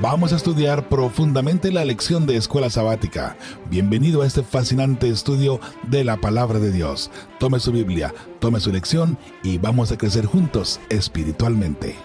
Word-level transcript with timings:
Vamos 0.00 0.32
a 0.32 0.36
estudiar 0.36 0.88
profundamente 0.88 1.70
la 1.70 1.84
lección 1.84 2.26
de 2.26 2.36
escuela 2.36 2.70
sabática. 2.70 3.36
Bienvenido 3.68 4.22
a 4.22 4.26
este 4.26 4.42
fascinante 4.42 5.08
estudio 5.08 5.60
de 5.88 6.04
la 6.04 6.16
palabra 6.16 6.58
de 6.58 6.72
Dios. 6.72 7.10
Tome 7.38 7.60
su 7.60 7.70
Biblia, 7.70 8.14
tome 8.38 8.60
su 8.60 8.72
lección 8.72 9.18
y 9.42 9.58
vamos 9.58 9.92
a 9.92 9.98
crecer 9.98 10.24
juntos 10.24 10.80
espiritualmente. 10.88 11.96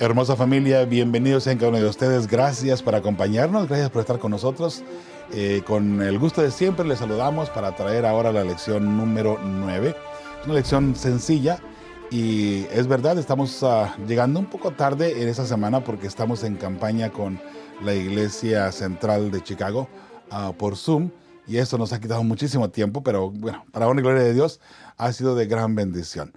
Hermosa 0.00 0.34
familia, 0.34 0.84
bienvenidos 0.84 1.46
en 1.46 1.58
cada 1.58 1.68
uno 1.68 1.78
de 1.78 1.86
ustedes. 1.86 2.26
Gracias 2.26 2.82
por 2.82 2.94
acompañarnos, 2.94 3.68
gracias 3.68 3.90
por 3.90 4.00
estar 4.00 4.18
con 4.18 4.30
nosotros. 4.32 4.82
Eh, 5.32 5.62
con 5.66 6.02
el 6.02 6.18
gusto 6.18 6.42
de 6.42 6.50
siempre 6.50 6.84
les 6.86 6.98
saludamos 6.98 7.50
para 7.50 7.76
traer 7.76 8.04
ahora 8.04 8.32
la 8.32 8.42
lección 8.42 8.96
número 8.96 9.38
9. 9.42 9.94
Una 10.46 10.54
lección 10.54 10.96
sencilla 10.96 11.60
y 12.10 12.66
es 12.72 12.88
verdad, 12.88 13.18
estamos 13.18 13.62
ah, 13.62 13.96
llegando 14.08 14.40
un 14.40 14.46
poco 14.46 14.72
tarde 14.72 15.22
en 15.22 15.28
esta 15.28 15.46
semana 15.46 15.84
porque 15.84 16.08
estamos 16.08 16.42
en 16.42 16.56
campaña 16.56 17.10
con 17.10 17.40
la 17.84 17.94
Iglesia 17.94 18.72
Central 18.72 19.30
de 19.30 19.42
Chicago 19.42 19.88
ah, 20.30 20.52
por 20.58 20.76
Zoom. 20.76 21.10
Y 21.46 21.58
eso 21.58 21.78
nos 21.78 21.92
ha 21.92 22.00
quitado 22.00 22.22
muchísimo 22.24 22.70
tiempo, 22.70 23.02
pero 23.02 23.30
bueno, 23.30 23.64
para 23.72 23.88
una 23.88 24.00
gloria 24.00 24.22
de 24.22 24.34
Dios 24.34 24.60
ha 24.96 25.12
sido 25.12 25.34
de 25.36 25.46
gran 25.46 25.74
bendición. 25.74 26.32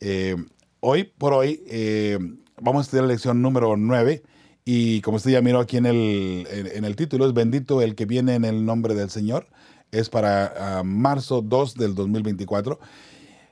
Eh, 0.00 0.36
hoy 0.80 1.04
por 1.04 1.32
hoy 1.32 1.62
eh, 1.66 2.18
vamos 2.60 2.80
a 2.80 2.82
estudiar 2.82 3.04
la 3.04 3.12
lección 3.12 3.42
número 3.42 3.76
9 3.76 4.22
y 4.64 5.00
como 5.00 5.16
usted 5.16 5.32
ya 5.32 5.42
miró 5.42 5.60
aquí 5.60 5.78
en 5.78 5.86
el, 5.86 6.46
en, 6.50 6.84
el 6.84 6.94
título, 6.94 7.26
es 7.26 7.34
bendito 7.34 7.82
el 7.82 7.94
que 7.94 8.04
viene 8.04 8.34
en 8.34 8.44
el 8.44 8.64
nombre 8.64 8.94
del 8.94 9.10
Señor. 9.10 9.46
Es 9.90 10.10
para 10.10 10.78
ah, 10.78 10.82
marzo 10.84 11.40
2 11.40 11.74
del 11.74 11.94
2024. 11.94 12.78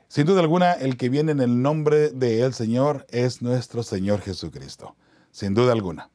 Sin 0.09 0.24
duda 0.24 0.41
alguna, 0.41 0.73
el 0.73 0.96
que 0.96 1.09
viene 1.09 1.33
en 1.33 1.41
el 1.41 1.62
nombre 1.62 2.10
de 2.10 2.42
el 2.42 2.55
Señor 2.55 3.06
es 3.10 3.42
nuestro 3.42 3.83
Señor 3.83 4.20
Jesucristo. 4.20 4.95
Sin 5.32 5.52
duda 5.52 5.73
alguna. 5.73 6.10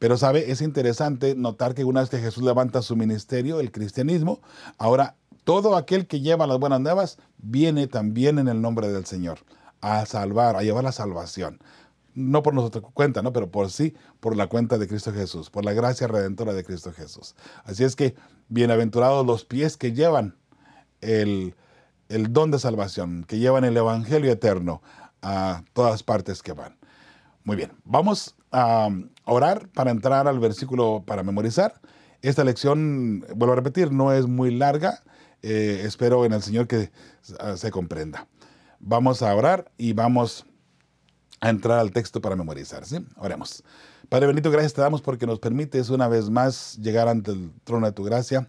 Pero 0.00 0.16
sabe, 0.16 0.50
es 0.50 0.60
interesante 0.60 1.34
notar 1.36 1.74
que 1.74 1.84
una 1.84 2.00
vez 2.00 2.10
que 2.10 2.18
Jesús 2.18 2.42
levanta 2.42 2.82
su 2.82 2.96
ministerio, 2.96 3.60
el 3.60 3.70
cristianismo, 3.70 4.40
ahora 4.76 5.16
todo 5.44 5.76
aquel 5.76 6.06
que 6.06 6.20
lleva 6.20 6.46
las 6.46 6.58
buenas 6.58 6.80
nuevas 6.80 7.18
viene 7.38 7.86
también 7.86 8.38
en 8.38 8.48
el 8.48 8.60
nombre 8.60 8.88
del 8.88 9.06
Señor 9.06 9.38
a 9.80 10.04
salvar, 10.04 10.56
a 10.56 10.62
llevar 10.62 10.84
la 10.84 10.92
salvación. 10.92 11.60
No 12.14 12.42
por 12.42 12.54
nuestra 12.54 12.80
cuenta, 12.80 13.22
¿no? 13.22 13.32
pero 13.32 13.50
por 13.50 13.70
sí, 13.70 13.94
por 14.18 14.36
la 14.36 14.48
cuenta 14.48 14.78
de 14.78 14.88
Cristo 14.88 15.12
Jesús, 15.12 15.50
por 15.50 15.64
la 15.64 15.72
gracia 15.72 16.08
redentora 16.08 16.52
de 16.52 16.64
Cristo 16.64 16.92
Jesús. 16.92 17.36
Así 17.64 17.84
es 17.84 17.94
que 17.94 18.16
bienaventurados 18.48 19.24
los 19.24 19.44
pies 19.44 19.76
que 19.76 19.92
llevan 19.92 20.36
el, 21.00 21.54
el 22.08 22.32
don 22.32 22.50
de 22.50 22.58
salvación, 22.58 23.24
que 23.24 23.38
llevan 23.38 23.64
el 23.64 23.76
Evangelio 23.76 24.30
eterno 24.30 24.82
a 25.22 25.62
todas 25.72 26.02
partes 26.02 26.42
que 26.42 26.52
van. 26.52 26.76
Muy 27.44 27.56
bien, 27.56 27.72
vamos 27.84 28.34
a 28.52 28.88
orar 29.24 29.68
para 29.68 29.90
entrar 29.90 30.28
al 30.28 30.38
versículo 30.38 31.02
para 31.06 31.22
memorizar. 31.22 31.80
Esta 32.22 32.44
lección, 32.44 33.24
vuelvo 33.34 33.52
a 33.52 33.56
repetir, 33.56 33.92
no 33.92 34.12
es 34.12 34.26
muy 34.26 34.50
larga. 34.50 35.02
Eh, 35.42 35.82
espero 35.84 36.24
en 36.24 36.32
el 36.32 36.42
Señor 36.42 36.66
que 36.66 36.90
ah, 37.38 37.56
se 37.56 37.70
comprenda. 37.70 38.26
Vamos 38.80 39.22
a 39.22 39.34
orar 39.34 39.70
y 39.76 39.92
vamos 39.92 40.46
a 41.40 41.50
entrar 41.50 41.78
al 41.78 41.92
texto 41.92 42.20
para 42.20 42.36
memorizar. 42.36 42.84
¿sí? 42.84 42.98
Oremos. 43.16 43.62
Padre 44.08 44.26
Benito, 44.26 44.50
gracias 44.50 44.74
te 44.74 44.80
damos 44.80 45.00
porque 45.00 45.26
nos 45.26 45.38
permites 45.38 45.90
una 45.90 46.08
vez 46.08 46.30
más 46.30 46.76
llegar 46.78 47.08
ante 47.08 47.32
el 47.32 47.52
trono 47.64 47.86
de 47.86 47.92
tu 47.92 48.02
gracia 48.02 48.48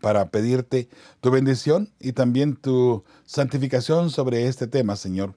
para 0.00 0.30
pedirte 0.30 0.88
tu 1.20 1.30
bendición 1.30 1.92
y 1.98 2.12
también 2.12 2.56
tu 2.56 3.04
santificación 3.24 4.10
sobre 4.10 4.46
este 4.46 4.66
tema, 4.66 4.96
Señor. 4.96 5.34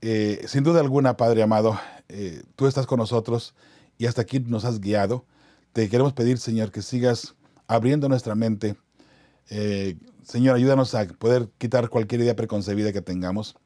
Eh, 0.00 0.44
sin 0.46 0.64
duda 0.64 0.80
alguna, 0.80 1.16
Padre 1.16 1.42
amado, 1.42 1.78
eh, 2.08 2.42
tú 2.56 2.66
estás 2.66 2.86
con 2.86 2.98
nosotros 2.98 3.54
y 3.96 4.06
hasta 4.06 4.22
aquí 4.22 4.40
nos 4.40 4.64
has 4.64 4.80
guiado. 4.80 5.24
Te 5.72 5.88
queremos 5.88 6.12
pedir, 6.12 6.38
Señor, 6.38 6.70
que 6.70 6.82
sigas 6.82 7.34
abriendo 7.66 8.08
nuestra 8.08 8.34
mente. 8.34 8.76
Eh, 9.50 9.96
Señor, 10.22 10.56
ayúdanos 10.56 10.94
a 10.94 11.06
poder 11.06 11.48
quitar 11.58 11.88
cualquier 11.88 12.20
idea 12.20 12.36
preconcebida 12.36 12.92
que 12.92 13.02
tengamos 13.02 13.56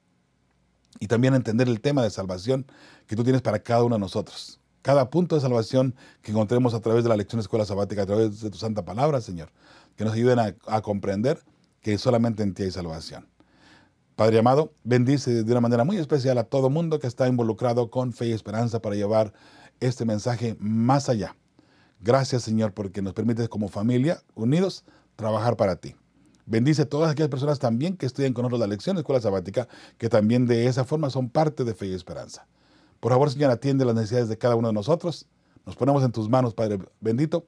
y 1.00 1.06
también 1.06 1.34
entender 1.34 1.68
el 1.68 1.80
tema 1.80 2.02
de 2.02 2.10
salvación 2.10 2.66
que 3.06 3.16
tú 3.16 3.24
tienes 3.24 3.42
para 3.42 3.60
cada 3.60 3.84
uno 3.84 3.96
de 3.96 4.00
nosotros. 4.00 4.60
Cada 4.88 5.10
punto 5.10 5.34
de 5.34 5.42
salvación 5.42 5.94
que 6.22 6.30
encontremos 6.30 6.72
a 6.72 6.80
través 6.80 7.02
de 7.02 7.10
la 7.10 7.16
lección 7.16 7.40
de 7.40 7.42
escuela 7.42 7.66
sabática, 7.66 8.04
a 8.04 8.06
través 8.06 8.40
de 8.40 8.48
tu 8.48 8.56
santa 8.56 8.86
palabra, 8.86 9.20
Señor 9.20 9.50
que 9.96 10.04
nos 10.06 10.14
ayuden 10.14 10.38
a, 10.38 10.80
comprender 10.80 11.38
que 11.82 11.98
solamente 11.98 12.42
en 12.42 12.54
ti 12.54 12.62
hay 12.62 12.70
salvación. 12.70 13.28
Padre 14.16 14.38
amado, 14.38 14.72
bendice 14.84 15.42
de 15.44 15.52
una 15.52 15.60
manera 15.60 15.84
muy 15.84 15.98
especial 15.98 16.38
a 16.38 16.44
todo 16.44 16.70
mundo 16.70 17.00
que 17.00 17.06
está 17.06 17.28
involucrado 17.28 17.90
con 17.90 18.14
fe 18.14 18.28
y 18.28 18.32
esperanza 18.32 18.80
para 18.80 18.96
llevar 18.96 19.34
este 19.78 20.06
mensaje 20.06 20.56
más 20.58 21.10
allá. 21.10 21.36
Gracias 22.00 22.44
Señor 22.44 22.72
porque 22.72 23.02
nos 23.02 23.12
permites 23.12 23.50
como 23.50 23.68
familia, 23.68 24.22
unidos, 24.34 24.86
trabajar 25.16 25.58
para 25.58 25.76
ti. 25.76 25.96
Bendice 26.46 26.80
a 26.80 26.88
todas 26.88 27.10
aquellas 27.10 27.28
personas 27.28 27.58
también 27.58 27.94
que 27.94 28.06
estudian 28.06 28.32
con 28.32 28.44
nosotros 28.44 28.60
la 28.60 28.68
lección 28.68 28.96
de 28.96 29.00
escuela 29.00 29.20
sabática, 29.20 29.68
que 29.98 30.08
también 30.08 30.46
de 30.46 30.66
esa 30.66 30.84
forma 30.84 31.10
son 31.10 31.28
parte 31.28 31.64
de 31.64 31.74
fe 31.74 31.88
y 31.88 31.92
esperanza. 31.92 32.46
Por 33.00 33.12
favor, 33.12 33.30
Señor, 33.30 33.50
atiende 33.50 33.84
las 33.84 33.94
necesidades 33.94 34.28
de 34.28 34.38
cada 34.38 34.56
uno 34.56 34.68
de 34.68 34.74
nosotros. 34.74 35.26
Nos 35.66 35.76
ponemos 35.76 36.02
en 36.02 36.12
tus 36.12 36.28
manos, 36.28 36.54
Padre 36.54 36.78
bendito, 37.00 37.44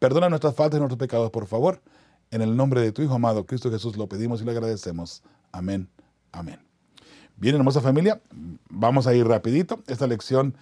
Perdona 0.00 0.30
nuestras 0.30 0.54
faltas 0.54 0.78
y 0.78 0.80
nuestros 0.80 0.98
pecados, 0.98 1.30
por 1.30 1.46
favor. 1.46 1.82
En 2.30 2.40
el 2.40 2.56
nombre 2.56 2.80
de 2.80 2.90
tu 2.90 3.02
Hijo 3.02 3.14
amado, 3.14 3.44
Cristo 3.44 3.70
Jesús, 3.70 3.98
lo 3.98 4.08
pedimos 4.08 4.40
y 4.40 4.46
le 4.46 4.52
agradecemos. 4.52 5.22
Amén. 5.52 5.90
Amén. 6.32 6.58
Bien, 7.36 7.56
hermosa 7.56 7.82
familia, 7.82 8.20
vamos 8.70 9.06
a 9.06 9.14
ir 9.14 9.26
rapidito. 9.26 9.82
Esta 9.88 10.06
lección 10.06 10.56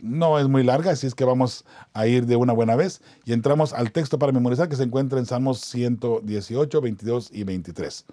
no 0.00 0.38
es 0.38 0.48
muy 0.48 0.62
larga, 0.64 0.92
así 0.92 1.06
es 1.06 1.14
que 1.14 1.24
vamos 1.24 1.66
a 1.92 2.06
ir 2.06 2.24
de 2.24 2.36
una 2.36 2.54
buena 2.54 2.74
vez 2.74 3.02
y 3.24 3.34
entramos 3.34 3.74
al 3.74 3.92
texto 3.92 4.18
para 4.18 4.32
memorizar 4.32 4.68
que 4.68 4.76
se 4.76 4.82
encuentra 4.82 5.18
en 5.18 5.26
Salmos 5.26 5.60
118, 5.60 6.80
22 6.80 7.30
y 7.32 7.44
23. 7.44 8.06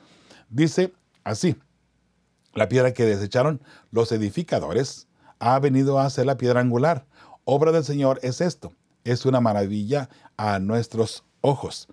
Dice 0.50 0.94
así, 1.24 1.56
la 2.54 2.68
piedra 2.68 2.94
que 2.94 3.06
desecharon 3.06 3.62
los 3.92 4.12
edificadores 4.12 5.08
ha 5.42 5.60
venido 5.60 6.00
a 6.00 6.10
ser 6.10 6.26
la 6.26 6.38
piedra 6.38 6.62
angular. 6.62 7.06
Obra 7.44 7.74
del 7.74 7.84
Señor 7.84 8.20
es 8.24 8.40
esto 8.40 8.72
es 9.04 9.26
una 9.26 9.42
maravilla 9.42 10.10
a 10.38 10.60
nuestros 10.60 11.24
ojos. 11.42 11.88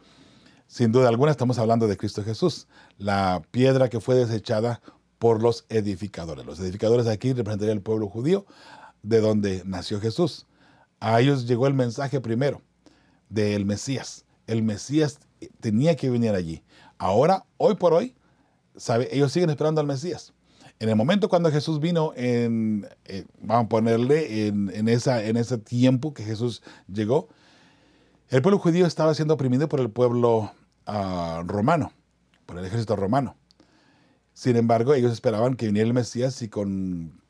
Sin 0.66 0.92
duda 0.92 1.08
alguna 1.08 1.30
estamos 1.30 1.58
hablando 1.58 1.88
de 1.88 1.96
Cristo 1.96 2.22
Jesús, 2.22 2.68
la 2.98 3.42
piedra 3.50 3.88
que 3.88 4.00
fue 4.00 4.14
desechada 4.14 4.82
por 5.18 5.42
los 5.42 5.64
edificadores. 5.68 6.44
Los 6.44 6.60
edificadores 6.60 7.06
aquí 7.06 7.32
representarían 7.32 7.78
el 7.78 7.82
pueblo 7.82 8.08
judío 8.08 8.46
de 9.02 9.20
donde 9.20 9.62
nació 9.64 10.00
Jesús. 10.00 10.46
A 11.00 11.20
ellos 11.20 11.46
llegó 11.46 11.66
el 11.66 11.74
mensaje 11.74 12.20
primero 12.20 12.60
del 13.28 13.64
Mesías. 13.64 14.24
El 14.46 14.62
Mesías 14.62 15.20
tenía 15.60 15.96
que 15.96 16.10
venir 16.10 16.34
allí. 16.34 16.62
Ahora, 16.98 17.44
hoy 17.56 17.76
por 17.76 17.94
hoy, 17.94 18.14
sabe, 18.76 19.08
ellos 19.12 19.32
siguen 19.32 19.50
esperando 19.50 19.80
al 19.80 19.86
Mesías. 19.86 20.34
En 20.80 20.88
el 20.88 20.96
momento 20.96 21.28
cuando 21.28 21.50
Jesús 21.50 21.80
vino, 21.80 22.12
en, 22.14 22.88
eh, 23.04 23.24
vamos 23.40 23.66
a 23.66 23.68
ponerle 23.68 24.46
en, 24.46 24.88
ese 24.88 25.58
tiempo 25.58 26.14
que 26.14 26.22
Jesús 26.22 26.62
llegó, 26.86 27.28
el 28.28 28.42
pueblo 28.42 28.58
judío 28.58 28.86
estaba 28.86 29.14
siendo 29.14 29.34
oprimido 29.34 29.68
por 29.68 29.80
el 29.80 29.90
pueblo 29.90 30.52
ah, 30.86 31.42
romano, 31.46 31.92
por 32.46 32.58
el 32.58 32.64
ejército 32.64 32.94
romano. 32.94 33.36
Sin 34.34 34.54
embargo, 34.54 34.94
ellos 34.94 35.12
esperaban 35.12 35.56
que 35.56 35.66
viniera 35.66 35.88
el 35.88 35.94
Mesías 35.94 36.42
y 36.42 36.48
con 36.48 37.20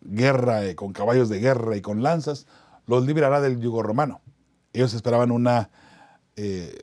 guerra, 0.00 0.64
eh, 0.64 0.76
con 0.76 0.92
caballos 0.92 1.28
de 1.28 1.40
guerra 1.40 1.76
y 1.76 1.80
con 1.80 2.04
lanzas, 2.04 2.46
los 2.86 3.04
liberará 3.04 3.40
del 3.40 3.58
yugo 3.60 3.82
romano. 3.82 4.20
Ellos 4.72 4.94
esperaban 4.94 5.32
una 5.32 5.70
eh, 6.36 6.78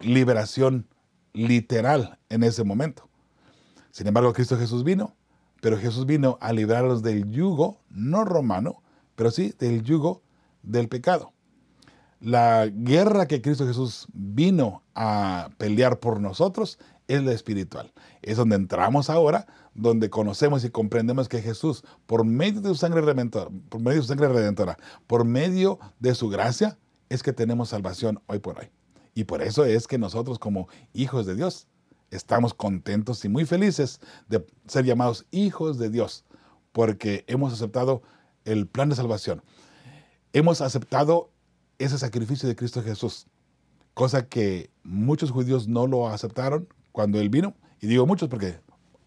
liberación 0.00 0.88
literal 1.32 2.18
en 2.28 2.42
ese 2.42 2.64
momento. 2.64 3.08
Sin 3.92 4.06
embargo, 4.06 4.32
Cristo 4.32 4.58
Jesús 4.58 4.84
vino, 4.84 5.14
pero 5.60 5.78
Jesús 5.78 6.06
vino 6.06 6.38
a 6.40 6.52
librarlos 6.52 7.02
del 7.02 7.30
yugo, 7.30 7.78
no 7.90 8.24
romano, 8.24 8.82
pero 9.14 9.30
sí 9.30 9.54
del 9.58 9.82
yugo 9.84 10.22
del 10.62 10.88
pecado. 10.88 11.32
La 12.18 12.66
guerra 12.66 13.26
que 13.26 13.42
Cristo 13.42 13.66
Jesús 13.66 14.06
vino 14.12 14.82
a 14.94 15.50
pelear 15.58 16.00
por 16.00 16.20
nosotros 16.20 16.78
es 17.06 17.22
la 17.22 17.32
espiritual. 17.32 17.92
Es 18.22 18.38
donde 18.38 18.56
entramos 18.56 19.10
ahora, 19.10 19.46
donde 19.74 20.08
conocemos 20.08 20.64
y 20.64 20.70
comprendemos 20.70 21.28
que 21.28 21.42
Jesús, 21.42 21.84
por 22.06 22.24
medio 22.24 22.62
de 22.62 22.70
su 22.70 22.76
sangre 22.76 23.02
redentora, 23.02 23.50
por 23.68 23.80
medio 23.82 23.96
de 23.96 24.02
su 24.02 24.08
sangre 24.08 24.28
redentora, 24.28 24.78
por 25.06 25.24
medio 25.24 25.78
de 25.98 26.14
su 26.14 26.30
gracia, 26.30 26.78
es 27.10 27.22
que 27.22 27.32
tenemos 27.34 27.68
salvación 27.68 28.22
hoy 28.26 28.38
por 28.38 28.58
hoy. 28.58 28.70
Y 29.14 29.24
por 29.24 29.42
eso 29.42 29.66
es 29.66 29.86
que 29.86 29.98
nosotros 29.98 30.38
como 30.38 30.68
hijos 30.94 31.26
de 31.26 31.34
Dios 31.34 31.66
estamos 32.12 32.54
contentos 32.54 33.24
y 33.24 33.28
muy 33.28 33.44
felices 33.44 34.00
de 34.28 34.46
ser 34.66 34.84
llamados 34.84 35.26
hijos 35.30 35.78
de 35.78 35.90
Dios, 35.90 36.24
porque 36.72 37.24
hemos 37.26 37.52
aceptado 37.52 38.02
el 38.44 38.66
plan 38.66 38.88
de 38.88 38.96
salvación. 38.96 39.42
Hemos 40.32 40.60
aceptado 40.60 41.30
ese 41.78 41.98
sacrificio 41.98 42.48
de 42.48 42.56
Cristo 42.56 42.82
Jesús, 42.82 43.26
cosa 43.94 44.28
que 44.28 44.70
muchos 44.82 45.30
judíos 45.30 45.68
no 45.68 45.86
lo 45.86 46.08
aceptaron 46.08 46.68
cuando 46.92 47.20
Él 47.20 47.28
vino, 47.28 47.54
y 47.80 47.86
digo 47.86 48.06
muchos 48.06 48.28
porque 48.28 48.60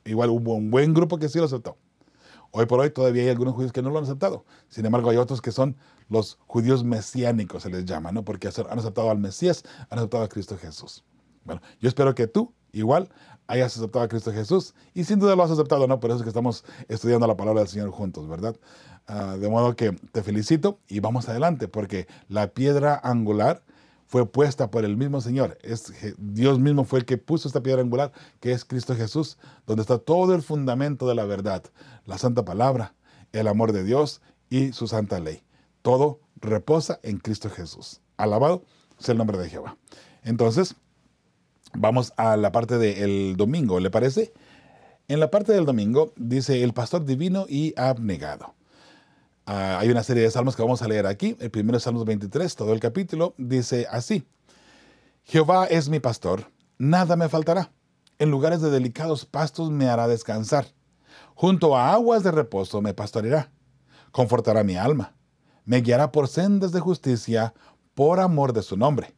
igual 0.03 0.29
hubo 0.29 0.55
un 0.55 0.69
buen 0.71 0.93
grupo 0.93 1.17
que 1.17 1.29
sí 1.29 1.39
lo 1.39 1.45
aceptó. 1.45 1.77
Hoy 2.51 2.67
por 2.67 2.79
hoy 2.79 2.89
todavía 2.89 3.23
hay 3.23 3.29
algunos 3.29 3.53
judíos 3.53 3.73
que 3.73 3.81
no 3.81 3.89
lo 3.89 3.97
han 3.97 4.05
aceptado. 4.05 4.45
Sin 4.69 4.85
embargo, 4.85 5.09
hay 5.09 5.17
otros 5.17 5.41
que 5.41 5.51
son 5.51 5.75
los 6.07 6.37
judíos 6.47 6.85
mesiánicos, 6.85 7.63
se 7.63 7.69
les 7.69 7.83
llama, 7.83 8.13
¿no? 8.13 8.23
Porque 8.23 8.47
han 8.47 8.79
aceptado 8.79 9.11
al 9.11 9.19
Mesías, 9.19 9.63
han 9.89 9.99
aceptado 9.99 10.23
a 10.23 10.29
Cristo 10.29 10.57
Jesús. 10.57 11.03
Bueno, 11.43 11.61
yo 11.81 11.89
espero 11.89 12.15
que 12.15 12.27
tú, 12.27 12.53
igual, 12.75 13.09
hayas 13.47 13.77
aceptado 13.77 14.05
a 14.05 14.07
Cristo 14.07 14.31
Jesús. 14.31 14.73
Y 14.93 15.03
sin 15.03 15.19
duda 15.19 15.35
lo 15.35 15.43
has 15.43 15.51
aceptado, 15.51 15.87
¿no? 15.87 15.99
Por 15.99 16.11
eso 16.11 16.17
es 16.17 16.23
que 16.23 16.29
estamos 16.29 16.63
estudiando 16.87 17.27
la 17.27 17.37
palabra 17.37 17.61
del 17.61 17.69
Señor 17.69 17.91
juntos, 17.91 18.27
¿verdad? 18.27 18.55
Ah, 19.07 19.37
de 19.37 19.49
modo 19.49 19.75
que 19.75 19.91
te 20.11 20.23
felicito 20.23 20.79
y 20.87 20.99
vamos 20.99 21.29
adelante, 21.29 21.67
porque 21.67 22.07
la 22.27 22.47
piedra 22.53 22.99
angular 23.03 23.63
fue 24.07 24.25
puesta 24.25 24.71
por 24.71 24.85
el 24.85 24.97
mismo 24.97 25.21
Señor. 25.21 25.57
Es, 25.61 25.93
Dios 26.17 26.59
mismo 26.59 26.85
fue 26.85 26.99
el 26.99 27.05
que 27.05 27.17
puso 27.17 27.47
esta 27.47 27.61
piedra 27.61 27.81
angular, 27.81 28.11
que 28.39 28.51
es 28.51 28.65
Cristo 28.65 28.95
Jesús, 28.95 29.37
donde 29.65 29.81
está 29.81 29.97
todo 29.97 30.33
el 30.35 30.41
fundamento 30.41 31.07
de 31.07 31.15
la 31.15 31.25
verdad, 31.25 31.63
la 32.05 32.17
santa 32.17 32.45
palabra, 32.45 32.95
el 33.31 33.47
amor 33.47 33.73
de 33.73 33.83
Dios 33.83 34.21
y 34.49 34.73
su 34.73 34.87
santa 34.87 35.19
ley. 35.19 35.43
Todo 35.81 36.19
reposa 36.37 36.99
en 37.03 37.17
Cristo 37.17 37.49
Jesús. 37.49 38.01
Alabado 38.17 38.63
sea 38.97 39.13
el 39.13 39.17
nombre 39.17 39.37
de 39.37 39.49
Jehová. 39.49 39.77
Entonces, 40.23 40.75
vamos 41.77 42.13
a 42.17 42.37
la 42.37 42.51
parte 42.51 42.77
del 42.77 43.35
domingo, 43.37 43.79
¿le 43.79 43.89
parece? 43.89 44.33
En 45.07 45.19
la 45.19 45.29
parte 45.29 45.53
del 45.53 45.65
domingo 45.65 46.13
dice 46.15 46.63
el 46.63 46.73
pastor 46.73 47.05
divino 47.05 47.45
y 47.47 47.73
abnegado. 47.77 48.55
Ah, 49.45 49.77
hay 49.79 49.89
una 49.89 50.03
serie 50.03 50.23
de 50.23 50.31
salmos 50.31 50.55
que 50.55 50.63
vamos 50.63 50.81
a 50.81 50.87
leer 50.87 51.05
aquí. 51.05 51.37
El 51.39 51.51
primero 51.51 51.77
es 51.77 51.83
Salmos 51.83 52.05
23, 52.05 52.55
todo 52.55 52.73
el 52.73 52.79
capítulo 52.79 53.35
dice 53.37 53.85
así. 53.91 54.25
Jehová 55.23 55.65
es 55.65 55.89
mi 55.89 55.99
pastor, 55.99 56.51
nada 56.77 57.15
me 57.15 57.29
faltará. 57.29 57.71
En 58.17 58.31
lugares 58.31 58.61
de 58.61 58.71
delicados 58.71 59.25
pastos 59.25 59.69
me 59.69 59.87
hará 59.87 60.07
descansar. 60.07 60.65
Junto 61.35 61.77
a 61.77 61.93
aguas 61.93 62.23
de 62.23 62.31
reposo 62.31 62.81
me 62.81 62.93
pastoreará. 62.93 63.51
Confortará 64.11 64.63
mi 64.63 64.77
alma. 64.77 65.13
Me 65.65 65.81
guiará 65.81 66.11
por 66.11 66.27
sendas 66.27 66.71
de 66.71 66.79
justicia 66.79 67.53
por 67.93 68.19
amor 68.19 68.53
de 68.53 68.63
su 68.63 68.77
nombre. 68.77 69.13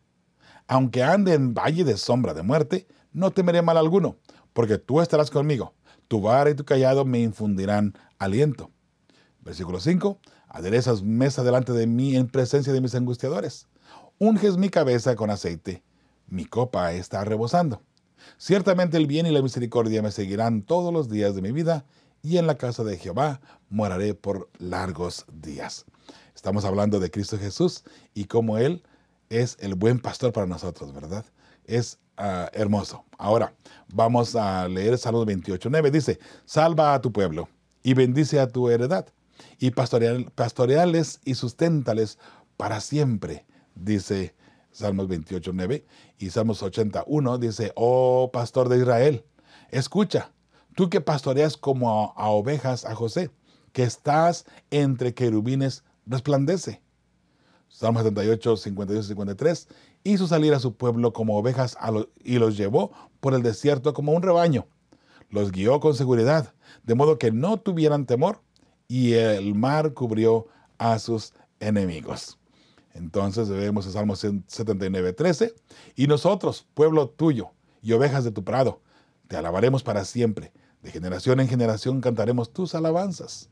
Aunque 0.68 1.04
ande 1.04 1.34
en 1.34 1.54
valle 1.54 1.84
de 1.84 1.98
sombra 1.98 2.34
de 2.34 2.44
muerte, 2.44 2.88
no 3.14 3.32
temeré 3.32 3.62
mal 3.62 3.78
alguno, 3.78 4.18
porque 4.54 4.78
tú 4.78 5.02
estarás 5.02 5.32
conmigo. 5.32 5.74
Tu 6.08 6.22
vara 6.22 6.50
y 6.50 6.56
tu 6.56 6.66
callado 6.66 7.06
me 7.06 7.20
infundirán 7.20 7.94
aliento. 8.20 8.72
Versículo 9.42 9.80
5. 9.80 10.20
Aderezas 10.50 11.04
mesa 11.04 11.44
delante 11.44 11.72
de 11.72 11.88
mí 11.88 12.16
en 12.16 12.28
presencia 12.28 12.74
de 12.74 12.82
mis 12.82 12.96
angustiadores. 12.96 13.68
Unges 14.20 14.58
mi 14.58 14.70
cabeza 14.70 15.16
con 15.16 15.30
aceite. 15.30 15.84
Mi 16.28 16.46
copa 16.46 16.92
está 16.94 17.24
rebosando. 17.24 17.82
Ciertamente 18.38 18.98
el 18.98 19.08
bien 19.08 19.26
y 19.26 19.32
la 19.32 19.42
misericordia 19.42 20.02
me 20.02 20.12
seguirán 20.12 20.64
todos 20.64 20.92
los 20.92 21.10
días 21.10 21.36
de 21.36 21.42
mi 21.42 21.52
vida, 21.52 21.86
y 22.22 22.38
en 22.38 22.48
la 22.48 22.56
casa 22.56 22.84
de 22.84 22.98
Jehová 22.98 23.40
moraré 23.70 24.14
por 24.14 24.50
largos 24.58 25.26
días. 25.32 25.86
Estamos 26.36 26.66
hablando 26.66 27.00
de 27.00 27.10
Cristo 27.10 27.38
Jesús 27.38 27.84
y 28.14 28.26
cómo 28.26 28.58
Él 28.58 28.84
es 29.30 29.58
el 29.60 29.76
buen 29.76 30.00
pastor 30.00 30.32
para 30.34 30.48
nosotros, 30.48 30.94
¿verdad? 30.94 31.26
Es 31.66 32.00
ah, 32.18 32.50
hermoso. 32.54 33.04
Ahora, 33.18 33.54
vamos 33.94 34.36
a 34.36 34.68
leer 34.68 34.98
Salmos 34.98 35.26
28, 35.26 35.70
9. 35.70 35.92
Dice, 35.92 36.20
salva 36.46 36.94
a 36.94 37.02
tu 37.02 37.12
pueblo 37.12 37.50
y 37.84 37.94
bendice 37.94 38.40
a 38.40 38.48
tu 38.48 38.70
heredad 38.70 39.08
y 39.60 39.72
pastoreales 39.72 41.20
y 41.24 41.36
susténtales 41.36 42.18
para 42.58 42.82
siempre, 42.82 43.46
dice 43.76 44.36
Salmos 44.72 45.08
28, 45.08 45.52
9. 45.54 45.86
Y 46.20 46.30
Salmos 46.30 46.64
81 46.64 47.38
dice, 47.38 47.72
oh 47.76 48.30
pastor 48.32 48.70
de 48.70 48.78
Israel, 48.78 49.26
escucha, 49.72 50.32
tú 50.76 50.90
que 50.90 51.02
pastoreas 51.02 51.58
como 51.58 52.04
a, 52.04 52.14
a 52.16 52.30
ovejas 52.30 52.86
a 52.86 52.96
José, 52.96 53.32
que 53.74 53.84
estás 53.84 54.46
entre 54.72 55.14
querubines, 55.14 55.84
resplandece. 56.06 56.82
Salmos 57.70 58.04
78, 58.04 58.58
52 58.58 59.06
y 59.06 59.08
53. 59.10 59.68
Hizo 60.04 60.28
salir 60.28 60.54
a 60.54 60.60
su 60.60 60.76
pueblo 60.76 61.14
como 61.14 61.38
ovejas 61.38 61.78
y 62.24 62.40
los 62.40 62.58
llevó 62.58 62.92
por 63.20 63.34
el 63.34 63.44
desierto 63.44 63.94
como 63.94 64.14
un 64.14 64.22
rebaño. 64.22 64.68
Los 65.30 65.52
guió 65.52 65.80
con 65.80 65.94
seguridad, 65.94 66.54
de 66.84 66.96
modo 66.96 67.18
que 67.18 67.32
no 67.32 67.58
tuvieran 67.58 68.06
temor 68.06 68.42
y 68.88 69.14
el 69.14 69.54
mar 69.56 69.94
cubrió 69.94 70.48
a 70.78 71.00
sus 71.00 71.34
enemigos. 71.60 72.38
Entonces 72.94 73.50
vemos 73.50 73.86
en 73.86 73.92
Salmo 73.92 74.16
79, 74.16 75.14
13, 75.14 75.54
y 75.96 76.08
nosotros, 76.08 76.66
pueblo 76.74 77.10
tuyo 77.10 77.52
y 77.82 77.92
ovejas 77.92 78.24
de 78.24 78.32
tu 78.32 78.44
prado, 78.44 78.82
te 79.28 79.38
alabaremos 79.38 79.84
para 79.84 80.04
siempre. 80.06 80.52
De 80.82 80.92
generación 80.92 81.40
en 81.40 81.48
generación 81.48 82.02
cantaremos 82.02 82.54
tus 82.54 82.74
alabanzas. 82.74 83.50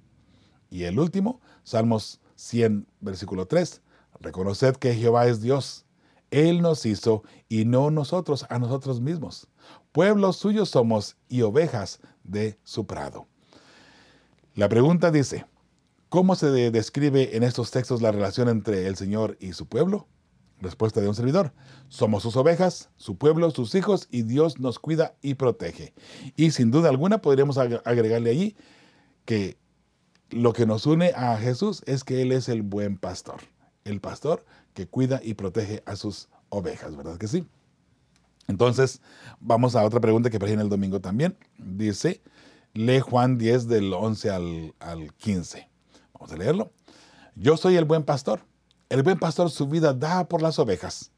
Y 0.69 0.83
el 0.83 0.99
último, 0.99 1.41
Salmos 1.63 2.21
100, 2.35 2.87
versículo 3.01 3.45
3, 3.45 3.81
reconoced 4.19 4.75
que 4.75 4.93
Jehová 4.93 5.27
es 5.27 5.41
Dios. 5.41 5.85
Él 6.31 6.61
nos 6.61 6.85
hizo 6.85 7.23
y 7.47 7.65
no 7.65 7.91
nosotros 7.91 8.45
a 8.49 8.59
nosotros 8.59 8.99
mismos. 8.99 9.47
Pueblos 9.91 10.37
suyos 10.37 10.69
somos 10.69 11.15
y 11.29 11.41
ovejas 11.41 11.99
de 12.23 12.57
su 12.63 12.85
prado. 12.85 13.27
La 14.55 14.69
pregunta 14.69 15.11
dice, 15.11 15.45
¿cómo 16.09 16.35
se 16.35 16.49
describe 16.71 17.35
en 17.35 17.43
estos 17.43 17.71
textos 17.71 18.01
la 18.01 18.11
relación 18.11 18.49
entre 18.49 18.87
el 18.87 18.95
Señor 18.95 19.37
y 19.39 19.53
su 19.53 19.67
pueblo? 19.67 20.07
Respuesta 20.61 21.01
de 21.01 21.07
un 21.09 21.15
servidor. 21.15 21.53
Somos 21.89 22.23
sus 22.23 22.37
ovejas, 22.37 22.89
su 22.95 23.17
pueblo, 23.17 23.51
sus 23.51 23.75
hijos, 23.75 24.07
y 24.09 24.23
Dios 24.23 24.59
nos 24.59 24.79
cuida 24.79 25.15
y 25.21 25.33
protege. 25.35 25.93
Y 26.37 26.51
sin 26.51 26.71
duda 26.71 26.89
alguna 26.89 27.21
podríamos 27.21 27.57
agregarle 27.57 28.29
allí 28.29 28.55
que 29.25 29.57
lo 30.29 30.53
que 30.53 30.65
nos 30.65 30.85
une 30.85 31.11
a 31.15 31.37
Jesús 31.37 31.83
es 31.85 32.03
que 32.03 32.21
Él 32.21 32.31
es 32.31 32.49
el 32.49 32.61
buen 32.61 32.97
pastor. 32.97 33.41
El 33.85 34.01
pastor 34.01 34.43
que 34.73 34.87
cuida 34.87 35.21
y 35.23 35.35
protege 35.35 35.83
a 35.85 35.95
sus 35.95 36.27
ovejas, 36.49 36.95
¿verdad 36.95 37.19
que 37.19 37.27
sí? 37.27 37.47
Entonces, 38.47 38.99
vamos 39.39 39.75
a 39.75 39.85
otra 39.85 39.99
pregunta 39.99 40.31
que 40.31 40.37
aparece 40.37 40.55
en 40.55 40.61
el 40.61 40.69
domingo 40.69 41.01
también. 41.01 41.37
Dice, 41.59 42.23
Lee 42.73 42.99
Juan 42.99 43.37
10 43.37 43.67
del 43.67 43.93
11 43.93 44.29
al, 44.31 45.13
15. 45.17 45.69
Vamos 46.13 46.31
a 46.31 46.35
leerlo. 46.37 46.71
Yo 47.35 47.57
soy 47.57 47.75
el 47.75 47.85
buen 47.85 48.03
pastor. 48.03 48.41
El 48.89 49.03
buen 49.03 49.19
pastor 49.19 49.51
su 49.51 49.67
vida 49.67 49.93
da 49.93 50.27
por 50.27 50.41
las 50.41 50.57
ovejas. 50.57 51.11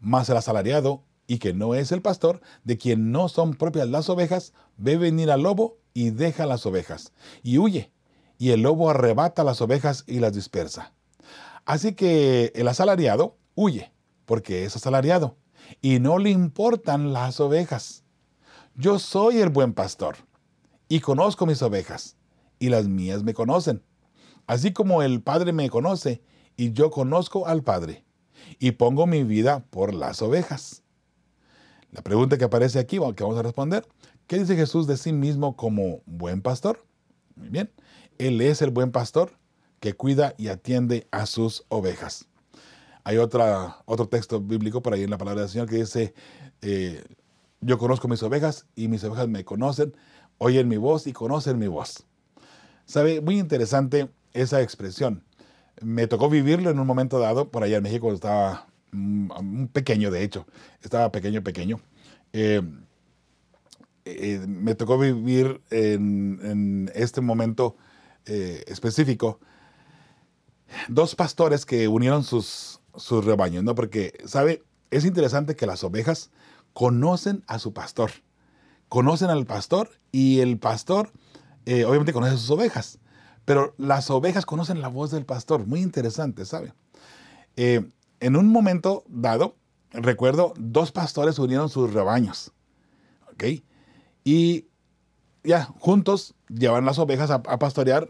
Mas 0.00 0.30
el 0.30 0.38
asalariado, 0.38 1.02
y 1.26 1.38
que 1.38 1.52
no 1.52 1.74
es 1.74 1.92
el 1.92 2.00
pastor, 2.00 2.40
de 2.64 2.78
quien 2.78 3.12
no 3.12 3.28
son 3.28 3.52
propias 3.52 3.90
las 3.90 4.08
ovejas, 4.08 4.54
ve 4.78 4.96
venir 4.96 5.30
al 5.30 5.42
lobo 5.42 5.76
y 5.92 6.08
deja 6.08 6.46
las 6.46 6.64
ovejas, 6.64 7.12
y 7.42 7.58
huye, 7.58 7.92
y 8.38 8.50
el 8.50 8.62
lobo 8.62 8.88
arrebata 8.88 9.44
las 9.44 9.60
ovejas 9.60 10.04
y 10.06 10.20
las 10.20 10.32
dispersa. 10.32 10.94
Así 11.64 11.94
que 11.94 12.52
el 12.54 12.68
asalariado 12.68 13.38
huye, 13.54 13.92
porque 14.26 14.64
es 14.64 14.76
asalariado, 14.76 15.36
y 15.80 15.98
no 15.98 16.18
le 16.18 16.30
importan 16.30 17.12
las 17.12 17.40
ovejas. 17.40 18.04
Yo 18.74 18.98
soy 18.98 19.38
el 19.38 19.48
buen 19.48 19.72
pastor 19.72 20.16
y 20.88 21.00
conozco 21.00 21.46
mis 21.46 21.62
ovejas, 21.62 22.16
y 22.58 22.68
las 22.68 22.86
mías 22.86 23.22
me 23.22 23.32
conocen, 23.32 23.82
así 24.46 24.72
como 24.72 25.02
el 25.02 25.22
Padre 25.22 25.52
me 25.52 25.70
conoce, 25.70 26.22
y 26.56 26.72
yo 26.72 26.90
conozco 26.90 27.46
al 27.46 27.62
Padre, 27.62 28.04
y 28.58 28.72
pongo 28.72 29.06
mi 29.06 29.24
vida 29.24 29.64
por 29.70 29.94
las 29.94 30.20
ovejas. 30.20 30.82
La 31.92 32.02
pregunta 32.02 32.36
que 32.36 32.44
aparece 32.44 32.78
aquí, 32.78 32.98
que 32.98 33.22
vamos 33.22 33.38
a 33.38 33.42
responder, 33.42 33.86
¿qué 34.26 34.38
dice 34.38 34.56
Jesús 34.56 34.86
de 34.86 34.98
sí 34.98 35.12
mismo 35.12 35.56
como 35.56 36.02
buen 36.04 36.42
pastor? 36.42 36.84
Muy 37.36 37.48
bien, 37.48 37.72
Él 38.18 38.40
es 38.42 38.60
el 38.60 38.70
buen 38.70 38.92
pastor 38.92 39.32
que 39.84 39.92
cuida 39.92 40.34
y 40.38 40.48
atiende 40.48 41.06
a 41.10 41.26
sus 41.26 41.66
ovejas. 41.68 42.26
Hay 43.04 43.18
otra, 43.18 43.82
otro 43.84 44.08
texto 44.08 44.40
bíblico 44.40 44.80
por 44.80 44.94
ahí 44.94 45.02
en 45.02 45.10
la 45.10 45.18
palabra 45.18 45.42
del 45.42 45.50
Señor 45.50 45.68
que 45.68 45.76
dice, 45.76 46.14
eh, 46.62 47.04
yo 47.60 47.76
conozco 47.76 48.08
mis 48.08 48.22
ovejas 48.22 48.64
y 48.74 48.88
mis 48.88 49.04
ovejas 49.04 49.28
me 49.28 49.44
conocen 49.44 49.94
oyen 50.38 50.68
mi 50.68 50.78
voz 50.78 51.06
y 51.06 51.12
conocen 51.12 51.58
mi 51.58 51.66
voz. 51.66 52.06
¿Sabe? 52.86 53.20
Muy 53.20 53.38
interesante 53.38 54.08
esa 54.32 54.62
expresión. 54.62 55.22
Me 55.82 56.06
tocó 56.06 56.30
vivirlo 56.30 56.70
en 56.70 56.78
un 56.78 56.86
momento 56.86 57.18
dado, 57.18 57.50
por 57.50 57.62
allá 57.62 57.76
en 57.76 57.82
México 57.82 58.10
estaba 58.10 58.66
un 58.90 59.68
pequeño, 59.70 60.10
de 60.10 60.22
hecho, 60.22 60.46
estaba 60.80 61.12
pequeño, 61.12 61.42
pequeño. 61.42 61.78
Eh, 62.32 62.62
eh, 64.06 64.46
me 64.48 64.74
tocó 64.76 64.98
vivir 64.98 65.60
en, 65.68 66.90
este 66.94 67.20
momento 67.20 67.76
específico 68.24 69.40
dos 70.88 71.14
pastores 71.14 71.66
que 71.66 71.88
unieron 71.88 72.24
sus, 72.24 72.80
sus 72.96 73.24
rebaños, 73.24 73.64
¿no? 73.64 73.74
Porque, 73.74 74.12
¿sabe? 74.24 74.62
Es 74.90 75.04
interesante 75.04 75.56
que 75.56 75.66
las 75.66 75.84
ovejas 75.84 76.30
conocen 76.72 77.44
a 77.46 77.58
su 77.58 77.72
pastor 77.72 78.10
conocen 78.94 79.28
al 79.28 79.44
pastor 79.44 79.90
y 80.12 80.38
el 80.38 80.56
pastor 80.56 81.10
eh, 81.66 81.84
obviamente 81.84 82.12
conoce 82.12 82.34
a 82.34 82.36
sus 82.36 82.50
ovejas, 82.50 83.00
pero 83.44 83.74
las 83.76 84.08
ovejas 84.08 84.46
conocen 84.46 84.80
la 84.80 84.86
voz 84.86 85.10
del 85.10 85.24
pastor. 85.24 85.66
Muy 85.66 85.80
interesante, 85.80 86.44
¿sabe? 86.44 86.72
Eh, 87.56 87.84
en 88.20 88.36
un 88.36 88.46
momento 88.52 89.02
dado, 89.08 89.56
recuerdo, 89.90 90.54
dos 90.56 90.92
pastores 90.92 91.40
unieron 91.40 91.68
sus 91.70 91.92
rebaños, 91.92 92.52
¿ok? 93.32 93.64
Y 94.22 94.68
ya 95.42 95.64
juntos 95.80 96.36
llevan 96.48 96.84
las 96.84 97.00
ovejas 97.00 97.30
a, 97.30 97.42
pastorear 97.42 98.08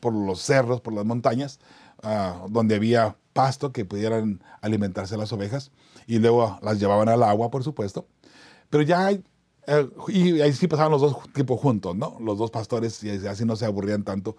por 0.00 0.14
los 0.14 0.40
cerros, 0.40 0.80
por 0.80 0.94
las 0.94 1.04
montañas, 1.04 1.60
ah, 2.02 2.46
donde 2.48 2.74
había 2.74 3.16
pasto 3.32 3.72
que 3.72 3.84
pudieran 3.84 4.42
alimentarse 4.60 5.16
las 5.16 5.32
ovejas 5.32 5.70
y 6.06 6.18
luego 6.18 6.58
las 6.62 6.78
llevaban 6.80 7.08
al 7.08 7.22
agua, 7.22 7.50
por 7.50 7.64
supuesto. 7.64 8.06
Pero 8.70 8.82
ya 8.82 9.10
eh, 9.66 9.90
y 10.08 10.40
ahí 10.40 10.52
sí 10.52 10.68
pasaban 10.68 10.92
los 10.92 11.00
dos 11.00 11.16
tipos 11.32 11.60
juntos, 11.60 11.96
¿no? 11.96 12.16
Los 12.20 12.38
dos 12.38 12.50
pastores 12.50 13.02
y 13.02 13.10
así 13.26 13.44
no 13.44 13.56
se 13.56 13.66
aburrían 13.66 14.04
tanto 14.04 14.36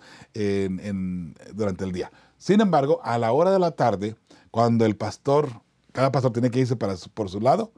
durante 1.53 1.83
el 1.83 1.91
día. 1.91 2.11
Sin 2.37 2.61
embargo, 2.61 2.99
a 3.03 3.17
la 3.17 3.31
hora 3.31 3.51
de 3.51 3.59
la 3.59 3.71
tarde, 3.71 4.15
cuando 4.51 4.85
el 4.85 4.95
pastor, 4.95 5.61
cada 5.91 6.11
pastor 6.11 6.31
tiene 6.31 6.49
que 6.49 6.59
irse 6.59 6.75
para 6.75 6.95
por 7.13 7.29
su 7.29 7.41
lado, 7.41 7.71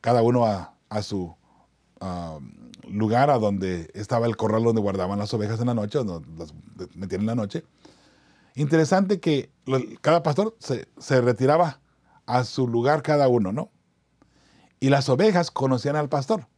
cada 0.00 0.22
uno 0.22 0.44
a, 0.44 0.74
su 1.02 1.34
lugar 2.88 3.30
a 3.30 3.38
donde 3.38 3.90
estaba 3.94 4.26
el 4.26 4.36
corral 4.36 4.64
donde 4.64 4.82
guardaban 4.82 5.18
las 5.18 5.32
ovejas 5.32 5.60
en 5.60 5.68
la 5.68 5.74
noche, 5.74 5.98
donde 5.98 6.28
las 6.36 6.52
metían 6.94 7.22
en 7.22 7.26
la 7.28 7.34
noche. 7.34 7.64
Interesante 8.54 9.20
que 9.20 9.50
cada 10.00 10.22
pastor 10.22 10.56
se, 10.58 11.20
retiraba 11.20 11.80
a 12.26 12.44
su 12.44 12.68
lugar 12.68 13.02
cada 13.02 13.28
uno, 13.28 13.52
¿no? 13.52 13.70
Y 14.80 14.90
las 14.90 15.08
ovejas 15.08 15.50
conocían 15.50 15.96
al 15.96 16.08
pastor. 16.08 16.48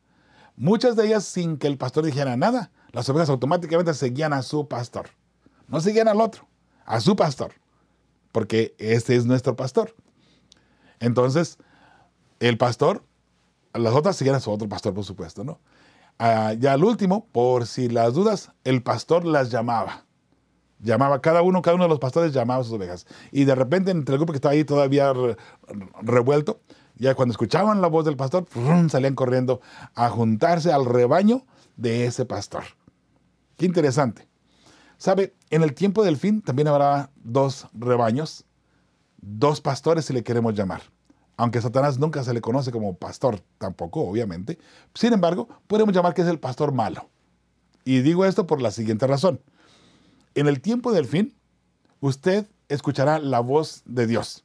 Muchas 0.57 0.97
de 0.97 1.07
ellas 1.07 1.25
sin 1.25 1.57
que 1.59 1.67
el 1.67 1.77
pastor 1.77 2.05
dijera 2.05 2.37
nada. 2.37 2.71
Las 2.93 3.09
ovejas 3.09 3.29
automáticamente 3.29 3.93
seguían 3.95 4.33
a 4.33 4.43
su 4.43 4.67
pastor. 4.69 5.11
No 5.69 5.81
seguían 5.81 6.09
al 6.09 6.21
otro, 6.21 6.47
a 6.85 7.01
su 7.01 7.17
pastor. 7.17 7.53
Porque 8.33 8.75
este 8.79 9.17
es 9.17 9.27
nuestro 9.27 9.57
pastor. 9.57 9.95
Entonces, 11.01 11.59
el 12.41 12.57
pastor, 12.57 13.05
las 13.73 13.95
otras 13.95 14.17
seguían 14.17 14.37
a 14.37 14.41
su 14.41 14.51
otro 14.51 14.69
pastor, 14.69 14.95
por 14.95 15.05
supuesto, 15.05 15.45
¿no? 15.45 15.61
Ah, 16.19 16.55
ya 16.59 16.73
al 16.73 16.85
último, 16.85 17.27
por 17.33 17.67
si 17.67 17.89
las 17.89 18.15
dudas, 18.15 18.53
el 18.65 18.83
pastor 18.83 19.25
las 19.25 19.51
llamaba. 19.51 20.04
Llamaba, 20.85 21.23
cada 21.23 21.41
uno, 21.41 21.63
cada 21.63 21.77
uno 21.77 21.85
de 21.85 21.89
los 21.89 21.99
pastores 21.99 22.35
llamaba 22.35 22.61
a 22.61 22.65
sus 22.65 22.75
ovejas. 22.75 23.07
Y 23.33 23.45
de 23.45 23.55
repente, 23.55 23.91
entre 23.91 24.15
el 24.15 24.19
grupo 24.19 24.35
que 24.35 24.37
estaba 24.37 24.53
ahí 24.53 24.65
todavía 24.65 25.15
revuelto, 26.03 26.61
ya 26.97 27.15
cuando 27.15 27.33
escuchaban 27.33 27.81
la 27.81 27.89
voz 27.89 28.05
del 28.05 28.19
pastor, 28.19 28.47
salían 28.91 29.15
corriendo 29.15 29.63
a 29.95 30.11
juntarse 30.11 30.75
al 30.75 30.85
rebaño 30.85 31.47
de 31.77 32.05
ese 32.05 32.27
pastor. 32.27 32.65
Qué 33.57 33.65
interesante. 33.65 34.29
¿Sabe? 34.99 35.35
En 35.49 35.63
el 35.63 35.73
tiempo 35.73 36.05
del 36.05 36.19
fin 36.19 36.43
también 36.43 36.69
habrá 36.69 37.11
dos 37.17 37.67
rebaños, 37.73 38.45
dos 39.23 39.63
pastores 39.63 40.05
si 40.05 40.13
le 40.13 40.23
queremos 40.23 40.55
llamar. 40.55 40.83
Aunque 41.39 41.63
Satanás 41.63 41.99
nunca 41.99 42.23
se 42.23 42.35
le 42.35 42.43
conoce 42.43 42.71
como 42.71 42.95
pastor, 42.95 43.41
tampoco, 43.57 44.03
obviamente. 44.03 44.59
Sin 44.95 45.15
embargo, 45.15 45.49
podemos 45.67 45.95
llamar 45.95 46.13
que 46.13 46.21
es 46.21 46.29
el 46.29 46.39
pastor 46.39 46.73
malo. 46.73 47.09
Y 47.87 48.01
digo 48.01 48.27
esto 48.27 48.47
por 48.47 48.61
la 48.61 48.71
siguiente 48.71 49.07
razón. 49.07 49.41
En 50.35 50.49
el 50.49 50.61
tiempo 50.61 50.93
del 50.93 51.07
fin, 51.07 51.37
usted 52.01 52.47
escuchará 52.69 53.19
la 53.21 53.41
voz 53.41 53.83
de 53.85 54.07
Dios, 54.07 54.45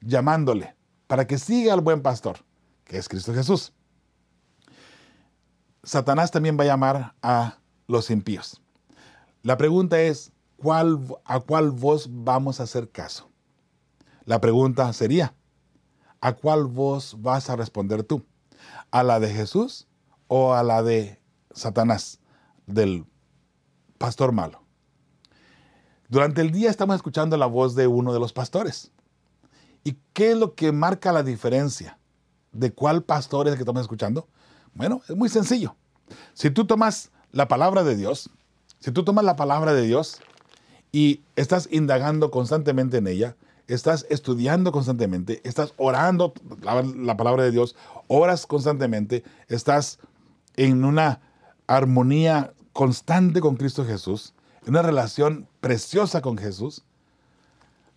llamándole 0.00 0.76
para 1.06 1.26
que 1.26 1.38
siga 1.38 1.72
al 1.72 1.80
buen 1.80 2.02
pastor, 2.02 2.38
que 2.84 2.98
es 2.98 3.08
Cristo 3.08 3.32
Jesús. 3.32 3.72
Satanás 5.82 6.30
también 6.30 6.58
va 6.58 6.64
a 6.64 6.66
llamar 6.66 7.14
a 7.22 7.58
los 7.86 8.10
impíos. 8.10 8.60
La 9.42 9.56
pregunta 9.56 10.00
es, 10.00 10.30
¿cuál, 10.56 11.00
¿a 11.24 11.40
cuál 11.40 11.70
voz 11.70 12.08
vamos 12.10 12.60
a 12.60 12.64
hacer 12.64 12.90
caso? 12.90 13.30
La 14.26 14.40
pregunta 14.40 14.92
sería, 14.92 15.34
¿a 16.20 16.34
cuál 16.34 16.66
voz 16.66 17.16
vas 17.20 17.48
a 17.48 17.56
responder 17.56 18.04
tú? 18.04 18.26
¿A 18.90 19.02
la 19.02 19.18
de 19.18 19.32
Jesús 19.32 19.88
o 20.28 20.52
a 20.52 20.62
la 20.62 20.82
de 20.82 21.18
Satanás, 21.52 22.20
del 22.66 23.06
pastor 23.96 24.32
malo? 24.32 24.59
Durante 26.10 26.40
el 26.40 26.50
día 26.50 26.70
estamos 26.70 26.96
escuchando 26.96 27.36
la 27.36 27.46
voz 27.46 27.76
de 27.76 27.86
uno 27.86 28.12
de 28.12 28.18
los 28.18 28.32
pastores. 28.32 28.90
¿Y 29.84 29.96
qué 30.12 30.32
es 30.32 30.36
lo 30.36 30.56
que 30.56 30.72
marca 30.72 31.12
la 31.12 31.22
diferencia 31.22 31.98
de 32.50 32.72
cuál 32.72 33.04
pastor 33.04 33.46
es 33.46 33.52
el 33.52 33.58
que 33.58 33.62
estamos 33.62 33.82
escuchando? 33.82 34.26
Bueno, 34.74 35.02
es 35.08 35.14
muy 35.14 35.28
sencillo. 35.28 35.76
Si 36.34 36.50
tú 36.50 36.66
tomas 36.66 37.12
la 37.30 37.46
palabra 37.46 37.84
de 37.84 37.94
Dios, 37.94 38.28
si 38.80 38.90
tú 38.90 39.04
tomas 39.04 39.24
la 39.24 39.36
palabra 39.36 39.72
de 39.72 39.82
Dios 39.82 40.20
y 40.90 41.22
estás 41.36 41.68
indagando 41.70 42.32
constantemente 42.32 42.96
en 42.96 43.06
ella, 43.06 43.36
estás 43.68 44.04
estudiando 44.10 44.72
constantemente, 44.72 45.40
estás 45.44 45.74
orando 45.76 46.32
la, 46.60 46.82
la, 46.82 47.16
palabra 47.16 47.44
de 47.44 47.52
Dios, 47.52 47.76
oras 48.08 48.48
constantemente, 48.48 49.22
estás 49.46 50.00
en 50.56 50.84
una 50.84 51.20
armonía 51.68 52.52
constante 52.72 53.40
con 53.40 53.54
Cristo 53.54 53.84
Jesús, 53.84 54.34
una 54.66 54.82
relación 54.82 55.48
preciosa 55.60 56.20
con 56.20 56.36
Jesús, 56.38 56.84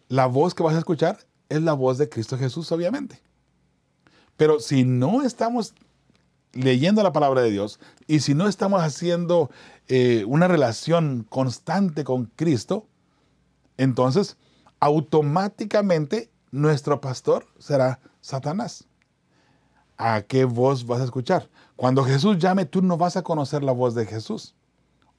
la 0.07 0.25
voz 0.25 0.53
que 0.53 0.63
vas 0.63 0.75
a 0.75 0.79
escuchar 0.79 1.19
es 1.49 1.61
la 1.61 1.73
voz 1.73 1.97
de 1.97 2.09
Cristo 2.09 2.37
Jesús, 2.37 2.71
obviamente. 2.71 3.21
Pero 4.37 4.59
si 4.59 4.83
no 4.83 5.21
estamos 5.21 5.73
leyendo 6.53 7.01
la 7.03 7.11
palabra 7.11 7.41
de 7.41 7.51
Dios 7.51 7.79
y 8.07 8.19
si 8.19 8.33
no 8.33 8.47
estamos 8.47 8.81
haciendo 8.81 9.49
eh, 9.87 10.23
una 10.27 10.47
relación 10.47 11.25
constante 11.29 12.03
con 12.03 12.25
Cristo, 12.35 12.87
entonces 13.77 14.37
automáticamente 14.79 16.29
nuestro 16.51 17.01
pastor 17.01 17.47
será 17.57 17.99
Satanás. 18.21 18.85
¿A 19.97 20.21
qué 20.23 20.45
voz 20.45 20.85
vas 20.85 21.01
a 21.01 21.05
escuchar? 21.05 21.49
Cuando 21.75 22.03
Jesús 22.03 22.37
llame, 22.37 22.65
tú 22.65 22.81
no 22.81 22.97
vas 22.97 23.17
a 23.17 23.23
conocer 23.23 23.63
la 23.63 23.71
voz 23.71 23.95
de 23.95 24.05
Jesús. 24.05 24.55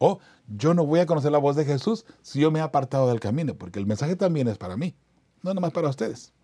O 0.06 0.18
yo 0.48 0.74
no 0.74 0.84
voy 0.84 1.00
a 1.00 1.06
conocer 1.06 1.32
la 1.32 1.38
voz 1.38 1.56
de 1.56 1.64
Jesús 1.64 2.04
si 2.20 2.38
yo 2.38 2.50
me 2.50 2.58
he 2.58 2.62
apartado 2.62 3.08
del 3.08 3.20
camino, 3.20 3.54
porque 3.54 3.78
el 3.78 3.86
mensaje 3.86 4.16
también 4.16 4.48
es 4.48 4.58
para 4.58 4.76
mí, 4.76 4.94
no 5.42 5.54
nomás 5.54 5.72
para 5.72 5.88
ustedes. 5.88 6.34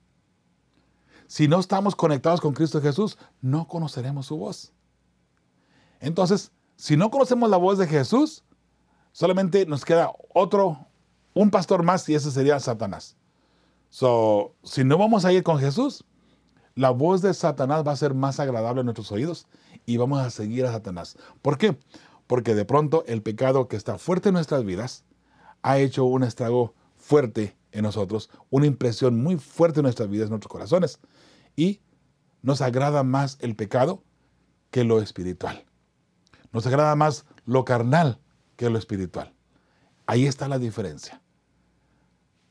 Si 1.26 1.46
no 1.46 1.60
estamos 1.60 1.94
conectados 1.94 2.40
con 2.40 2.54
Cristo 2.54 2.80
Jesús, 2.80 3.18
no 3.42 3.68
conoceremos 3.68 4.24
su 4.24 4.38
voz. 4.38 4.72
Entonces, 6.00 6.52
si 6.76 6.96
no 6.96 7.10
conocemos 7.10 7.50
la 7.50 7.58
voz 7.58 7.76
de 7.76 7.86
Jesús, 7.86 8.44
solamente 9.12 9.66
nos 9.66 9.84
queda 9.84 10.10
otro, 10.32 10.86
un 11.34 11.50
pastor 11.50 11.82
más 11.82 12.08
y 12.08 12.14
ese 12.14 12.30
sería 12.30 12.58
Satanás. 12.60 13.14
So, 13.90 14.54
si 14.64 14.84
no 14.84 14.96
vamos 14.96 15.26
a 15.26 15.34
ir 15.34 15.42
con 15.42 15.58
Jesús, 15.58 16.02
la 16.74 16.88
voz 16.88 17.20
de 17.20 17.34
Satanás 17.34 17.86
va 17.86 17.92
a 17.92 17.96
ser 17.96 18.14
más 18.14 18.40
agradable 18.40 18.80
a 18.80 18.84
nuestros 18.84 19.12
oídos 19.12 19.46
y 19.84 19.98
vamos 19.98 20.18
a 20.18 20.30
seguir 20.30 20.64
a 20.64 20.72
Satanás. 20.72 21.18
¿Por 21.42 21.58
qué? 21.58 21.76
Porque 22.30 22.54
de 22.54 22.64
pronto 22.64 23.02
el 23.08 23.22
pecado 23.22 23.66
que 23.66 23.74
está 23.74 23.98
fuerte 23.98 24.28
en 24.28 24.34
nuestras 24.34 24.64
vidas 24.64 25.04
ha 25.62 25.78
hecho 25.78 26.04
un 26.04 26.22
estrago 26.22 26.76
fuerte 26.96 27.56
en 27.72 27.82
nosotros, 27.82 28.30
una 28.50 28.66
impresión 28.66 29.20
muy 29.20 29.36
fuerte 29.36 29.80
en 29.80 29.82
nuestras 29.82 30.08
vidas, 30.08 30.26
en 30.26 30.30
nuestros 30.30 30.52
corazones. 30.52 31.00
Y 31.56 31.80
nos 32.40 32.60
agrada 32.60 33.02
más 33.02 33.36
el 33.40 33.56
pecado 33.56 34.04
que 34.70 34.84
lo 34.84 35.02
espiritual. 35.02 35.66
Nos 36.52 36.68
agrada 36.68 36.94
más 36.94 37.24
lo 37.46 37.64
carnal 37.64 38.20
que 38.54 38.70
lo 38.70 38.78
espiritual. 38.78 39.34
Ahí 40.06 40.26
está 40.26 40.46
la 40.46 40.60
diferencia. 40.60 41.20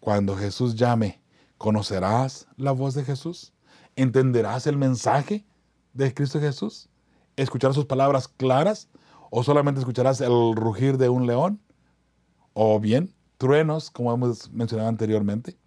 Cuando 0.01 0.35
Jesús 0.35 0.75
llame, 0.75 1.21
¿conocerás 1.57 2.49
la 2.57 2.73
voz 2.73 2.95
de 2.95 3.05
Jesús? 3.05 3.53
¿Entenderás 3.95 4.67
el 4.67 4.75
mensaje 4.75 5.45
de 5.93 6.13
Cristo 6.13 6.41
Jesús? 6.41 6.89
¿Escucharás 7.37 7.75
sus 7.75 7.85
palabras 7.85 8.27
claras? 8.27 8.89
O 9.29 9.43
solamente 9.43 9.79
escucharás 9.79 10.21
el 10.21 10.55
rugir 10.55 10.97
de 10.97 11.09
un 11.09 11.27
león, 11.27 11.61
o 12.53 12.79
bien 12.79 13.13
truenos, 13.37 13.89
como 13.89 14.13
hemos 14.13 14.51
mencionado 14.51 14.89
anteriormente. 14.89 15.57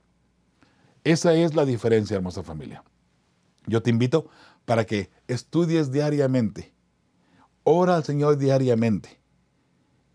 Esa 1.04 1.34
es 1.34 1.54
la 1.54 1.64
diferencia, 1.64 2.16
hermosa 2.16 2.42
familia. 2.42 2.84
Yo 3.66 3.82
te 3.82 3.90
invito 3.90 4.28
para 4.64 4.84
que 4.84 5.10
estudies 5.26 5.90
diariamente, 5.90 6.74
ora 7.64 7.96
al 7.96 8.04
Señor 8.04 8.36
diariamente 8.36 9.20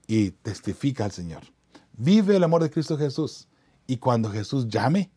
y 0.06 0.32
testifica 0.32 1.06
al 1.06 1.12
Señor. 1.12 1.44
Vive 1.94 2.36
el 2.36 2.44
amor 2.44 2.62
de 2.62 2.70
Cristo 2.70 2.98
Jesús 2.98 3.48
y 3.88 3.98
cuando 3.98 4.30
Jesús 4.30 4.68
llame, 4.68 5.12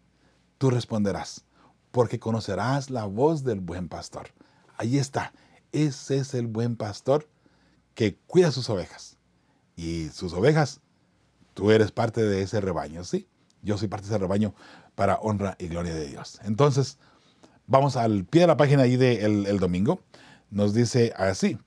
tú 0.58 0.70
responderás, 0.70 1.44
porque 1.90 2.18
conocerás 2.18 2.90
la 2.90 3.04
voz 3.04 3.44
del 3.44 3.60
buen 3.60 3.88
pastor. 3.88 4.28
Ahí 4.76 4.96
está, 4.96 5.32
ese 5.72 6.18
es 6.18 6.34
el 6.34 6.46
buen 6.46 6.76
pastor 6.76 7.28
que 8.00 8.16
cuida 8.26 8.50
sus 8.50 8.70
ovejas. 8.70 9.18
Y 9.76 10.08
sus 10.08 10.32
ovejas, 10.32 10.80
tú 11.52 11.70
eres 11.70 11.92
parte 11.92 12.22
de 12.22 12.40
ese 12.40 12.58
rebaño, 12.62 13.04
¿sí? 13.04 13.28
Yo 13.60 13.76
soy 13.76 13.88
parte 13.88 14.06
de 14.06 14.14
ese 14.14 14.18
rebaño 14.18 14.54
para 14.94 15.16
honra 15.16 15.54
y 15.58 15.68
gloria 15.68 15.92
de 15.92 16.06
Dios. 16.06 16.40
Entonces, 16.44 16.96
vamos 17.66 17.96
al 17.96 18.24
pie 18.24 18.40
de 18.40 18.46
la 18.46 18.56
página 18.56 18.84
ahí 18.84 18.96
del 18.96 19.44
el 19.46 19.58
domingo. 19.58 20.00
Nos 20.50 20.72
dice 20.72 21.12
así. 21.14 21.58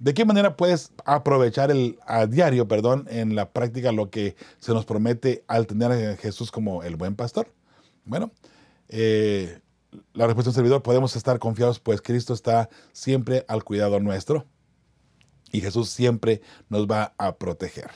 ¿De 0.00 0.12
qué 0.12 0.24
manera 0.24 0.56
puedes 0.56 0.90
aprovechar 1.04 1.70
el, 1.70 2.00
a 2.04 2.26
diario, 2.26 2.66
perdón, 2.66 3.06
en 3.08 3.36
la 3.36 3.52
práctica 3.52 3.92
lo 3.92 4.10
que 4.10 4.34
se 4.58 4.74
nos 4.74 4.86
promete 4.86 5.44
al 5.46 5.68
tener 5.68 5.92
a 5.92 6.16
Jesús 6.16 6.50
como 6.50 6.82
el 6.82 6.96
buen 6.96 7.14
pastor? 7.14 7.54
Bueno, 8.04 8.32
eh, 8.88 9.60
la 10.14 10.26
respuesta 10.26 10.50
del 10.50 10.56
servidor, 10.56 10.82
podemos 10.82 11.14
estar 11.14 11.38
confiados, 11.38 11.78
pues 11.78 12.02
Cristo 12.02 12.34
está 12.34 12.70
siempre 12.92 13.44
al 13.46 13.62
cuidado 13.62 14.00
nuestro. 14.00 14.46
Y 15.56 15.62
Jesús 15.62 15.88
siempre 15.88 16.42
nos 16.68 16.86
va 16.86 17.14
a 17.16 17.36
proteger. 17.36 17.90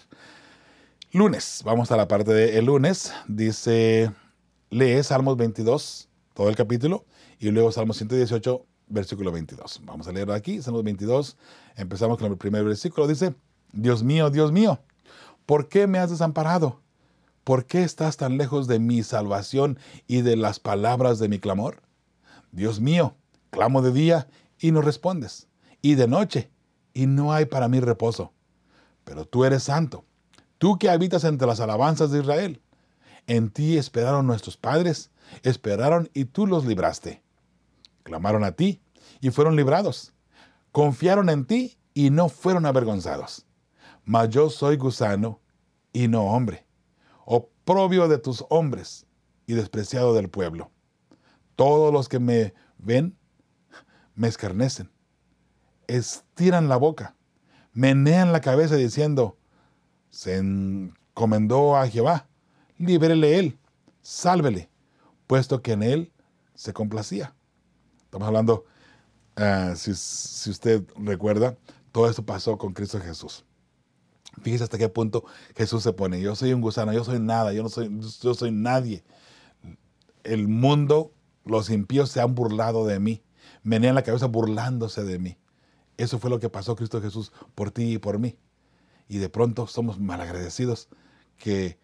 Lunes, 1.12 1.60
vamos 1.62 1.92
a 1.92 1.96
la 1.98 2.08
parte 2.08 2.32
del 2.32 2.64
lunes. 2.64 3.12
Dice, 3.28 4.10
lee 4.70 5.02
Salmos 5.02 5.36
22, 5.36 6.08
todo 6.32 6.48
el 6.48 6.56
capítulo, 6.56 7.04
y 7.38 7.50
luego 7.50 7.70
Salmos 7.70 7.98
118, 7.98 8.64
versículo 8.88 9.30
22. 9.30 9.82
Vamos 9.84 10.08
a 10.08 10.12
leerlo 10.12 10.32
aquí, 10.32 10.62
Salmos 10.62 10.84
22. 10.84 11.36
Empezamos 11.76 12.16
con 12.16 12.32
el 12.32 12.38
primer 12.38 12.64
versículo. 12.64 13.06
Dice, 13.06 13.34
Dios 13.74 14.02
mío, 14.02 14.30
Dios 14.30 14.52
mío, 14.52 14.80
¿por 15.44 15.68
qué 15.68 15.86
me 15.86 15.98
has 15.98 16.08
desamparado? 16.08 16.80
¿Por 17.44 17.66
qué 17.66 17.82
estás 17.82 18.16
tan 18.16 18.38
lejos 18.38 18.68
de 18.68 18.78
mi 18.78 19.02
salvación 19.02 19.78
y 20.06 20.22
de 20.22 20.36
las 20.36 20.60
palabras 20.60 21.18
de 21.18 21.28
mi 21.28 21.38
clamor? 21.38 21.82
Dios 22.52 22.80
mío, 22.80 23.16
clamo 23.50 23.82
de 23.82 23.92
día 23.92 24.28
y 24.58 24.72
no 24.72 24.80
respondes, 24.80 25.46
y 25.82 25.96
de 25.96 26.08
noche 26.08 26.50
y 26.92 27.06
no 27.06 27.32
hay 27.32 27.46
para 27.46 27.68
mí 27.68 27.80
reposo. 27.80 28.32
Pero 29.04 29.24
tú 29.24 29.44
eres 29.44 29.64
santo, 29.64 30.04
tú 30.58 30.78
que 30.78 30.90
habitas 30.90 31.24
entre 31.24 31.46
las 31.46 31.60
alabanzas 31.60 32.10
de 32.10 32.20
Israel. 32.20 32.62
En 33.26 33.50
ti 33.50 33.76
esperaron 33.76 34.26
nuestros 34.26 34.56
padres, 34.56 35.10
esperaron 35.42 36.10
y 36.14 36.24
tú 36.24 36.46
los 36.46 36.64
libraste. 36.64 37.22
Clamaron 38.02 38.44
a 38.44 38.52
ti 38.52 38.80
y 39.20 39.30
fueron 39.30 39.56
librados. 39.56 40.12
Confiaron 40.72 41.28
en 41.28 41.44
ti 41.44 41.78
y 41.94 42.10
no 42.10 42.28
fueron 42.28 42.66
avergonzados. 42.66 43.46
Mas 44.04 44.30
yo 44.30 44.50
soy 44.50 44.76
gusano 44.76 45.40
y 45.92 46.08
no 46.08 46.24
hombre, 46.24 46.66
oprobio 47.24 48.08
de 48.08 48.18
tus 48.18 48.44
hombres 48.48 49.06
y 49.46 49.54
despreciado 49.54 50.14
del 50.14 50.28
pueblo. 50.28 50.70
Todos 51.56 51.92
los 51.92 52.08
que 52.08 52.18
me 52.18 52.54
ven 52.78 53.16
me 54.14 54.28
escarnecen, 54.28 54.90
estiran 55.96 56.68
la 56.68 56.76
boca, 56.76 57.16
menean 57.72 58.32
la 58.32 58.40
cabeza 58.40 58.76
diciendo, 58.76 59.36
se 60.10 60.36
encomendó 60.36 61.76
a 61.76 61.88
Jehová, 61.88 62.28
líbrele 62.78 63.38
él, 63.38 63.58
sálvele, 64.02 64.70
puesto 65.26 65.62
que 65.62 65.72
en 65.72 65.82
él 65.82 66.12
se 66.54 66.72
complacía. 66.72 67.34
Estamos 68.04 68.26
hablando, 68.26 68.64
ah, 69.36 69.74
si, 69.76 69.94
si 69.94 70.50
usted 70.50 70.82
recuerda, 70.96 71.56
todo 71.92 72.08
esto 72.08 72.24
pasó 72.24 72.58
con 72.58 72.72
Cristo 72.72 73.00
Jesús. 73.00 73.44
Fíjese 74.42 74.64
hasta 74.64 74.78
qué 74.78 74.88
punto 74.88 75.24
Jesús 75.56 75.82
se 75.82 75.92
pone. 75.92 76.20
Yo 76.20 76.34
soy 76.34 76.52
un 76.52 76.60
gusano, 76.60 76.92
yo 76.92 77.04
soy 77.04 77.18
nada, 77.18 77.52
yo 77.52 77.62
no 77.62 77.68
soy, 77.68 77.90
yo 78.20 78.34
soy 78.34 78.50
nadie. 78.50 79.04
El 80.22 80.48
mundo, 80.48 81.12
los 81.44 81.70
impíos 81.70 82.10
se 82.10 82.20
han 82.20 82.34
burlado 82.34 82.86
de 82.86 83.00
mí. 83.00 83.22
Menean 83.62 83.94
la 83.94 84.02
cabeza 84.02 84.26
burlándose 84.26 85.04
de 85.04 85.18
mí. 85.18 85.39
Eso 86.00 86.18
fue 86.18 86.30
lo 86.30 86.40
que 86.40 86.48
pasó 86.48 86.76
Cristo 86.76 87.02
Jesús 87.02 87.30
por 87.54 87.70
ti 87.72 87.92
y 87.92 87.98
por 87.98 88.18
mí. 88.18 88.38
Y 89.06 89.18
de 89.18 89.28
pronto 89.28 89.66
somos 89.66 90.00
malagradecidos 90.00 90.88
que 91.36 91.78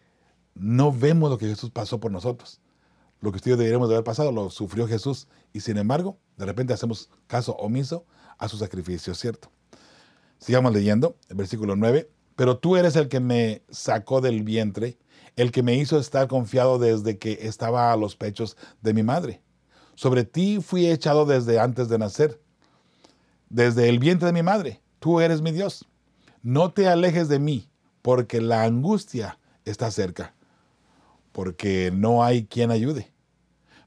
no 0.54 0.90
vemos 0.90 1.28
lo 1.28 1.36
que 1.36 1.46
Jesús 1.46 1.70
pasó 1.70 2.00
por 2.00 2.10
nosotros. 2.10 2.62
Lo 3.20 3.30
que 3.30 3.36
ustedes 3.36 3.58
deberíamos 3.58 3.90
de 3.90 3.96
haber 3.96 4.04
pasado 4.04 4.32
lo 4.32 4.48
sufrió 4.48 4.88
Jesús. 4.88 5.28
Y 5.52 5.60
sin 5.60 5.76
embargo, 5.76 6.16
de 6.38 6.46
repente 6.46 6.72
hacemos 6.72 7.10
caso 7.26 7.56
omiso 7.56 8.06
a 8.38 8.48
su 8.48 8.56
sacrificio, 8.56 9.14
¿cierto? 9.14 9.50
Sigamos 10.38 10.72
leyendo, 10.72 11.18
el 11.28 11.36
versículo 11.36 11.76
9. 11.76 12.10
Pero 12.36 12.56
tú 12.56 12.76
eres 12.76 12.96
el 12.96 13.10
que 13.10 13.20
me 13.20 13.64
sacó 13.68 14.22
del 14.22 14.44
vientre, 14.44 14.96
el 15.36 15.52
que 15.52 15.62
me 15.62 15.74
hizo 15.74 15.98
estar 15.98 16.26
confiado 16.26 16.78
desde 16.78 17.18
que 17.18 17.40
estaba 17.42 17.92
a 17.92 17.96
los 17.98 18.16
pechos 18.16 18.56
de 18.80 18.94
mi 18.94 19.02
madre. 19.02 19.42
Sobre 19.94 20.24
ti 20.24 20.60
fui 20.62 20.86
echado 20.86 21.26
desde 21.26 21.60
antes 21.60 21.90
de 21.90 21.98
nacer, 21.98 22.40
desde 23.48 23.88
el 23.88 23.98
vientre 23.98 24.26
de 24.26 24.32
mi 24.32 24.42
madre. 24.42 24.80
Tú 24.98 25.20
eres 25.20 25.42
mi 25.42 25.52
Dios. 25.52 25.86
No 26.42 26.72
te 26.72 26.88
alejes 26.88 27.28
de 27.28 27.38
mí, 27.38 27.68
porque 28.02 28.40
la 28.40 28.62
angustia 28.62 29.38
está 29.64 29.90
cerca, 29.90 30.34
porque 31.32 31.90
no 31.92 32.22
hay 32.22 32.46
quien 32.46 32.70
ayude. 32.70 33.12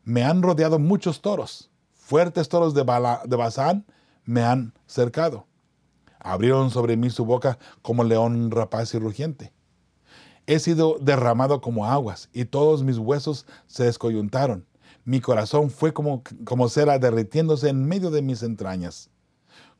Me 0.03 0.23
han 0.23 0.41
rodeado 0.41 0.79
muchos 0.79 1.21
toros, 1.21 1.69
fuertes 1.93 2.49
toros 2.49 2.73
de, 2.73 2.83
de 2.83 3.35
Bazán 3.35 3.85
me 4.25 4.43
han 4.43 4.73
cercado. 4.85 5.45
Abrieron 6.19 6.69
sobre 6.69 6.97
mí 6.97 7.09
su 7.09 7.25
boca 7.25 7.57
como 7.81 8.03
león 8.03 8.51
rapaz 8.51 8.93
y 8.93 8.99
rugiente. 8.99 9.53
He 10.45 10.59
sido 10.59 10.97
derramado 10.99 11.61
como 11.61 11.85
aguas 11.85 12.29
y 12.33 12.45
todos 12.45 12.83
mis 12.83 12.97
huesos 12.97 13.45
se 13.67 13.85
descoyuntaron. 13.85 14.65
Mi 15.05 15.21
corazón 15.21 15.69
fue 15.69 15.93
como, 15.93 16.23
como 16.43 16.69
cera 16.69 16.99
derritiéndose 16.99 17.69
en 17.69 17.87
medio 17.87 18.11
de 18.11 18.21
mis 18.21 18.43
entrañas. 18.43 19.09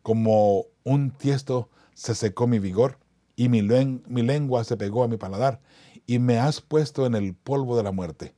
Como 0.01 0.65
un 0.83 1.12
tiesto 1.12 1.69
se 1.93 2.15
secó 2.15 2.47
mi 2.47 2.59
vigor 2.59 2.97
y 3.35 3.49
mi, 3.49 3.62
lengua 3.62 4.63
se 4.63 4.77
pegó 4.77 5.03
a 5.03 5.07
mi 5.07 5.17
paladar 5.17 5.62
y 6.05 6.19
me 6.19 6.39
has 6.39 6.62
puesto 6.62 7.05
en 7.05 7.15
el 7.15 7.35
polvo 7.35 7.77
de 7.77 7.83
la 7.83 7.91
muerte. 7.91 8.33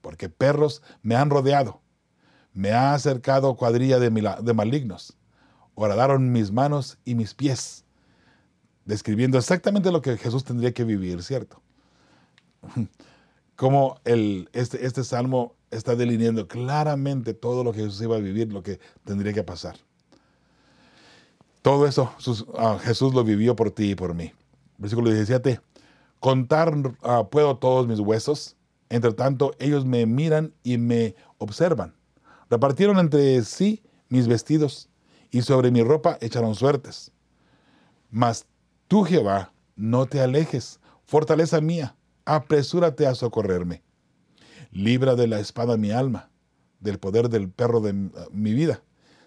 Porque 0.00 0.28
perros 0.28 0.82
me 1.02 1.14
han 1.14 1.30
rodeado. 1.30 1.80
Me 2.52 2.72
ha 2.72 2.94
acercado 2.94 3.56
cuadrilla 3.56 3.98
de, 3.98 4.10
de 4.10 4.54
malignos 4.54 5.16
horadaron 5.74 6.32
mis 6.32 6.50
manos 6.50 6.98
y 7.04 7.14
mis 7.14 7.34
pies, 7.34 7.84
describiendo 8.84 9.38
exactamente 9.38 9.90
lo 9.90 10.02
que 10.02 10.16
Jesús 10.16 10.44
tendría 10.44 10.72
que 10.72 10.84
vivir, 10.84 11.22
¿cierto? 11.22 11.62
Como 13.56 14.00
el, 14.04 14.48
este, 14.52 14.84
este 14.86 15.04
salmo 15.04 15.54
está 15.70 15.94
delineando 15.94 16.48
claramente 16.48 17.34
todo 17.34 17.64
lo 17.64 17.72
que 17.72 17.80
Jesús 17.80 18.02
iba 18.02 18.16
a 18.16 18.20
vivir, 18.20 18.52
lo 18.52 18.62
que 18.62 18.80
tendría 19.04 19.32
que 19.32 19.42
pasar. 19.42 19.76
Todo 21.62 21.86
eso 21.86 22.12
ah, 22.58 22.78
Jesús 22.82 23.14
lo 23.14 23.22
vivió 23.22 23.54
por 23.54 23.70
ti 23.70 23.92
y 23.92 23.94
por 23.94 24.14
mí. 24.14 24.32
Versículo 24.78 25.10
17. 25.10 25.60
Contar 26.18 26.74
ah, 27.02 27.28
puedo 27.30 27.56
todos 27.56 27.86
mis 27.86 28.00
huesos, 28.00 28.56
entre 28.90 29.12
tanto 29.12 29.54
ellos 29.60 29.86
me 29.86 30.04
miran 30.04 30.52
y 30.64 30.76
me 30.78 31.14
observan. 31.38 31.94
Repartieron 32.50 32.98
entre 32.98 33.42
sí 33.44 33.82
mis 34.08 34.26
vestidos 34.26 34.90
y 35.30 35.42
sobre 35.42 35.70
mi 35.70 35.82
ropa 35.82 36.18
echaron 36.20 36.56
suertes. 36.56 37.12
Mas 38.10 38.46
tú, 38.88 39.04
Jehová, 39.04 39.52
no 39.76 40.06
te 40.06 40.20
alejes, 40.20 40.80
fortaleza 41.04 41.60
mía, 41.60 41.96
apresúrate 42.24 43.06
a 43.06 43.14
socorrerme. 43.14 43.82
Libra 44.72 45.14
de 45.14 45.28
la 45.28 45.38
espada 45.38 45.76
mi 45.76 45.92
alma, 45.92 46.30
del 46.80 46.98
poder 46.98 47.28
del 47.28 47.48
perro 47.48 47.80
de 47.80 47.92
mi 48.32 48.52
vida. 48.52 48.82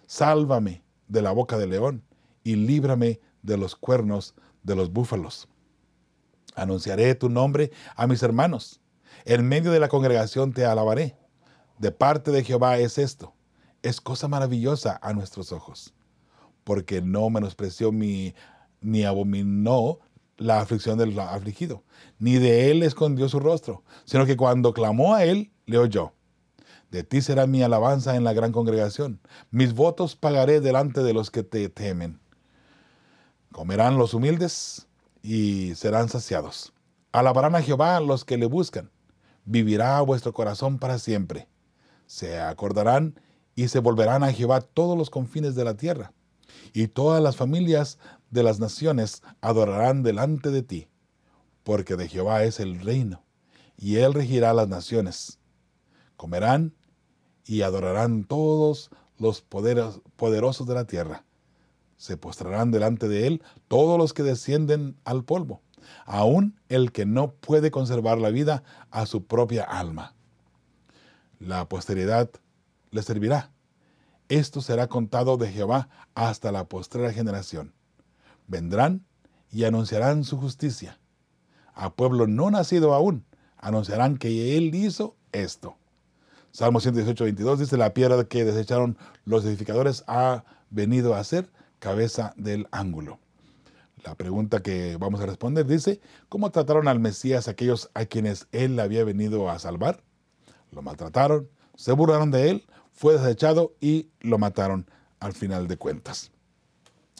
Sálvame 0.06 0.84
de 1.08 1.22
la 1.22 1.32
boca 1.32 1.56
del 1.56 1.70
león 1.70 2.05
y 2.46 2.56
líbrame 2.56 3.20
de 3.42 3.56
los 3.56 3.74
cuernos 3.74 4.34
de 4.62 4.76
los 4.76 4.92
búfalos. 4.92 5.48
Anunciaré 6.54 7.14
tu 7.14 7.28
nombre 7.28 7.72
a 7.96 8.06
mis 8.06 8.22
hermanos. 8.22 8.80
En 9.24 9.46
medio 9.48 9.72
de 9.72 9.80
la 9.80 9.88
congregación 9.88 10.52
te 10.52 10.64
alabaré. 10.64 11.16
De 11.78 11.90
parte 11.90 12.30
de 12.30 12.44
Jehová 12.44 12.78
es 12.78 12.98
esto. 12.98 13.34
Es 13.82 14.00
cosa 14.00 14.28
maravillosa 14.28 14.98
a 15.02 15.12
nuestros 15.12 15.52
ojos 15.52 15.92
porque 16.66 17.00
no 17.00 17.30
menospreció 17.30 17.92
mi, 17.92 18.34
ni 18.80 19.04
abominó 19.04 20.00
la 20.36 20.60
aflicción 20.60 20.98
del 20.98 21.16
afligido, 21.16 21.84
ni 22.18 22.38
de 22.38 22.72
él 22.72 22.82
escondió 22.82 23.28
su 23.28 23.38
rostro, 23.38 23.84
sino 24.04 24.26
que 24.26 24.36
cuando 24.36 24.74
clamó 24.74 25.14
a 25.14 25.22
él, 25.22 25.52
le 25.66 25.78
oyó. 25.78 26.12
De 26.90 27.04
ti 27.04 27.22
será 27.22 27.46
mi 27.46 27.62
alabanza 27.62 28.16
en 28.16 28.24
la 28.24 28.32
gran 28.32 28.50
congregación. 28.50 29.20
Mis 29.52 29.74
votos 29.74 30.16
pagaré 30.16 30.60
delante 30.60 31.04
de 31.04 31.12
los 31.12 31.30
que 31.30 31.44
te 31.44 31.68
temen. 31.68 32.18
Comerán 33.52 33.98
los 33.98 34.14
humildes 34.14 34.86
y 35.22 35.74
serán 35.74 36.08
saciados. 36.08 36.72
Alabarán 37.12 37.54
a 37.54 37.62
Jehová 37.62 38.00
los 38.00 38.24
que 38.24 38.36
le 38.36 38.46
buscan. 38.46 38.90
Vivirá 39.44 40.00
vuestro 40.00 40.32
corazón 40.32 40.78
para 40.78 40.98
siempre. 40.98 41.48
Se 42.06 42.40
acordarán 42.40 43.18
y 43.54 43.68
se 43.68 43.78
volverán 43.78 44.22
a 44.22 44.32
Jehová 44.32 44.60
todos 44.60 44.96
los 44.98 45.10
confines 45.10 45.54
de 45.54 45.64
la 45.64 45.76
tierra 45.76 46.12
y 46.72 46.88
todas 46.88 47.22
las 47.22 47.36
familias 47.36 47.98
de 48.30 48.42
las 48.42 48.60
naciones 48.60 49.22
adorarán 49.40 50.02
delante 50.02 50.50
de 50.50 50.62
ti, 50.62 50.88
porque 51.64 51.96
de 51.96 52.08
Jehová 52.08 52.44
es 52.44 52.60
el 52.60 52.80
reino, 52.80 53.24
y 53.76 53.96
él 53.96 54.14
regirá 54.14 54.52
las 54.52 54.68
naciones. 54.68 55.38
Comerán 56.16 56.74
y 57.44 57.62
adorarán 57.62 58.24
todos 58.24 58.90
los 59.18 59.42
poderosos 59.42 60.66
de 60.66 60.74
la 60.74 60.84
tierra. 60.84 61.24
Se 61.96 62.16
postrarán 62.16 62.70
delante 62.70 63.08
de 63.08 63.26
él 63.26 63.42
todos 63.68 63.98
los 63.98 64.12
que 64.12 64.22
descienden 64.22 64.96
al 65.04 65.24
polvo, 65.24 65.62
aun 66.04 66.60
el 66.68 66.92
que 66.92 67.06
no 67.06 67.32
puede 67.32 67.70
conservar 67.70 68.18
la 68.18 68.30
vida 68.30 68.62
a 68.90 69.06
su 69.06 69.24
propia 69.24 69.64
alma. 69.64 70.14
La 71.38 71.68
posteridad 71.68 72.30
le 72.90 73.02
servirá 73.02 73.50
esto 74.28 74.60
será 74.60 74.88
contado 74.88 75.36
de 75.36 75.48
Jehová 75.52 75.88
hasta 76.14 76.50
la 76.50 76.64
postrera 76.64 77.12
generación. 77.12 77.72
Vendrán 78.48 79.04
y 79.52 79.64
anunciarán 79.64 80.24
su 80.24 80.36
justicia. 80.36 80.98
A 81.74 81.94
pueblo 81.94 82.26
no 82.26 82.50
nacido 82.50 82.94
aún, 82.94 83.24
anunciarán 83.56 84.16
que 84.16 84.56
Él 84.56 84.74
hizo 84.74 85.16
esto. 85.32 85.76
Salmo 86.50 86.80
118, 86.80 87.22
22 87.22 87.58
dice, 87.60 87.76
la 87.76 87.94
piedra 87.94 88.24
que 88.24 88.44
desecharon 88.44 88.96
los 89.24 89.44
edificadores 89.44 90.02
ha 90.06 90.44
venido 90.70 91.14
a 91.14 91.22
ser 91.22 91.50
cabeza 91.78 92.34
del 92.36 92.68
ángulo. 92.70 93.18
La 94.04 94.14
pregunta 94.14 94.62
que 94.62 94.96
vamos 94.98 95.20
a 95.20 95.26
responder 95.26 95.66
dice, 95.66 96.00
¿cómo 96.28 96.50
trataron 96.50 96.86
al 96.86 97.00
Mesías 97.00 97.48
aquellos 97.48 97.90
a 97.94 98.04
quienes 98.04 98.46
él 98.52 98.78
había 98.78 99.04
venido 99.04 99.50
a 99.50 99.58
salvar? 99.58 100.02
Lo 100.70 100.82
maltrataron, 100.82 101.48
se 101.74 101.92
burlaron 101.92 102.30
de 102.30 102.50
él, 102.50 102.66
fue 102.92 103.18
desechado 103.18 103.74
y 103.80 104.10
lo 104.20 104.38
mataron 104.38 104.88
al 105.18 105.32
final 105.32 105.66
de 105.66 105.76
cuentas. 105.76 106.30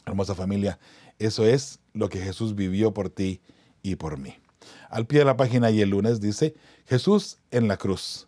Hermosa 0.05 0.35
familia, 0.35 0.79
eso 1.19 1.45
es 1.45 1.79
lo 1.93 2.09
que 2.09 2.19
Jesús 2.19 2.55
vivió 2.55 2.93
por 2.93 3.09
ti 3.09 3.41
y 3.81 3.95
por 3.95 4.17
mí. 4.17 4.35
Al 4.89 5.05
pie 5.07 5.19
de 5.19 5.25
la 5.25 5.37
página 5.37 5.71
y 5.71 5.81
el 5.81 5.89
lunes 5.89 6.21
dice, 6.21 6.55
Jesús 6.85 7.39
en 7.51 7.67
la 7.67 7.77
cruz. 7.77 8.27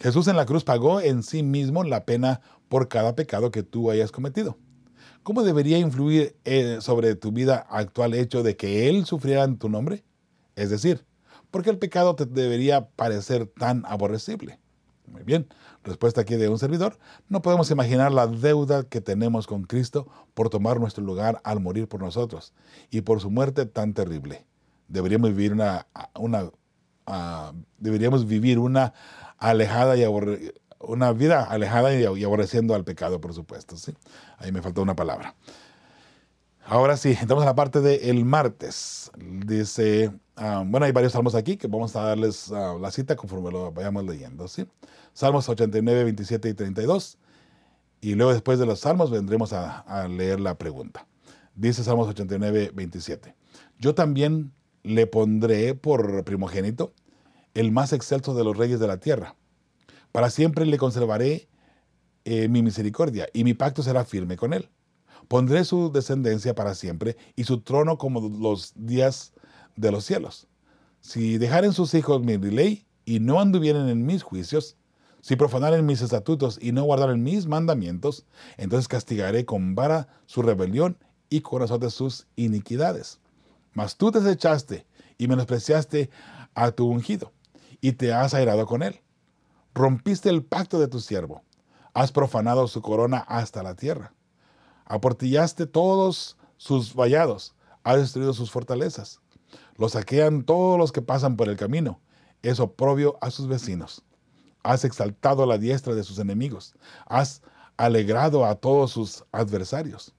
Jesús 0.00 0.28
en 0.28 0.36
la 0.36 0.46
cruz 0.46 0.62
pagó 0.62 1.00
en 1.00 1.22
sí 1.22 1.42
mismo 1.42 1.82
la 1.82 2.04
pena 2.04 2.40
por 2.68 2.88
cada 2.88 3.16
pecado 3.16 3.50
que 3.50 3.62
tú 3.64 3.90
hayas 3.90 4.12
cometido. 4.12 4.56
¿Cómo 5.30 5.44
debería 5.44 5.78
influir 5.78 6.34
eh, 6.44 6.78
sobre 6.80 7.14
tu 7.14 7.30
vida 7.30 7.64
actual 7.70 8.14
hecho 8.14 8.42
de 8.42 8.56
que 8.56 8.88
Él 8.88 9.06
sufriera 9.06 9.44
en 9.44 9.58
tu 9.58 9.68
nombre? 9.68 10.02
Es 10.56 10.70
decir, 10.70 11.04
¿por 11.52 11.62
qué 11.62 11.70
el 11.70 11.78
pecado 11.78 12.16
te 12.16 12.26
debería 12.26 12.88
parecer 12.88 13.46
tan 13.46 13.84
aborrecible? 13.86 14.58
Muy 15.06 15.22
bien, 15.22 15.46
respuesta 15.84 16.22
aquí 16.22 16.34
de 16.34 16.48
un 16.48 16.58
servidor. 16.58 16.98
No 17.28 17.42
podemos 17.42 17.70
imaginar 17.70 18.10
la 18.10 18.26
deuda 18.26 18.82
que 18.82 19.00
tenemos 19.00 19.46
con 19.46 19.62
Cristo 19.62 20.08
por 20.34 20.50
tomar 20.50 20.80
nuestro 20.80 21.04
lugar 21.04 21.40
al 21.44 21.60
morir 21.60 21.86
por 21.86 22.02
nosotros 22.02 22.52
y 22.90 23.02
por 23.02 23.20
su 23.20 23.30
muerte 23.30 23.66
tan 23.66 23.94
terrible. 23.94 24.44
Deberíamos 24.88 25.30
vivir 25.30 25.52
una, 25.52 25.86
una 26.18 26.50
deberíamos 27.78 28.26
vivir 28.26 28.58
una 28.58 28.94
alejada 29.38 29.96
y 29.96 30.02
una 30.80 31.12
vida 31.12 31.44
alejada 31.44 31.94
y, 31.94 32.04
aborreciendo 32.24 32.74
al 32.74 32.84
pecado, 32.84 33.20
por 33.20 33.34
supuesto. 33.34 33.76
¿sí? 33.76 33.94
Ahí 34.38 34.50
me 34.50 34.62
faltó 34.62 34.82
una 34.82 34.96
palabra. 34.96 35.34
Ahora 36.64 36.96
sí, 36.96 37.16
entramos 37.20 37.42
a 37.42 37.46
la 37.46 37.54
parte 37.54 37.80
del 37.80 38.24
martes. 38.24 39.10
Dice, 39.16 40.12
ah, 40.36 40.62
bueno, 40.66 40.86
hay 40.86 40.92
varios 40.92 41.12
salmos 41.12 41.34
aquí 41.34 41.56
que 41.56 41.66
vamos 41.66 41.94
a 41.96 42.02
darles 42.02 42.50
ah, 42.52 42.76
la 42.80 42.90
cita 42.90 43.16
conforme 43.16 43.50
lo 43.50 43.72
vayamos 43.72 44.04
leyendo. 44.04 44.48
¿sí? 44.48 44.66
Salmos 45.12 45.48
89, 45.48 46.04
27 46.04 46.48
y 46.48 46.54
32. 46.54 47.18
Y 48.00 48.14
luego 48.14 48.32
después 48.32 48.58
de 48.58 48.66
los 48.66 48.80
salmos 48.80 49.10
vendremos 49.10 49.52
a, 49.52 49.80
a 49.80 50.08
leer 50.08 50.40
la 50.40 50.56
pregunta. 50.56 51.06
Dice 51.54 51.84
Salmos 51.84 52.08
89, 52.08 52.70
27. 52.72 53.34
Yo 53.78 53.94
también 53.94 54.52
le 54.82 55.06
pondré 55.06 55.74
por 55.74 56.24
primogénito 56.24 56.94
el 57.52 57.72
más 57.72 57.92
excelso 57.92 58.34
de 58.34 58.44
los 58.44 58.56
reyes 58.56 58.80
de 58.80 58.86
la 58.86 58.98
tierra. 58.98 59.34
Para 60.12 60.30
siempre 60.30 60.66
le 60.66 60.78
conservaré 60.78 61.48
eh, 62.24 62.48
mi 62.48 62.62
misericordia 62.62 63.28
y 63.32 63.44
mi 63.44 63.54
pacto 63.54 63.82
será 63.82 64.04
firme 64.04 64.36
con 64.36 64.52
él. 64.52 64.68
Pondré 65.28 65.64
su 65.64 65.92
descendencia 65.92 66.54
para 66.54 66.74
siempre 66.74 67.16
y 67.36 67.44
su 67.44 67.60
trono 67.60 67.98
como 67.98 68.20
los 68.20 68.72
días 68.74 69.32
de 69.76 69.92
los 69.92 70.04
cielos. 70.04 70.48
Si 71.00 71.38
dejaren 71.38 71.72
sus 71.72 71.94
hijos 71.94 72.22
mi 72.22 72.36
ley 72.36 72.86
y 73.04 73.20
no 73.20 73.40
anduvieren 73.40 73.88
en 73.88 74.04
mis 74.04 74.22
juicios, 74.22 74.76
si 75.22 75.36
profanaren 75.36 75.86
mis 75.86 76.02
estatutos 76.02 76.58
y 76.60 76.72
no 76.72 76.84
guardaren 76.84 77.22
mis 77.22 77.46
mandamientos, 77.46 78.26
entonces 78.56 78.88
castigaré 78.88 79.44
con 79.44 79.74
vara 79.74 80.08
su 80.26 80.42
rebelión 80.42 80.98
y 81.28 81.42
con 81.42 81.80
de 81.80 81.90
sus 81.90 82.26
iniquidades. 82.36 83.20
Mas 83.72 83.96
tú 83.96 84.10
desechaste 84.10 84.86
y 85.18 85.28
menospreciaste 85.28 86.10
a 86.54 86.72
tu 86.72 86.86
ungido 86.86 87.32
y 87.80 87.92
te 87.92 88.12
has 88.12 88.34
airado 88.34 88.66
con 88.66 88.82
él. 88.82 89.00
Rompiste 89.74 90.28
el 90.28 90.44
pacto 90.44 90.80
de 90.80 90.88
tu 90.88 91.00
siervo, 91.00 91.42
has 91.94 92.12
profanado 92.12 92.66
su 92.66 92.82
corona 92.82 93.18
hasta 93.18 93.62
la 93.62 93.74
tierra. 93.74 94.12
Aportillaste 94.84 95.66
todos 95.66 96.36
sus 96.56 96.94
vallados, 96.94 97.54
has 97.84 97.98
destruido 97.98 98.32
sus 98.32 98.50
fortalezas. 98.50 99.20
Lo 99.76 99.88
saquean 99.88 100.42
todos 100.42 100.78
los 100.78 100.92
que 100.92 101.02
pasan 101.02 101.36
por 101.36 101.48
el 101.48 101.56
camino, 101.56 102.00
es 102.42 102.58
oprobio 102.58 103.16
a 103.20 103.30
sus 103.30 103.46
vecinos. 103.46 104.02
Has 104.62 104.84
exaltado 104.84 105.46
la 105.46 105.56
diestra 105.56 105.94
de 105.94 106.04
sus 106.04 106.18
enemigos, 106.18 106.74
has 107.06 107.42
alegrado 107.76 108.44
a 108.44 108.56
todos 108.56 108.90
sus 108.90 109.24
adversarios. 109.32 110.14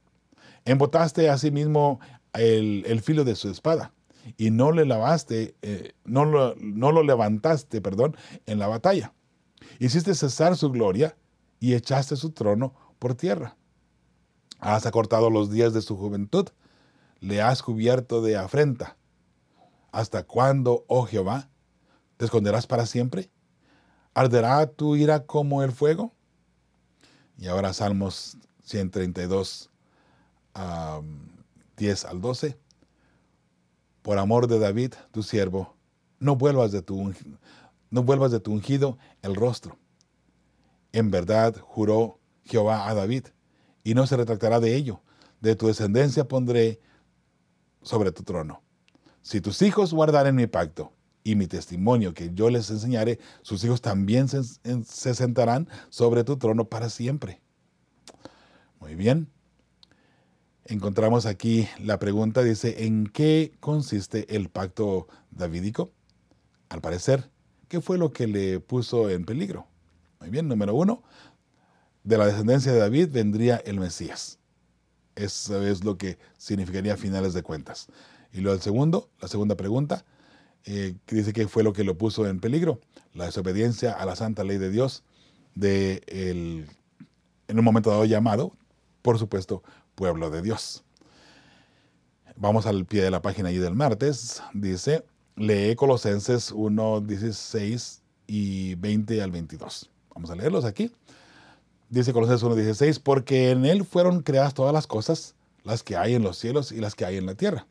Embotaste 0.65 1.29
asimismo 1.29 1.99
el, 2.33 2.83
el 2.87 3.01
filo 3.01 3.23
de 3.23 3.35
su 3.35 3.49
espada 3.49 3.91
y 4.37 4.51
no 4.51 4.71
le 4.71 4.85
lavaste, 4.85 5.55
eh, 5.61 5.93
lo, 6.05 6.55
no 6.55 6.91
lo 6.91 7.03
levantaste, 7.03 7.81
perdón, 7.81 8.15
en 8.45 8.59
la 8.59 8.67
batalla. 8.67 9.13
Hiciste 9.79 10.15
cesar 10.15 10.55
su 10.57 10.71
gloria 10.71 11.17
y 11.59 11.73
echaste 11.73 12.15
su 12.15 12.31
trono 12.31 12.73
por 12.99 13.15
tierra. 13.15 13.57
Has 14.59 14.85
acortado 14.85 15.29
los 15.29 15.49
días 15.49 15.73
de 15.73 15.81
su 15.81 15.97
juventud, 15.97 16.49
le 17.19 17.41
has 17.41 17.63
cubierto 17.63 18.21
de 18.21 18.37
afrenta. 18.37 18.97
¿Hasta 19.91 20.23
cuándo, 20.23 20.85
oh 20.87 21.05
Jehová? 21.05 21.49
¿Te 22.17 22.25
esconderás 22.25 22.67
para 22.67 22.85
siempre? 22.85 23.31
¿Arderá 24.13 24.65
tu 24.67 24.95
ira 24.95 25.25
como 25.25 25.63
el 25.63 25.71
fuego? 25.71 26.13
Y 27.37 27.47
ahora 27.47 27.73
Salmos 27.73 28.37
132, 28.63 29.69
10 31.77 32.05
al 32.05 32.21
12 32.21 32.57
por 34.01 34.17
amor 34.17 34.47
de 34.47 34.59
David, 34.59 34.93
tu 35.11 35.23
siervo, 35.23 35.75
no 36.19 36.35
vuelvas 36.35 36.71
de 36.71 36.81
tu, 36.81 37.13
no 37.91 38.03
vuelvas 38.03 38.31
de 38.31 38.39
tu 38.39 38.51
ungido 38.51 38.97
el 39.21 39.35
rostro. 39.35 39.77
En 40.91 41.11
verdad 41.11 41.55
juró 41.61 42.19
Jehová 42.43 42.89
a 42.89 42.93
David, 42.95 43.27
y 43.83 43.93
no 43.93 44.07
se 44.07 44.17
retractará 44.17 44.59
de 44.59 44.75
ello. 44.75 45.01
De 45.39 45.55
tu 45.55 45.67
descendencia 45.67 46.27
pondré 46.27 46.79
sobre 47.81 48.11
tu 48.11 48.23
trono. 48.23 48.63
Si 49.21 49.41
tus 49.41 49.61
hijos 49.61 49.93
guardaren 49.93 50.35
mi 50.35 50.47
pacto 50.47 50.91
y 51.23 51.35
mi 51.35 51.47
testimonio 51.47 52.13
que 52.13 52.31
yo 52.33 52.49
les 52.49 52.69
enseñaré, 52.69 53.19
sus 53.41 53.63
hijos 53.63 53.81
también 53.81 54.27
se, 54.27 54.41
se 54.43 55.15
sentarán 55.15 55.67
sobre 55.89 56.23
tu 56.23 56.37
trono 56.37 56.65
para 56.65 56.89
siempre. 56.89 57.41
Muy 58.79 58.95
bien 58.95 59.29
encontramos 60.65 61.25
aquí 61.25 61.67
la 61.79 61.99
pregunta, 61.99 62.43
dice, 62.43 62.85
¿en 62.85 63.07
qué 63.07 63.53
consiste 63.59 64.35
el 64.35 64.49
pacto 64.49 65.07
davídico? 65.31 65.91
Al 66.69 66.81
parecer, 66.81 67.29
¿qué 67.71 67.79
fue 67.79 67.97
lo 67.97 68.11
que 68.11 68.27
le 68.27 68.59
puso 68.59 69.09
en 69.09 69.23
peligro? 69.23 69.65
Muy 70.19 70.29
bien, 70.29 70.49
número 70.49 70.75
uno, 70.75 71.03
de 72.03 72.17
la 72.17 72.25
descendencia 72.25 72.73
de 72.73 72.79
David 72.79 73.07
vendría 73.13 73.61
el 73.65 73.79
Mesías. 73.79 74.39
Eso 75.15 75.65
es 75.65 75.85
lo 75.85 75.97
que 75.97 76.17
significaría 76.37 76.97
finales 76.97 77.33
de 77.33 77.43
cuentas. 77.43 77.87
Y 78.33 78.41
luego 78.41 78.57
el 78.57 78.61
segundo, 78.61 79.09
la 79.21 79.29
segunda 79.29 79.55
pregunta, 79.55 80.03
eh, 80.65 80.95
dice 81.07 81.31
que 81.31 81.47
fue 81.47 81.63
lo 81.63 81.71
que 81.71 81.85
lo 81.85 81.97
puso 81.97 82.27
en 82.27 82.41
peligro, 82.41 82.81
la 83.13 83.27
desobediencia 83.27 83.93
a 83.93 84.05
la 84.05 84.17
santa 84.17 84.43
ley 84.43 84.57
de 84.57 84.69
Dios 84.69 85.05
de 85.55 86.01
el, 86.07 86.67
en 87.47 87.57
un 87.57 87.63
momento 87.63 87.89
dado 87.89 88.03
llamado, 88.03 88.51
por 89.01 89.17
supuesto, 89.17 89.63
pueblo 89.95 90.29
de 90.29 90.41
Dios. 90.41 90.83
Vamos 92.35 92.65
al 92.65 92.85
pie 92.85 93.01
de 93.01 93.11
la 93.11 93.21
página 93.21 93.47
allí 93.47 93.59
del 93.59 93.75
martes. 93.75 94.43
Dice, 94.53 95.05
lee 95.35 95.75
Colosenses 95.75 96.51
1, 96.51 97.01
16 97.01 98.01
y 98.27 98.75
20 98.75 99.21
al 99.21 99.31
22. 99.31 99.89
Vamos 100.13 100.29
a 100.29 100.35
leerlos 100.35 100.65
aquí. 100.65 100.91
Dice 101.89 102.13
Colosenses 102.13 102.43
1, 102.43 102.55
16, 102.55 102.99
porque 102.99 103.51
en 103.51 103.65
él 103.65 103.83
fueron 103.83 104.21
creadas 104.21 104.53
todas 104.53 104.73
las 104.73 104.87
cosas, 104.87 105.35
las 105.63 105.83
que 105.83 105.97
hay 105.97 106.15
en 106.15 106.23
los 106.23 106.37
cielos 106.37 106.71
y 106.71 106.77
las 106.77 106.95
que 106.95 107.05
hay 107.05 107.17
en 107.17 107.25
la 107.25 107.35
tierra, 107.35 107.67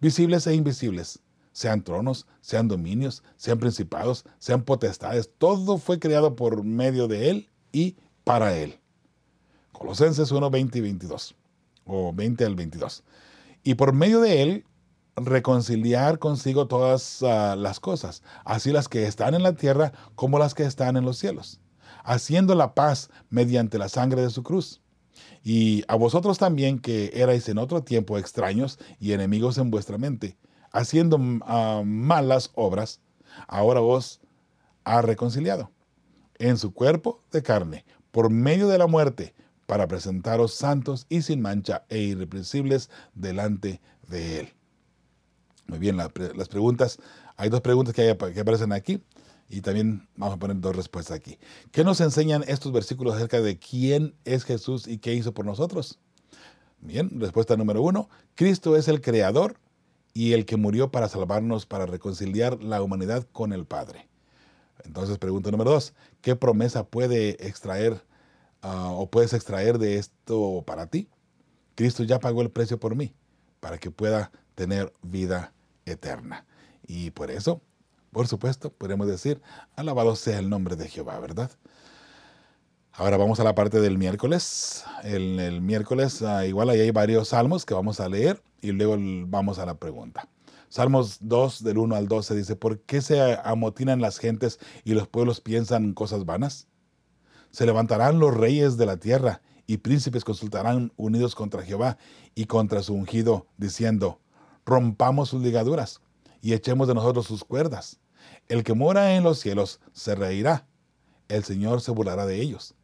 visibles 0.00 0.46
e 0.46 0.54
invisibles, 0.54 1.20
sean 1.52 1.82
tronos, 1.82 2.26
sean 2.42 2.68
dominios, 2.68 3.22
sean 3.36 3.58
principados, 3.58 4.24
sean 4.38 4.62
potestades, 4.62 5.30
todo 5.38 5.78
fue 5.78 5.98
creado 5.98 6.36
por 6.36 6.62
medio 6.62 7.08
de 7.08 7.30
él 7.30 7.48
y 7.72 7.96
para 8.22 8.56
él. 8.56 8.78
Colosenses 9.72 10.30
1, 10.30 10.50
20 10.50 10.78
y 10.78 10.80
22, 10.82 11.34
o 11.86 12.12
20 12.12 12.44
al 12.44 12.54
22. 12.54 13.02
Y 13.64 13.74
por 13.74 13.92
medio 13.92 14.20
de 14.20 14.42
él 14.42 14.64
reconciliar 15.22 16.18
consigo 16.18 16.66
todas 16.66 17.22
ah, 17.22 17.56
las 17.56 17.80
cosas, 17.80 18.22
así 18.44 18.72
las 18.72 18.88
que 18.88 19.06
están 19.06 19.34
en 19.34 19.42
la 19.42 19.54
tierra 19.54 19.92
como 20.14 20.38
las 20.38 20.54
que 20.54 20.64
están 20.64 20.96
en 20.96 21.04
los 21.04 21.18
cielos, 21.18 21.60
haciendo 22.04 22.54
la 22.54 22.74
paz 22.74 23.10
mediante 23.30 23.78
la 23.78 23.88
sangre 23.88 24.22
de 24.22 24.30
su 24.30 24.42
cruz. 24.42 24.80
Y 25.42 25.84
a 25.88 25.96
vosotros 25.96 26.38
también 26.38 26.78
que 26.78 27.10
erais 27.14 27.48
en 27.48 27.58
otro 27.58 27.82
tiempo 27.82 28.18
extraños 28.18 28.78
y 29.00 29.12
enemigos 29.12 29.58
en 29.58 29.70
vuestra 29.70 29.98
mente, 29.98 30.36
haciendo 30.72 31.18
ah, 31.42 31.82
malas 31.84 32.50
obras, 32.54 33.00
ahora 33.46 33.80
os 33.80 34.20
ha 34.84 35.02
reconciliado 35.02 35.70
en 36.38 36.56
su 36.56 36.72
cuerpo 36.72 37.22
de 37.30 37.42
carne, 37.42 37.84
por 38.10 38.30
medio 38.30 38.68
de 38.68 38.78
la 38.78 38.86
muerte, 38.86 39.34
para 39.66 39.86
presentaros 39.86 40.54
santos 40.54 41.04
y 41.10 41.22
sin 41.22 41.42
mancha 41.42 41.84
e 41.90 41.98
irreprensibles 41.98 42.88
delante 43.14 43.82
de 44.08 44.40
Él. 44.40 44.57
Muy 45.68 45.78
bien, 45.78 45.98
las 45.98 46.48
preguntas, 46.48 46.98
hay 47.36 47.50
dos 47.50 47.60
preguntas 47.60 47.94
que, 47.94 48.08
aparecen 48.10 48.72
aquí 48.72 49.02
y 49.50 49.60
también 49.60 50.08
vamos 50.16 50.36
a 50.36 50.38
poner 50.38 50.58
dos 50.60 50.74
respuestas 50.74 51.14
aquí. 51.14 51.38
¿Qué 51.72 51.84
nos 51.84 52.00
enseñan 52.00 52.42
estos 52.48 52.72
versículos 52.72 53.14
acerca 53.14 53.42
de 53.42 53.58
quién 53.58 54.14
es 54.24 54.44
Jesús 54.44 54.88
y 54.88 54.96
qué 54.96 55.12
hizo 55.12 55.34
por 55.34 55.44
nosotros? 55.44 55.98
Bien, 56.80 57.20
respuesta 57.20 57.54
número 57.58 57.82
uno, 57.82 58.08
Cristo 58.34 58.76
es 58.76 58.88
el 58.88 59.02
creador 59.02 59.58
y 60.14 60.32
el 60.32 60.46
que 60.46 60.56
murió 60.56 60.90
para 60.90 61.06
salvarnos, 61.06 61.66
para 61.66 61.84
reconciliar 61.84 62.62
la 62.62 62.82
humanidad 62.82 63.26
con 63.30 63.52
el 63.52 63.66
Padre. 63.66 64.08
Entonces, 64.84 65.18
pregunta 65.18 65.50
número 65.50 65.72
dos, 65.72 65.92
¿qué 66.22 66.34
promesa 66.34 66.86
puede 66.86 67.46
extraer 67.46 68.02
ah, 68.62 68.90
o 68.92 69.10
puedes 69.10 69.34
extraer 69.34 69.78
de 69.78 69.98
esto 69.98 70.62
para 70.66 70.86
ti? 70.86 71.10
Cristo 71.74 72.04
ya 72.04 72.20
pagó 72.20 72.40
el 72.40 72.50
precio 72.50 72.80
por 72.80 72.96
mí, 72.96 73.12
para 73.60 73.76
que 73.76 73.90
pueda 73.90 74.32
tener 74.54 74.94
vida 75.02 75.52
eterna. 75.90 76.46
Y 76.86 77.10
por 77.10 77.30
eso, 77.30 77.60
por 78.12 78.28
supuesto, 78.28 78.70
podemos 78.72 79.06
decir, 79.06 79.40
alabado 79.76 80.16
sea 80.16 80.38
el 80.38 80.48
nombre 80.48 80.76
de 80.76 80.88
Jehová, 80.88 81.18
¿verdad? 81.20 81.50
Ahora 82.92 83.16
vamos 83.16 83.38
a 83.38 83.44
la 83.44 83.54
parte 83.54 83.80
del 83.80 83.96
miércoles. 83.98 84.84
El, 85.04 85.38
el 85.38 85.60
miércoles, 85.60 86.22
ah, 86.22 86.46
igual 86.46 86.70
ahí 86.70 86.80
hay 86.80 86.90
varios 86.90 87.28
salmos 87.28 87.64
que 87.64 87.74
vamos 87.74 88.00
a 88.00 88.08
leer 88.08 88.42
y 88.60 88.72
luego 88.72 88.96
vamos 89.26 89.58
a 89.58 89.66
la 89.66 89.74
pregunta. 89.74 90.28
Salmos 90.68 91.18
2 91.20 91.64
del 91.64 91.78
1 91.78 91.94
al 91.94 92.08
12 92.08 92.34
dice, 92.34 92.56
¿por 92.56 92.80
qué 92.80 93.00
se 93.00 93.38
amotinan 93.42 94.00
las 94.00 94.18
gentes 94.18 94.58
y 94.84 94.92
los 94.92 95.08
pueblos 95.08 95.40
piensan 95.40 95.94
cosas 95.94 96.26
vanas? 96.26 96.66
Se 97.50 97.64
levantarán 97.64 98.18
los 98.18 98.36
reyes 98.36 98.76
de 98.76 98.84
la 98.84 98.98
tierra 98.98 99.40
y 99.66 99.78
príncipes 99.78 100.24
consultarán 100.24 100.92
unidos 100.96 101.34
contra 101.34 101.62
Jehová 101.62 101.96
y 102.34 102.46
contra 102.46 102.82
su 102.82 102.94
ungido, 102.94 103.46
diciendo, 103.56 104.20
rompamos 104.68 105.30
sus 105.30 105.42
ligaduras 105.42 106.00
y 106.42 106.52
echemos 106.52 106.86
de 106.86 106.94
nosotros 106.94 107.26
sus 107.26 107.42
cuerdas. 107.42 107.98
El 108.48 108.62
que 108.62 108.74
mora 108.74 109.16
en 109.16 109.24
los 109.24 109.38
cielos 109.40 109.80
se 109.92 110.14
reirá, 110.14 110.66
el 111.28 111.42
Señor 111.42 111.80
se 111.80 111.90
burlará 111.90 112.26
de 112.26 112.40
ellos. 112.40 112.74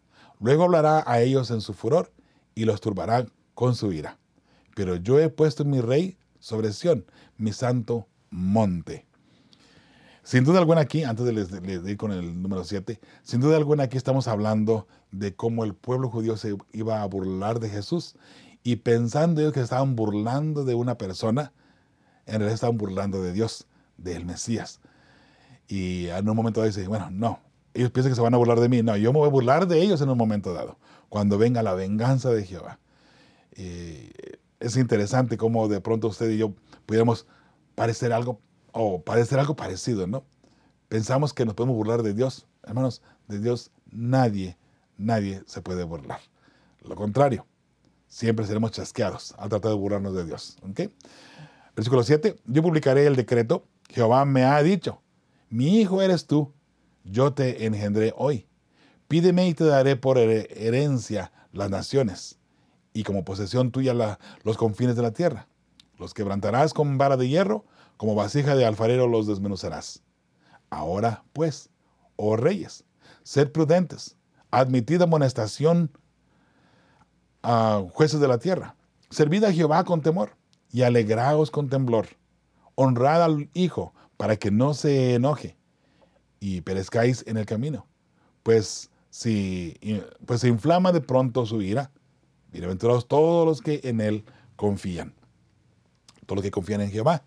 Luego 0.40 0.64
hablará 0.64 1.04
a 1.06 1.20
ellos 1.20 1.50
en 1.50 1.60
su 1.60 1.74
furor 1.74 2.12
y 2.54 2.64
los 2.64 2.80
turbará 2.80 3.26
con 3.54 3.74
su 3.74 3.92
ira. 3.92 4.18
Pero 4.74 4.96
yo 4.96 5.20
he 5.20 5.28
puesto 5.28 5.64
mi 5.64 5.80
rey 5.80 6.16
sobre 6.40 6.72
Sión, 6.72 7.04
mi 7.36 7.52
santo 7.52 8.08
monte. 8.30 9.06
Sin 10.22 10.44
duda 10.44 10.58
alguna 10.58 10.80
aquí, 10.80 11.04
antes 11.04 11.26
de, 11.26 11.90
ir 11.90 11.96
con 11.98 12.10
el 12.10 12.40
número 12.40 12.64
7, 12.64 12.98
sin 13.22 13.40
duda 13.40 13.56
alguna 13.56 13.84
aquí 13.84 13.98
estamos 13.98 14.26
hablando 14.26 14.86
de 15.12 15.34
cómo 15.34 15.64
el 15.64 15.74
pueblo 15.74 16.08
judío 16.08 16.38
se 16.38 16.56
iba 16.72 17.02
a 17.02 17.06
burlar 17.06 17.60
de 17.60 17.68
Jesús 17.68 18.16
y 18.62 18.76
pensando 18.76 19.42
ellos 19.42 19.52
que 19.52 19.60
estaban 19.60 19.94
burlando 19.94 20.64
de 20.64 20.74
una 20.74 20.96
persona, 20.96 21.52
en 22.26 22.34
realidad 22.34 22.54
estaban 22.54 22.76
burlando 22.76 23.22
de 23.22 23.32
Dios, 23.32 23.66
del 23.96 24.24
Mesías. 24.24 24.80
Y 25.68 26.06
en 26.08 26.28
un 26.28 26.36
momento 26.36 26.60
dado 26.60 26.68
dice, 26.68 26.86
bueno, 26.88 27.10
no, 27.10 27.40
ellos 27.72 27.90
piensan 27.90 28.12
que 28.12 28.16
se 28.16 28.22
van 28.22 28.34
a 28.34 28.36
burlar 28.36 28.60
de 28.60 28.68
mí. 28.68 28.82
No, 28.82 28.96
yo 28.96 29.12
me 29.12 29.18
voy 29.18 29.28
a 29.28 29.30
burlar 29.30 29.66
de 29.66 29.80
ellos 29.80 30.00
en 30.00 30.08
un 30.08 30.18
momento 30.18 30.52
dado, 30.52 30.78
cuando 31.08 31.38
venga 31.38 31.62
la 31.62 31.74
venganza 31.74 32.30
de 32.30 32.44
Jehová. 32.44 32.78
es 33.56 34.76
interesante 34.76 35.36
cómo 35.36 35.68
de 35.68 35.80
pronto 35.80 36.08
usted 36.08 36.30
y 36.30 36.38
yo 36.38 36.52
pudiéramos 36.86 37.26
parecer 37.74 38.12
algo 38.12 38.40
o 38.72 39.02
parecer 39.02 39.38
algo 39.38 39.56
parecido, 39.56 40.06
¿no? 40.06 40.24
Pensamos 40.88 41.32
que 41.32 41.44
nos 41.44 41.54
podemos 41.54 41.76
burlar 41.76 42.02
de 42.02 42.14
Dios. 42.14 42.46
Hermanos, 42.62 43.02
de 43.28 43.40
Dios 43.40 43.70
nadie, 43.90 44.56
nadie 44.96 45.42
se 45.46 45.62
puede 45.62 45.84
burlar. 45.84 46.20
Lo 46.82 46.94
contrario, 46.96 47.46
siempre 48.06 48.46
seremos 48.46 48.72
chasqueados 48.72 49.34
al 49.38 49.48
tratar 49.48 49.70
de 49.70 49.76
burlarnos 49.76 50.14
de 50.14 50.24
Dios. 50.24 50.56
¿ok? 50.68 50.80
Versículo 51.74 52.04
7, 52.04 52.36
yo 52.46 52.62
publicaré 52.62 53.06
el 53.06 53.16
decreto, 53.16 53.66
Jehová 53.90 54.24
me 54.24 54.44
ha 54.44 54.62
dicho, 54.62 55.02
mi 55.50 55.80
hijo 55.80 56.02
eres 56.02 56.26
tú, 56.26 56.52
yo 57.02 57.32
te 57.32 57.66
engendré 57.66 58.12
hoy. 58.16 58.46
Pídeme 59.08 59.48
y 59.48 59.54
te 59.54 59.64
daré 59.64 59.96
por 59.96 60.18
herencia 60.18 61.32
las 61.52 61.70
naciones 61.70 62.38
y 62.92 63.02
como 63.02 63.24
posesión 63.24 63.70
tuya 63.70 64.18
los 64.44 64.56
confines 64.56 64.96
de 64.96 65.02
la 65.02 65.12
tierra. 65.12 65.48
Los 65.98 66.14
quebrantarás 66.14 66.72
con 66.72 66.96
vara 66.96 67.16
de 67.16 67.28
hierro 67.28 67.64
como 67.96 68.14
vasija 68.14 68.54
de 68.56 68.64
alfarero 68.64 69.06
los 69.06 69.26
desmenuzarás. 69.26 70.02
Ahora, 70.70 71.24
pues, 71.32 71.70
oh 72.16 72.36
reyes, 72.36 72.84
sed 73.22 73.50
prudentes, 73.50 74.16
admitid 74.50 75.02
amonestación 75.02 75.90
a 77.42 77.84
jueces 77.92 78.20
de 78.20 78.28
la 78.28 78.38
tierra. 78.38 78.76
Servid 79.10 79.44
a 79.44 79.52
Jehová 79.52 79.84
con 79.84 80.00
temor 80.00 80.36
y 80.74 80.82
alegraos 80.82 81.52
con 81.52 81.68
temblor. 81.68 82.08
Honrad 82.74 83.22
al 83.22 83.48
Hijo 83.54 83.94
para 84.16 84.36
que 84.36 84.50
no 84.50 84.74
se 84.74 85.14
enoje 85.14 85.56
y 86.40 86.62
perezcáis 86.62 87.22
en 87.28 87.36
el 87.36 87.46
camino. 87.46 87.86
Pues 88.42 88.90
si 89.08 89.78
pues 90.26 90.40
se 90.40 90.48
inflama 90.48 90.90
de 90.90 91.00
pronto 91.00 91.46
su 91.46 91.62
ira, 91.62 91.92
bienaventurados 92.50 93.06
todos 93.06 93.46
los 93.46 93.62
que 93.62 93.82
en 93.84 94.00
él 94.00 94.24
confían. 94.56 95.14
Todos 96.26 96.38
los 96.38 96.42
que 96.42 96.50
confían 96.50 96.80
en 96.80 96.90
Jehová 96.90 97.22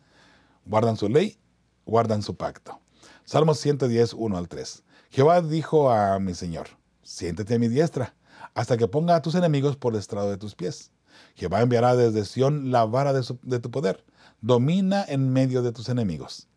guardan 0.65 0.97
su 0.97 1.07
ley, 1.07 1.37
guardan 1.85 2.23
su 2.23 2.35
pacto. 2.35 2.81
Salmos 3.23 3.59
110, 3.59 4.13
1 4.13 4.37
al 4.37 4.49
3. 4.49 4.83
Jehová 5.09 5.41
dijo 5.41 5.89
a 5.89 6.19
mi 6.19 6.33
Señor, 6.33 6.67
siéntate 7.01 7.55
a 7.55 7.59
mi 7.59 7.69
diestra, 7.69 8.13
hasta 8.53 8.75
que 8.75 8.89
ponga 8.89 9.15
a 9.15 9.21
tus 9.21 9.35
enemigos 9.35 9.77
por 9.77 9.95
estrado 9.95 10.29
de 10.29 10.37
tus 10.37 10.53
pies. 10.53 10.91
Jehová 11.37 11.61
enviará 11.61 11.95
desde 11.95 12.25
Sión 12.25 12.71
la 12.71 12.85
vara 12.85 13.13
de, 13.13 13.59
tu 13.59 13.71
poder, 13.71 14.03
domina 14.41 15.05
en 15.07 15.31
medio 15.31 15.61
de 15.61 15.71
tus 15.71 15.87
enemigos. 15.87 16.49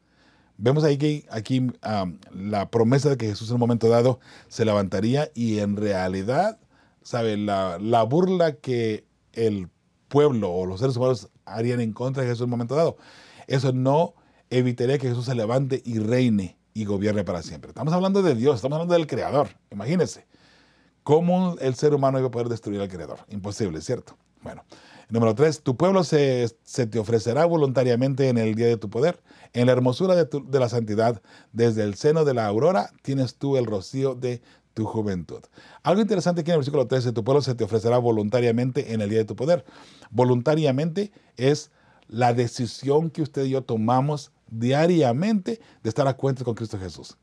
Vemos 0.57 0.85
ahí 0.85 0.99
que 0.99 1.27
aquí 1.31 1.71
la 2.33 2.71
promesa 2.71 3.11
de 3.11 3.16
que 3.16 3.29
Jesús 3.29 3.49
en 3.49 3.55
un 3.55 3.61
momento 3.61 3.88
dado 3.88 4.21
se 4.49 4.64
levantaría 4.64 5.31
y 5.35 5.61
en 5.61 5.77
realidad, 5.77 6.59
¿sabe? 7.03 7.37
La, 7.37 7.79
la 7.79 8.03
burla 8.03 8.57
que 8.57 9.07
el 9.33 9.69
pueblo 10.09 10.51
o 10.51 10.66
los 10.66 10.81
seres 10.81 10.97
humanos 10.97 11.31
harían 11.45 11.81
en 11.81 11.93
contra 11.93 12.23
de 12.23 12.29
Jesús 12.29 12.40
en 12.40 12.47
un 12.47 12.51
momento 12.51 12.75
dado 12.75 12.97
eso 13.51 13.73
no 13.73 14.14
evitaría 14.49 14.99
que 14.99 15.09
Jesús 15.09 15.25
se 15.25 15.35
levante 15.35 15.83
y 15.85 15.99
reine 15.99 16.57
y 16.73 16.85
gobierne 16.85 17.25
para 17.25 17.43
siempre. 17.43 17.71
Estamos 17.71 17.93
hablando 17.93 18.23
de 18.23 18.37
Dios, 18.37 18.57
estamos 18.57 18.77
hablando 18.77 18.95
del 18.95 19.09
Creador. 19.09 19.49
Imagínense, 19.73 20.25
¿cómo 21.03 21.57
el 21.61 21.75
ser 21.75 21.93
humano 21.93 22.21
iba 22.21 22.29
a 22.29 22.31
poder 22.31 22.49
destruir 22.49 22.81
al 22.81 22.88
Creador? 22.88 23.19
Imposible, 23.29 23.81
¿cierto? 23.81 24.16
Bueno, 24.42 24.64
número 25.11 25.35
tres, 25.35 25.62
tu 25.62 25.76
pueblo 25.76 26.03
se, 26.03 26.48
te 26.90 26.98
ofrecerá 26.98 27.44
voluntariamente 27.44 28.29
en 28.29 28.38
el 28.38 28.55
día 28.55 28.66
de 28.66 28.79
tu 28.79 28.88
poder. 28.88 29.22
En 29.53 29.66
la 29.66 29.72
hermosura 29.72 30.14
de, 30.14 30.26
de 30.26 30.61
la 30.61 30.68
santidad, 30.68 31.20
desde 31.53 31.83
el 31.83 31.94
seno 31.94 32.24
de 32.24 32.35
la 32.35 32.46
aurora, 32.46 32.90
tienes 33.03 33.37
tú 33.37 33.57
el 33.57 33.66
rocío 33.66 34.14
de 34.14 34.40
tu 34.72 34.87
juventud. 34.87 35.40
Algo 35.83 36.00
interesante 36.00 36.40
aquí 36.40 36.50
en 36.50 36.55
el 36.55 36.61
versículo 36.61 36.87
13, 36.87 37.12
tu 37.12 37.22
pueblo 37.24 37.42
se 37.42 37.55
te 37.55 37.64
ofrecerá 37.64 37.98
voluntariamente 37.98 38.94
en 38.94 39.03
el 39.03 39.11
día 39.11 39.18
de 39.18 39.24
tu 39.24 39.37
poder. 39.37 39.64
Voluntariamente 40.11 41.12
es 41.37 41.70
la 42.09 42.33
decisión 42.33 43.11
que 43.11 43.22
usted 43.22 43.44
y 43.44 43.50
yo 43.50 43.62
tomamos 43.62 44.33
diariamente 44.48 45.61
de 45.83 45.88
estar 45.88 46.09
a 46.09 46.14
cuenta 46.14 46.44
con 46.44 46.55
Cristo 46.55 46.79
Jesús. 46.79 47.18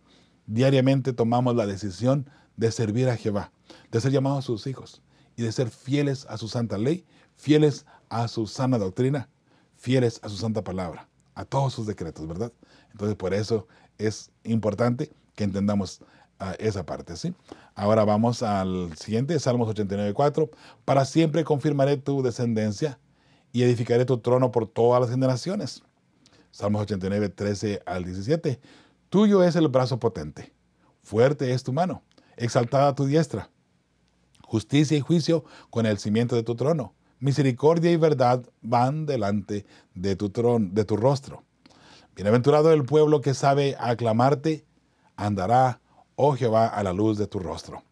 Diariamente 0.46 1.14
tomamos 1.14 1.56
la 1.56 1.66
decisión 1.66 2.30
de 2.58 2.72
servir 2.72 3.10
a 3.10 3.18
Jehová, 3.18 3.52
de 3.92 4.02
ser 4.02 4.12
llamados 4.12 4.46
sus 4.46 4.68
hijos 4.68 5.02
y 5.38 5.44
de 5.44 5.52
ser 5.54 5.70
fieles 5.70 6.26
a 6.30 6.38
su 6.38 6.50
santa 6.50 6.78
ley, 6.78 7.06
fieles 7.38 7.86
a 8.10 8.28
su 8.28 8.48
sana 8.48 8.78
doctrina, 8.78 9.30
fieles 9.78 10.20
a 10.24 10.30
su 10.30 10.36
santa 10.36 10.64
palabra, 10.64 11.08
a 11.36 11.46
todos 11.46 11.74
sus 11.74 11.88
decretos, 11.88 12.28
¿verdad? 12.28 12.52
Entonces 12.92 13.16
por 13.16 13.34
eso 13.34 13.68
es 13.98 14.32
importante 14.44 15.12
que 15.36 15.44
entendamos 15.44 16.02
ah, 16.40 16.56
esa 16.60 16.86
parte, 16.86 17.16
¿sí? 17.16 17.34
Ahora 17.76 18.04
vamos 18.04 18.42
al 18.42 18.98
siguiente, 18.98 19.40
Salmos 19.40 19.70
89.4. 19.70 20.50
Para 20.84 21.06
siempre 21.06 21.44
confirmaré 21.44 21.98
tu 21.98 22.24
descendencia 22.24 23.00
y 23.54 23.62
edificaré 23.62 24.06
tu 24.06 24.18
trono 24.18 24.52
por 24.52 24.68
todas 24.68 25.00
las 25.00 25.12
generaciones. 25.12 25.84
Salmos 26.50 26.82
89, 26.82 27.30
13 27.30 27.84
al 27.86 28.04
17. 28.04 28.60
Tuyo 29.10 29.44
es 29.44 29.56
el 29.56 29.68
brazo 29.68 30.00
potente, 30.00 30.52
fuerte 31.04 31.54
es 31.54 31.64
tu 31.64 31.72
mano, 31.72 32.02
exaltada 32.36 32.96
tu 32.96 33.06
diestra. 33.06 33.52
Justicia 34.48 34.98
y 34.98 35.02
juicio 35.02 35.46
con 35.70 35.86
el 35.86 36.00
cimiento 36.00 36.36
de 36.36 36.44
tu 36.44 36.56
trono. 36.56 36.94
Misericordia 37.20 37.92
y 37.92 37.98
verdad 37.98 38.44
van 38.62 39.06
delante 39.06 39.66
de 39.94 40.16
tu 40.16 40.30
trono, 40.30 40.70
de 40.72 40.86
tu 40.86 40.98
rostro. 40.98 41.44
Bienaventurado 42.16 42.72
el 42.72 42.84
pueblo 42.84 43.22
que 43.22 43.34
sabe 43.34 43.76
aclamarte, 43.80 44.66
andará, 45.16 45.82
oh 46.16 46.36
Jehová, 46.36 46.68
a 46.68 46.82
la 46.82 46.94
luz 46.94 47.18
de 47.18 47.28
tu 47.28 47.40
rostro. 47.40 47.84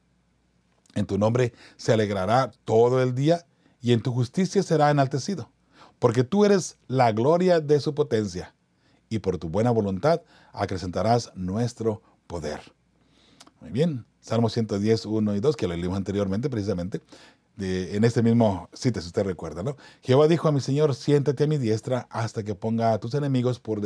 En 0.96 1.06
tu 1.06 1.18
nombre 1.18 1.54
se 1.78 1.94
alegrará 1.94 2.52
todo 2.64 3.04
el 3.04 3.14
día 3.14 3.46
y 3.82 3.94
en 3.94 4.02
tu 4.02 4.12
justicia 4.12 4.64
será 4.64 4.90
enaltecido 4.90 5.52
porque 6.00 6.24
tú 6.24 6.46
eres 6.46 6.78
la 6.88 7.12
gloria 7.12 7.60
de 7.60 7.80
su 7.80 7.94
potencia, 7.94 8.54
y 9.10 9.20
por 9.20 9.38
tu 9.38 9.50
buena 9.50 9.72
voluntad 9.72 10.22
acrecentarás 10.52 11.32
nuestro 11.36 12.02
poder. 12.28 12.75
Muy 13.66 13.72
bien, 13.72 14.06
Salmo 14.22 14.48
110, 14.48 15.08
1 15.08 15.36
y 15.38 15.40
2, 15.40 15.56
que 15.56 15.68
lo 15.68 15.76
leímos 15.76 15.98
anteriormente 15.98 16.52
precisamente, 16.52 17.02
en 17.58 18.04
este 18.04 18.22
mismo 18.22 18.70
cita, 18.74 19.02
si 19.02 19.08
usted 19.08 19.24
recuerda, 19.24 19.64
¿no? 19.64 19.76
Jehová 20.04 20.28
dijo 20.28 20.48
a 20.48 20.52
mi 20.52 20.62
Señor, 20.62 20.94
siéntate 20.94 21.46
a 21.46 21.48
mi 21.48 21.58
diestra 21.58 22.06
hasta 22.12 22.44
que 22.44 22.54
ponga 22.54 22.94
a 22.94 23.00
tus 23.00 23.16
enemigos 23.16 23.60
por, 23.60 23.82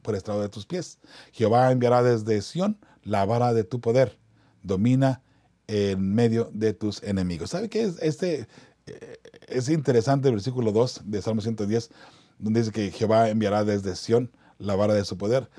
por 0.00 0.14
estrado 0.14 0.40
de 0.40 0.48
tus 0.48 0.64
pies. 0.64 0.98
Jehová 1.32 1.70
enviará 1.70 2.02
desde 2.02 2.40
Sión 2.40 2.78
la 3.02 3.26
vara 3.26 3.52
de 3.52 3.64
tu 3.64 3.82
poder, 3.82 4.18
domina 4.62 5.20
en 5.66 6.14
medio 6.14 6.50
de 6.54 6.72
tus 6.72 7.02
enemigos. 7.02 7.50
¿Sabe 7.50 7.68
qué 7.68 7.82
es 7.82 8.00
este 8.00 8.48
eh, 8.86 9.18
es 9.46 9.68
interesante 9.68 10.28
el 10.28 10.36
versículo 10.36 10.72
2 10.72 11.02
de 11.04 11.20
Salmo 11.20 11.42
110, 11.42 11.90
donde 12.38 12.60
dice 12.60 12.72
que 12.72 12.90
Jehová 12.92 13.28
enviará 13.28 13.62
desde 13.64 13.94
Sión 13.94 14.32
la 14.56 14.74
vara 14.74 14.94
de 14.94 15.04
su 15.04 15.18
poder. 15.18 15.50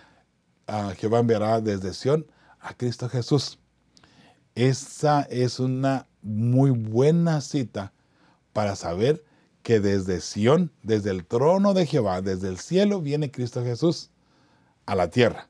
a 0.65 0.95
Jehová 0.95 1.19
enviará 1.19 1.62
desde 1.62 1.93
Sión 1.93 2.25
a 2.60 2.74
Cristo 2.74 3.10
Jesús. 3.10 3.60
Esa 4.56 5.22
es 5.24 5.60
una 5.60 6.08
muy 6.22 6.72
buena 6.72 7.41
cita 7.41 7.93
para 8.54 8.76
saber 8.76 9.24
que 9.63 9.80
desde 9.80 10.22
Sión, 10.22 10.72
desde 10.84 11.12
el 11.12 11.26
trono 11.26 11.74
de 11.74 11.86
Jehová, 11.86 12.22
desde 12.22 12.48
el 12.50 12.58
cielo, 12.58 13.02
viene 13.02 13.32
Cristo 13.32 13.63
Jesús 13.63 14.10
a 14.86 14.95
la 14.95 15.10
tierra. 15.10 15.48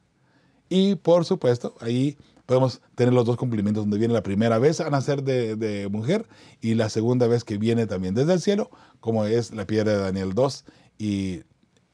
Y 0.70 0.96
por 0.96 1.26
supuesto, 1.26 1.76
ahí 1.80 2.18
podemos 2.46 2.82
tener 2.96 3.14
los 3.14 3.26
dos 3.26 3.38
cumplimientos, 3.38 3.84
donde 3.84 3.98
viene 3.98 4.14
la 4.14 4.24
primera 4.24 4.58
vez 4.58 4.82
a 4.82 4.90
nacer 4.90 5.24
de, 5.24 5.88
mujer 5.92 6.28
y 6.62 6.74
la 6.74 6.90
segunda 6.90 7.28
vez 7.28 7.44
que 7.44 7.58
viene 7.58 7.88
también 7.88 8.16
desde 8.16 8.34
el 8.34 8.42
cielo, 8.42 8.72
como 9.00 9.26
es 9.26 9.52
la 9.54 9.66
piedra 9.66 9.92
de 9.92 10.00
Daniel 10.00 10.34
2 10.34 10.66
y, 10.98 11.44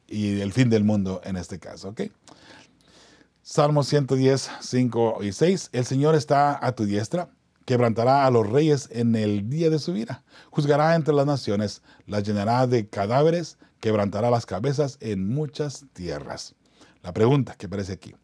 el 0.07 0.53
fin 0.53 0.69
del 0.69 0.83
mundo 0.83 1.19
en 1.25 1.35
este 1.35 1.59
caso. 1.59 1.89
¿ok? 1.89 2.03
Salmo 3.47 3.83
110, 3.83 4.49
5 4.59 5.19
y 5.21 5.31
6. 5.31 5.69
El 5.71 5.85
Señor 5.85 6.15
está 6.15 6.57
a 6.65 6.71
tu 6.71 6.85
diestra, 6.85 7.29
quebrantará 7.65 8.25
a 8.25 8.31
los 8.31 8.49
reyes 8.49 8.89
en 8.91 9.15
el 9.15 9.51
día 9.51 9.69
de 9.69 9.77
su 9.77 9.93
vida, 9.93 10.23
juzgará 10.49 10.95
entre 10.95 11.13
las 11.13 11.27
naciones, 11.27 11.83
las 12.07 12.23
llenará 12.23 12.65
de 12.65 12.89
cadáveres, 12.89 13.59
quebrantará 13.79 14.31
las 14.31 14.47
cabezas 14.47 14.97
en 14.99 15.29
muchas 15.29 15.85
tierras. 15.93 16.55
La 17.03 17.13
pregunta 17.13 17.53
que 17.55 17.67
aparece 17.67 17.93
aquí. 17.93 18.15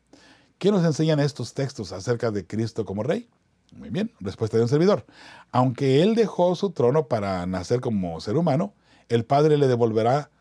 ¿Qué 0.58 0.72
nos 0.72 0.84
enseñan 0.84 1.20
estos 1.20 1.54
textos 1.54 1.92
acerca 1.92 2.32
de 2.32 2.48
Cristo 2.48 2.84
como 2.84 3.04
Rey? 3.04 3.30
Muy 3.76 3.92
bien, 3.92 4.12
respuesta 4.22 4.58
de 4.58 4.64
un 4.64 4.70
servidor. 4.70 5.06
Aunque 5.52 6.02
Él 6.02 6.16
dejó 6.16 6.56
su 6.56 6.72
trono 6.72 7.06
para 7.06 7.46
nacer 7.46 7.80
como 7.80 8.20
ser 8.22 8.38
humano, 8.38 8.74
el 9.08 9.24
Padre 9.24 9.60
le 9.60 9.68
devolverá 9.68 10.32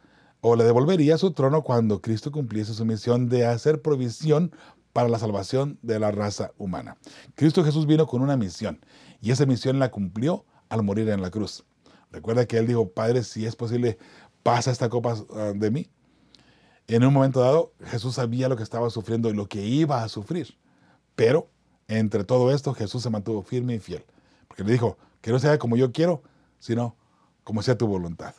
o 0.40 0.56
le 0.56 0.64
devolvería 0.64 1.18
su 1.18 1.32
trono 1.32 1.62
cuando 1.62 2.00
Cristo 2.00 2.32
cumpliese 2.32 2.74
su 2.74 2.84
misión 2.84 3.28
de 3.28 3.46
hacer 3.46 3.82
provisión 3.82 4.52
para 4.92 5.08
la 5.08 5.18
salvación 5.18 5.78
de 5.82 5.98
la 5.98 6.10
raza 6.10 6.52
humana. 6.58 6.96
Cristo 7.34 7.64
Jesús 7.64 7.86
vino 7.86 8.06
con 8.06 8.22
una 8.22 8.36
misión 8.36 8.80
y 9.20 9.30
esa 9.30 9.46
misión 9.46 9.78
la 9.78 9.90
cumplió 9.90 10.44
al 10.68 10.82
morir 10.82 11.08
en 11.08 11.22
la 11.22 11.30
cruz. 11.30 11.64
Recuerda 12.10 12.46
que 12.46 12.58
Él 12.58 12.66
dijo, 12.66 12.88
Padre, 12.90 13.22
si 13.22 13.46
es 13.46 13.54
posible, 13.54 13.98
pasa 14.42 14.70
esta 14.70 14.88
copa 14.88 15.14
ah, 15.34 15.52
de 15.54 15.70
mí, 15.70 15.88
en 16.88 17.04
un 17.04 17.14
momento 17.14 17.40
dado, 17.40 17.72
Jesús 17.84 18.16
sabía 18.16 18.48
lo 18.48 18.56
que 18.56 18.64
estaba 18.64 18.90
sufriendo 18.90 19.28
y 19.30 19.32
lo 19.32 19.46
que 19.46 19.64
iba 19.64 20.02
a 20.02 20.08
sufrir. 20.08 20.58
Pero 21.14 21.48
entre 21.86 22.24
todo 22.24 22.52
esto, 22.52 22.74
Jesús 22.74 23.02
se 23.02 23.10
mantuvo 23.10 23.42
firme 23.42 23.74
y 23.74 23.78
fiel. 23.78 24.04
Porque 24.48 24.64
le 24.64 24.72
dijo, 24.72 24.96
que 25.20 25.30
no 25.30 25.38
sea 25.38 25.58
como 25.58 25.76
yo 25.76 25.92
quiero, 25.92 26.22
sino 26.58 26.96
como 27.44 27.62
sea 27.62 27.78
tu 27.78 27.86
voluntad. 27.86 28.34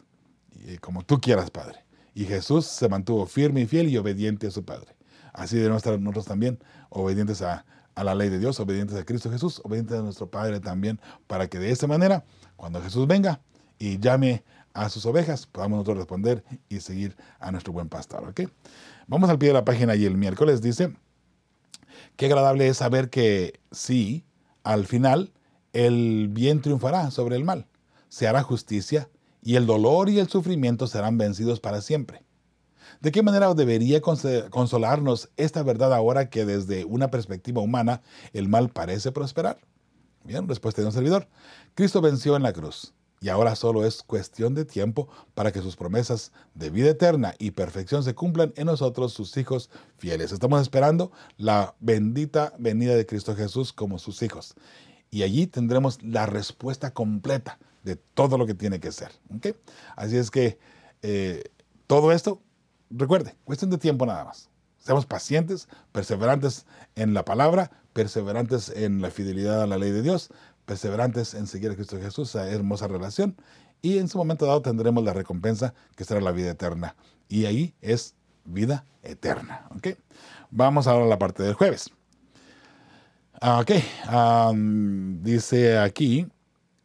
Y 0.53 0.77
como 0.77 1.03
tú 1.03 1.21
quieras, 1.21 1.49
Padre. 1.49 1.85
Y 2.13 2.25
Jesús 2.25 2.65
se 2.65 2.89
mantuvo 2.89 3.25
firme 3.25 3.61
y 3.61 3.67
fiel 3.67 3.89
y 3.89 3.97
obediente 3.97 4.47
a 4.47 4.51
su 4.51 4.65
Padre. 4.65 4.95
Así 5.33 5.57
de 5.57 5.69
nosotros 5.69 6.25
también, 6.25 6.59
obedientes 6.89 7.41
a, 7.41 7.65
la 7.95 8.15
ley 8.15 8.29
de 8.29 8.39
Dios, 8.39 8.59
obedientes 8.59 8.97
a 8.97 9.05
Cristo 9.05 9.29
Jesús, 9.29 9.61
obedientes 9.63 9.97
a 9.97 10.01
nuestro 10.01 10.29
Padre 10.29 10.59
también, 10.59 10.99
para 11.27 11.47
que 11.47 11.59
de 11.59 11.71
esta 11.71 11.87
manera, 11.87 12.25
cuando 12.55 12.81
Jesús 12.81 13.05
venga 13.05 13.41
y 13.77 13.99
llame 13.99 14.43
a 14.73 14.89
sus 14.89 15.05
ovejas, 15.05 15.45
podamos 15.45 15.77
nosotros 15.77 15.97
responder 15.97 16.43
y 16.67 16.79
seguir 16.79 17.15
a 17.39 17.51
nuestro 17.51 17.73
buen 17.73 17.89
pastor. 17.89 18.33
Vamos 19.07 19.29
al 19.29 19.37
pie 19.37 19.49
de 19.49 19.53
la 19.53 19.65
página 19.65 19.95
y 19.95 20.05
el 20.05 20.17
miércoles 20.17 20.61
dice, 20.61 20.95
qué 22.15 22.25
agradable 22.25 22.67
es 22.67 22.77
saber 22.77 23.09
que 23.09 23.59
sí, 23.71 24.25
al 24.63 24.87
final, 24.87 25.31
el 25.73 26.27
bien 26.29 26.61
triunfará 26.61 27.11
sobre 27.11 27.35
el 27.35 27.43
mal, 27.43 27.67
se 28.09 28.27
hará 28.27 28.41
justicia 28.41 29.09
y 29.41 29.55
el 29.55 29.65
dolor 29.65 30.09
y 30.09 30.19
el 30.19 30.29
sufrimiento 30.29 30.87
serán 30.87 31.17
vencidos 31.17 31.59
para 31.59 31.81
siempre. 31.81 32.23
¿De 32.99 33.11
qué 33.11 33.23
manera 33.23 33.53
debería 33.53 34.01
consolarnos 34.01 35.29
esta 35.37 35.63
verdad 35.63 35.93
ahora 35.93 36.29
que 36.29 36.45
desde 36.45 36.85
una 36.85 37.09
perspectiva 37.09 37.61
humana 37.61 38.01
el 38.33 38.47
mal 38.47 38.69
parece 38.69 39.11
prosperar? 39.11 39.59
Bien, 40.23 40.47
respuesta 40.47 40.81
de 40.81 40.87
un 40.87 40.93
servidor. 40.93 41.27
Cristo 41.73 42.01
venció 42.01 42.35
en 42.35 42.43
la 42.43 42.53
cruz 42.53 42.93
y 43.19 43.29
ahora 43.29 43.55
solo 43.55 43.85
es 43.85 44.03
cuestión 44.03 44.53
de 44.53 44.65
tiempo 44.65 45.07
para 45.33 45.51
que 45.51 45.61
sus 45.61 45.75
promesas 45.75 46.31
de 46.53 46.69
vida 46.69 46.89
eterna 46.89 47.33
y 47.39 47.51
perfección 47.51 48.03
se 48.03 48.13
cumplan 48.13 48.53
en 48.55 48.67
nosotros, 48.67 49.13
sus 49.13 49.35
hijos 49.37 49.71
fieles. 49.97 50.31
Estamos 50.31 50.61
esperando 50.61 51.11
la 51.37 51.75
bendita 51.79 52.53
venida 52.59 52.95
de 52.95 53.05
Cristo 53.05 53.35
Jesús 53.35 53.73
como 53.73 53.97
sus 53.97 54.21
hijos. 54.21 54.53
Y 55.09 55.23
allí 55.23 55.47
tendremos 55.47 56.01
la 56.03 56.25
respuesta 56.25 56.91
completa 56.93 57.57
de 57.83 57.95
todo 57.95 58.37
lo 58.37 58.45
que 58.45 58.53
tiene 58.53 58.79
que 58.79 58.91
ser. 58.91 59.11
Así 59.95 60.17
es 60.17 60.31
que 60.31 60.59
eh, 61.01 61.43
todo 61.87 62.11
esto, 62.11 62.41
recuerde, 62.89 63.35
cuestión 63.43 63.71
de 63.71 63.77
tiempo 63.77 64.05
nada 64.05 64.25
más. 64.25 64.49
Seamos 64.77 65.05
pacientes, 65.05 65.67
perseverantes 65.91 66.65
en 66.95 67.13
la 67.13 67.23
palabra, 67.23 67.71
perseverantes 67.93 68.69
en 68.69 69.01
la 69.01 69.11
fidelidad 69.11 69.61
a 69.61 69.67
la 69.67 69.77
ley 69.77 69.91
de 69.91 70.01
Dios, 70.01 70.29
perseverantes 70.65 71.33
en 71.33 71.47
seguir 71.47 71.71
a 71.71 71.75
Cristo 71.75 71.99
Jesús, 71.99 72.29
esa 72.29 72.49
hermosa 72.49 72.87
relación, 72.87 73.35
y 73.81 73.97
en 73.97 74.07
su 74.07 74.17
momento 74.17 74.45
dado 74.45 74.61
tendremos 74.61 75.03
la 75.03 75.13
recompensa 75.13 75.73
que 75.95 76.03
será 76.03 76.21
la 76.21 76.31
vida 76.31 76.51
eterna. 76.51 76.95
Y 77.27 77.45
ahí 77.45 77.73
es 77.81 78.15
vida 78.45 78.85
eterna. 79.03 79.67
¿ok? 79.75 79.89
Vamos 80.49 80.87
ahora 80.87 81.05
a 81.05 81.09
la 81.09 81.19
parte 81.19 81.43
del 81.43 81.53
jueves. 81.53 81.91
Ah, 83.43 83.59
ok, 83.59 83.71
dice 85.23 85.79
aquí, 85.79 86.27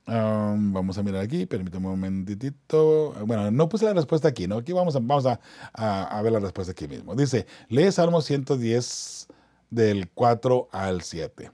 vamos 0.07 0.99
a 0.99 1.03
mirar 1.03 1.23
aquí, 1.23 1.47
permítame 1.47 1.87
un 1.87 1.93
momentito. 1.93 3.15
Bueno, 3.27 3.51
no 3.51 3.69
puse 3.69 3.85
la 3.85 3.95
respuesta 3.95 4.29
aquí, 4.29 4.47
¿no? 4.47 4.59
Aquí 4.59 4.73
vamos 4.73 4.95
a, 4.97 5.01
vamos 5.01 5.27
a, 5.27 5.39
a, 5.75 6.23
ver 6.23 6.33
la 6.33 6.39
respuesta 6.41 6.73
aquí 6.73 6.87
mismo. 6.87 7.15
Dice, 7.15 7.47
lee 7.69 7.91
Salmo 7.91 8.21
110 8.21 9.27
del 9.71 10.09
4 10.11 10.69
al 10.71 11.03
7. 11.03 11.51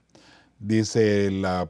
Dice 0.59 1.29
la, 1.31 1.67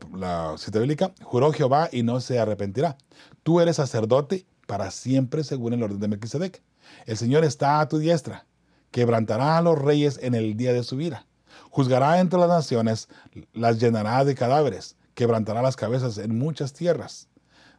cita 0.57 0.79
bíblica, 0.79 1.13
juró 1.23 1.51
Jehová 1.51 1.89
y 1.91 2.03
no 2.03 2.19
se 2.19 2.37
arrepentirá. 2.37 2.97
Tú 3.41 3.59
eres 3.59 3.77
sacerdote 3.77 4.45
para 4.67 4.91
siempre 4.91 5.43
según 5.43 5.73
el 5.73 5.83
orden 5.83 5.99
de 5.99 6.07
Melquisedec. 6.07 6.61
El 7.05 7.17
Señor 7.17 7.43
está 7.43 7.79
a 7.79 7.87
tu 7.87 7.97
diestra, 7.97 8.45
quebrantará 8.91 9.57
a 9.57 9.61
los 9.61 9.79
reyes 9.79 10.19
en 10.21 10.35
el 10.35 10.55
día 10.57 10.73
de 10.73 10.83
su 10.83 10.95
vida. 10.95 11.25
Juzgará 11.71 12.19
entre 12.19 12.39
las 12.39 12.49
naciones, 12.49 13.09
las 13.53 13.79
llenará 13.79 14.23
de 14.25 14.35
cadáveres, 14.35 14.95
quebrantará 15.15 15.61
las 15.61 15.75
cabezas 15.75 16.17
en 16.17 16.37
muchas 16.37 16.73
tierras. 16.73 17.29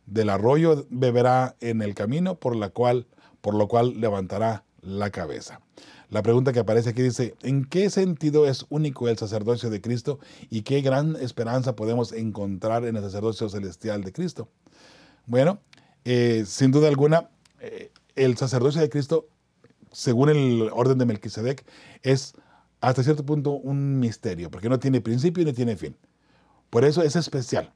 Del 0.07 0.31
arroyo 0.31 0.87
beberá 0.91 1.57
en 1.61 1.83
el 1.83 1.95
camino, 1.95 2.39
por, 2.39 2.57
la 2.57 2.71
cual, 2.71 3.07
por 3.41 3.55
lo 3.55 3.69
cual 3.69 4.01
levantará 4.01 4.65
la 4.83 5.11
cabeza. 5.11 5.61
La 6.11 6.23
pregunta 6.23 6.53
que 6.53 6.61
aparece 6.61 6.91
aquí 6.91 7.03
dice, 7.03 7.35
¿en 7.43 7.65
qué 7.65 7.91
sentido 7.91 8.47
es 8.47 8.67
único 8.69 9.09
el 9.09 9.19
sacerdocio 9.19 9.71
de 9.71 9.81
Cristo 9.81 10.19
y 10.51 10.63
qué 10.63 10.81
gran 10.81 11.17
esperanza 11.17 11.75
podemos 11.75 12.13
encontrar 12.13 12.85
en 12.85 12.97
el 12.97 13.03
sacerdocio 13.03 13.49
celestial 13.49 14.05
de 14.05 14.13
Cristo? 14.13 14.49
Bueno, 15.27 15.61
eh, 16.05 16.45
sin 16.47 16.71
duda 16.71 16.89
alguna, 16.89 17.31
eh, 17.61 17.91
el 18.15 18.37
sacerdocio 18.37 18.81
de 18.81 18.91
Cristo, 18.91 19.27
según 19.91 20.29
el 20.29 20.69
orden 20.73 20.99
de 20.99 21.07
Melquisedec, 21.07 21.65
es 22.03 22.35
hasta 22.81 23.03
cierto 23.03 23.25
punto 23.25 23.53
un 23.53 23.99
misterio, 23.99 24.51
porque 24.51 24.69
no 24.69 24.79
tiene 24.79 25.01
principio 25.01 25.45
ni 25.45 25.53
tiene 25.53 25.77
fin. 25.77 25.97
Por 26.75 26.85
eso 26.85 27.05
es 27.05 27.15
especial. 27.15 27.73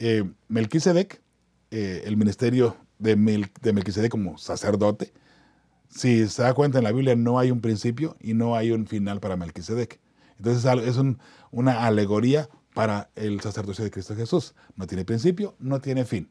Eh, 0.00 0.28
Melquisedec, 0.48 1.22
el 1.70 2.16
ministerio 2.16 2.76
de, 2.98 3.14
de 3.62 3.72
Melquisedec 3.72 4.10
como 4.10 4.38
sacerdote, 4.38 5.12
si 5.88 6.26
se 6.26 6.42
da 6.42 6.52
cuenta 6.52 6.78
en 6.78 6.84
la 6.84 6.90
Biblia 6.90 7.14
no 7.14 7.38
hay 7.38 7.52
un 7.52 7.60
principio 7.60 8.16
y 8.18 8.34
no 8.34 8.56
hay 8.56 8.72
un 8.72 8.88
final 8.88 9.20
para 9.20 9.36
Melquisedec. 9.36 10.00
Entonces 10.36 10.68
es 10.84 10.96
una 11.52 11.86
alegoría 11.86 12.48
para 12.74 13.08
el 13.14 13.40
sacerdocio 13.40 13.84
de 13.84 13.92
Cristo 13.92 14.16
Jesús. 14.16 14.56
No 14.74 14.88
tiene 14.88 15.04
principio, 15.04 15.54
no 15.60 15.80
tiene 15.80 16.04
fin. 16.04 16.28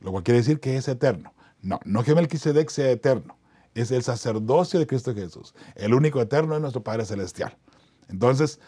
Lo 0.00 0.10
cual 0.10 0.24
quiere 0.24 0.38
decir 0.38 0.58
que 0.58 0.76
es 0.76 0.88
eterno. 0.88 1.32
No, 1.62 1.78
no 1.84 2.02
que 2.02 2.16
Melquisedec 2.16 2.70
sea 2.70 2.90
eterno. 2.90 3.38
Es 3.72 3.92
el 3.92 4.02
sacerdocio 4.02 4.80
de 4.80 4.88
Cristo 4.88 5.14
Jesús. 5.14 5.54
El 5.76 5.94
único 5.94 6.20
eterno 6.20 6.56
es 6.56 6.60
nuestro 6.60 6.82
Padre 6.82 7.04
Celestial. 7.04 7.56
Entonces, 8.08 8.58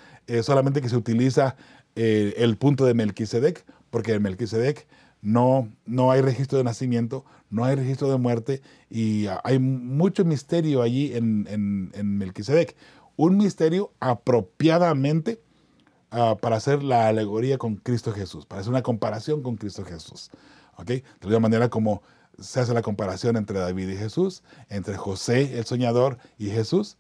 solamente 0.43 0.81
que 0.81 0.89
se 0.89 0.97
utiliza 0.97 1.57
eh, 1.97 2.35
el 2.39 2.57
punto 2.57 2.85
de 2.85 2.95
Melquisedec, 2.95 3.65
porque 3.91 4.19
Melquisedec 4.19 4.87
no, 5.23 5.71
no 5.85 6.11
hay 6.11 6.23
registro 6.23 6.59
de 6.59 6.65
nacimiento, 6.65 7.25
no 7.51 7.65
hay 7.65 7.75
registro 7.75 8.11
de 8.11 8.17
muerte 8.17 8.63
y 8.89 9.27
hay 9.45 9.59
mucho 9.59 10.25
misterio 10.25 10.83
allí 10.83 11.15
en, 11.15 11.47
en, 11.49 12.19
Melquisedec. 12.19 12.77
Un 13.17 13.37
misterio 13.37 13.93
apropiadamente 14.01 15.43
ah, 16.11 16.37
para 16.41 16.57
hacer 16.57 16.83
la 16.83 17.09
alegoría 17.09 17.59
con 17.59 17.77
Cristo 17.77 18.13
Jesús, 18.13 18.47
para 18.47 18.61
hacer 18.61 18.71
una 18.71 18.83
comparación 18.83 19.43
con 19.43 19.57
Cristo 19.57 19.85
Jesús. 19.85 20.31
De 20.85 21.03
la 21.21 21.27
misma 21.27 21.41
manera 21.41 21.69
como 21.69 22.03
se 22.39 22.61
hace 22.61 22.73
la 22.73 22.83
comparación 22.83 23.37
entre 23.37 23.59
David 23.59 23.89
y 23.91 23.97
Jesús, 23.97 24.43
entre 24.69 24.97
José 24.97 25.59
el 25.59 25.67
soñador 25.67 26.19
y 26.39 26.49
Jesús, 26.49 26.97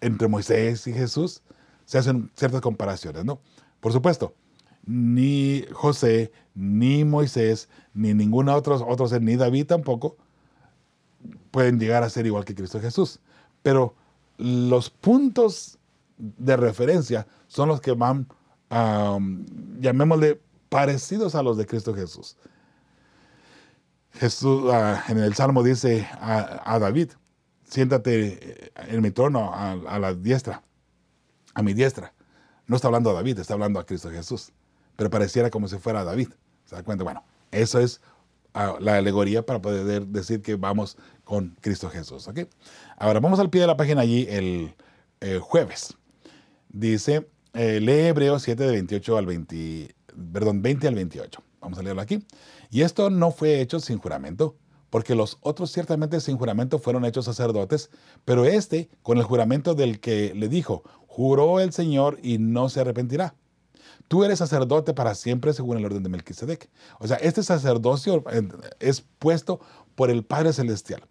entre 0.00 0.28
Moisés 0.28 0.86
y 0.86 0.92
Jesús, 0.92 1.42
se 1.86 1.98
hacen 1.98 2.30
ciertas 2.36 2.60
comparaciones, 2.60 3.24
¿no? 3.24 3.40
Por 3.80 3.92
supuesto, 3.92 4.34
ni 4.84 5.64
José, 5.72 6.32
ni 6.54 7.04
Moisés, 7.04 7.68
ni 7.94 8.14
ningún 8.14 8.48
otro, 8.48 8.74
otro 8.86 9.06
ser, 9.08 9.22
ni 9.22 9.36
David 9.36 9.66
tampoco, 9.66 10.16
pueden 11.50 11.78
llegar 11.78 12.02
a 12.02 12.10
ser 12.10 12.26
igual 12.26 12.44
que 12.44 12.54
Cristo 12.54 12.80
Jesús. 12.80 13.20
Pero 13.62 13.94
los 14.38 14.90
puntos 14.90 15.78
de 16.16 16.56
referencia 16.56 17.26
son 17.46 17.68
los 17.68 17.80
que 17.80 17.92
van, 17.92 18.26
llamémosle, 19.80 20.40
parecidos 20.68 21.34
a 21.34 21.42
los 21.42 21.56
de 21.56 21.66
Cristo 21.66 21.94
Jesús. 21.94 22.36
Jesús 24.12 24.70
ah, 24.72 25.04
en 25.08 25.18
el 25.18 25.34
Salmo 25.34 25.62
dice 25.62 26.08
a, 26.20 26.78
David, 26.80 27.10
siéntate 27.64 28.72
en 28.74 29.00
mi 29.00 29.10
trono 29.10 29.52
a, 29.54 29.98
la 29.98 30.14
diestra, 30.14 30.62
a 31.54 31.62
mi 31.62 31.74
diestra. 31.74 32.12
No 32.68 32.76
está 32.76 32.88
hablando 32.88 33.10
a 33.10 33.14
David, 33.14 33.38
está 33.38 33.54
hablando 33.54 33.80
a 33.80 33.86
Cristo 33.86 34.10
Jesús. 34.10 34.52
Pero 34.94 35.10
pareciera 35.10 35.50
como 35.50 35.66
si 35.68 35.78
fuera 35.78 36.04
David. 36.04 36.28
¿Se 36.66 36.76
da 36.76 36.82
cuenta? 36.82 37.02
Bueno, 37.02 37.24
eso 37.50 37.80
es 37.80 38.00
ah, 38.52 38.76
la 38.78 38.96
alegoría 38.96 39.44
para 39.44 39.60
poder 39.60 40.06
decir 40.06 40.42
que 40.42 40.54
vamos 40.56 40.98
con 41.24 41.56
Cristo 41.62 41.88
Jesús. 41.88 42.28
Ahora 42.98 43.20
vamos 43.20 43.40
al 43.40 43.48
pie 43.48 43.62
de 43.62 43.66
la 43.66 43.76
página 43.76 44.02
allí 44.02 44.26
el, 44.28 44.74
jueves. 45.40 45.96
Dice, 46.68 47.26
eh, 47.54 47.80
lee 47.80 48.08
Hebreos 48.08 48.42
7 48.42 48.62
de 48.62 48.70
28 48.70 49.16
al 49.16 49.26
20, 49.26 49.94
perdón, 50.32 50.60
20 50.60 50.88
al 50.88 50.94
28. 50.94 51.42
Vamos 51.60 51.78
a 51.78 51.82
leerlo 51.82 52.02
aquí. 52.02 52.24
Y 52.70 52.82
esto 52.82 53.08
no 53.08 53.30
fue 53.30 53.62
hecho 53.62 53.80
sin 53.80 53.98
juramento, 53.98 54.56
porque 54.90 55.14
los 55.14 55.38
otros 55.40 55.70
ciertamente 55.70 56.20
sin 56.20 56.36
juramento 56.38 56.78
fueron 56.78 57.04
hechos 57.04 57.24
sacerdotes, 57.24 57.90
pero 58.24 58.44
este 58.44 58.88
con 59.02 59.18
el 59.18 59.24
juramento 59.24 59.74
del 59.74 60.00
que 60.00 60.32
le 60.34 60.48
dijo, 60.48 60.82
juró 61.06 61.60
el 61.60 61.72
Señor 61.72 62.18
y 62.22 62.38
no 62.38 62.68
se 62.68 62.80
arrepentirá. 62.80 63.34
Tú 64.08 64.24
eres 64.24 64.38
sacerdote 64.38 64.94
para 64.94 65.14
siempre 65.14 65.52
según 65.52 65.76
el 65.76 65.84
orden 65.84 66.02
de 66.02 66.08
Melquisedec. 66.08 66.70
O 66.98 67.06
sea, 67.06 67.18
este 67.18 67.42
sacerdocio 67.42 68.24
es 68.80 69.04
puesto 69.18 69.60
por 69.94 70.10
el 70.10 70.24
Padre 70.24 70.52
Celestial. 70.52 71.02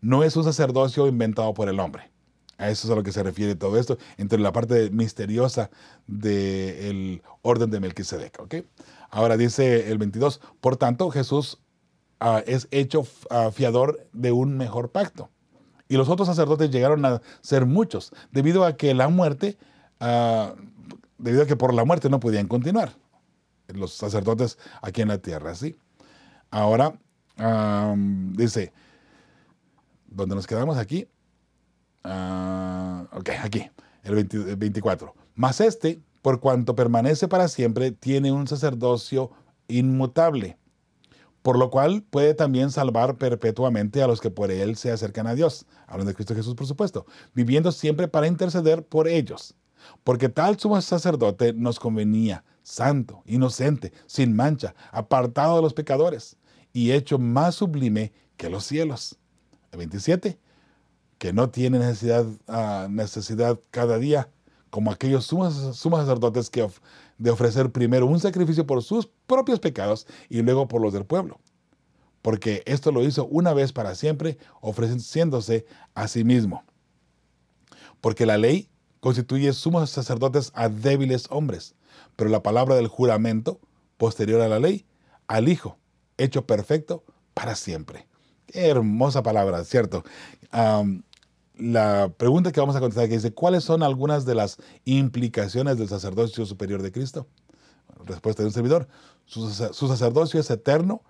No 0.00 0.24
es 0.24 0.36
un 0.36 0.42
sacerdocio 0.42 1.06
inventado 1.06 1.54
por 1.54 1.68
el 1.68 1.78
hombre. 1.78 2.10
A 2.58 2.70
eso 2.70 2.86
es 2.86 2.92
a 2.92 2.96
lo 2.96 3.02
que 3.02 3.12
se 3.12 3.22
refiere 3.22 3.54
todo 3.54 3.78
esto, 3.78 3.98
entre 4.18 4.38
la 4.38 4.52
parte 4.52 4.90
misteriosa 4.90 5.70
del 6.06 7.22
orden 7.42 7.70
de 7.70 7.80
Melquisedec. 7.80 8.64
Ahora 9.10 9.36
dice 9.36 9.90
el 9.90 9.98
22, 9.98 10.40
por 10.60 10.76
tanto 10.76 11.10
Jesús 11.10 11.58
ah, 12.22 12.42
es 12.46 12.68
hecho 12.70 13.06
ah, 13.30 13.50
fiador 13.52 14.06
de 14.12 14.32
un 14.32 14.56
mejor 14.56 14.90
pacto. 14.90 15.28
Y 15.88 15.96
los 15.96 16.08
otros 16.08 16.28
sacerdotes 16.28 16.70
llegaron 16.70 17.04
a 17.04 17.20
ser 17.42 17.66
muchos, 17.66 18.12
debido 18.30 18.64
a 18.64 18.76
que 18.76 18.94
la 18.94 19.08
muerte, 19.08 19.58
uh, 20.00 20.54
debido 21.18 21.42
a 21.42 21.46
que 21.46 21.56
por 21.56 21.74
la 21.74 21.84
muerte 21.84 22.08
no 22.08 22.18
podían 22.18 22.48
continuar. 22.48 22.94
Los 23.66 23.92
sacerdotes 23.92 24.58
aquí 24.80 25.02
en 25.02 25.08
la 25.08 25.18
tierra, 25.18 25.54
¿sí? 25.54 25.76
Ahora, 26.50 26.94
dice, 28.32 28.72
¿dónde 30.06 30.34
nos 30.34 30.46
quedamos 30.46 30.78
aquí? 30.78 31.08
ok, 32.04 33.30
aquí, 33.42 33.70
el, 34.02 34.14
24. 34.56 35.14
Mas 35.34 35.60
este, 35.60 36.00
por 36.22 36.40
cuanto 36.40 36.74
permanece 36.74 37.28
para 37.28 37.48
siempre, 37.48 37.92
tiene 37.92 38.32
un 38.32 38.46
sacerdocio 38.46 39.30
inmutable, 39.68 40.58
por 41.42 41.58
lo 41.58 41.70
cual 41.70 42.04
puede 42.08 42.34
también 42.34 42.70
salvar 42.70 43.16
perpetuamente 43.16 44.02
a 44.02 44.06
los 44.06 44.20
que 44.20 44.30
por 44.30 44.50
él 44.50 44.76
se 44.76 44.90
acercan 44.90 45.26
a 45.26 45.34
Dios, 45.34 45.66
hablando 45.86 46.10
de 46.10 46.14
Cristo 46.14 46.34
Jesús, 46.34 46.54
por 46.54 46.66
supuesto, 46.66 47.06
viviendo 47.34 47.72
siempre 47.72 48.08
para 48.08 48.28
interceder 48.28 48.84
por 48.84 49.08
ellos. 49.08 49.54
Porque 50.04 50.28
tal 50.28 50.58
sumo 50.58 50.80
sacerdote 50.80 51.52
nos 51.52 51.80
convenía, 51.80 52.44
santo, 52.62 53.22
inocente, 53.26 53.92
sin 54.06 54.34
mancha, 54.34 54.74
apartado 54.92 55.56
de 55.56 55.62
los 55.62 55.74
pecadores, 55.74 56.36
y 56.72 56.92
hecho 56.92 57.18
más 57.18 57.56
sublime 57.56 58.12
que 58.36 58.48
los 58.48 58.64
cielos. 58.64 59.18
El 59.72 59.78
27, 59.78 60.38
que 61.18 61.32
no 61.32 61.50
tiene 61.50 61.78
necesidad, 61.78 62.24
ah, 62.46 62.86
necesidad 62.88 63.58
cada 63.70 63.98
día 63.98 64.28
como 64.70 64.90
aquellos 64.90 65.26
sumos, 65.26 65.76
sacerdotes 65.76 66.48
que 66.48 66.66
de 67.18 67.30
ofrecer 67.30 67.70
primero 67.70 68.06
un 68.06 68.20
sacrificio 68.20 68.66
por 68.66 68.82
sus 68.82 69.08
propios 69.26 69.60
pecados 69.60 70.06
y 70.28 70.42
luego 70.42 70.68
por 70.68 70.80
los 70.80 70.92
del 70.92 71.04
pueblo. 71.04 71.40
Porque 72.20 72.62
esto 72.66 72.92
lo 72.92 73.04
hizo 73.04 73.26
una 73.26 73.52
vez 73.52 73.72
para 73.72 73.94
siempre, 73.94 74.38
ofreciéndose 74.60 75.66
a 75.94 76.08
sí 76.08 76.24
mismo. 76.24 76.64
Porque 78.00 78.26
la 78.26 78.38
ley 78.38 78.68
constituye 79.00 79.52
sumos 79.52 79.90
sacerdotes 79.90 80.52
a 80.54 80.68
débiles 80.68 81.26
hombres, 81.30 81.74
pero 82.16 82.30
la 82.30 82.42
palabra 82.42 82.76
del 82.76 82.86
juramento, 82.86 83.60
posterior 83.96 84.40
a 84.40 84.48
la 84.48 84.60
ley, 84.60 84.86
al 85.26 85.48
Hijo, 85.48 85.78
hecho 86.18 86.46
perfecto 86.46 87.04
para 87.34 87.56
siempre. 87.56 88.06
Qué 88.46 88.68
hermosa 88.68 89.22
palabra, 89.22 89.64
¿cierto? 89.64 90.04
La 91.62 92.12
pregunta 92.16 92.50
que 92.50 92.60
vamos 92.60 92.74
a 92.76 92.80
contestar 92.80 93.08
que 93.08 93.14
dice, 93.14 93.32
¿cuáles 93.32 93.64
son 93.64 93.82
algunas 93.82 94.24
de 94.24 94.34
las 94.34 94.58
implicaciones 94.84 95.78
del 95.78 95.88
sacerdocio 95.88 96.44
superior 96.44 96.82
de 96.82 96.90
Cristo? 96.90 97.28
Respuesta 98.04 98.42
de 98.42 98.48
un 98.48 98.52
servidor, 98.52 98.88
su, 99.26 99.48
sacerdocio 99.50 100.40
es 100.40 100.50
eterno 100.50 101.02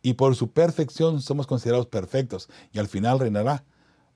y 0.00 0.14
por 0.14 0.34
su 0.34 0.50
perfección 0.52 1.20
somos 1.20 1.46
considerados 1.46 1.86
perfectos 1.86 2.48
y 2.72 2.78
al 2.78 2.88
final 2.88 3.18
reinará 3.18 3.64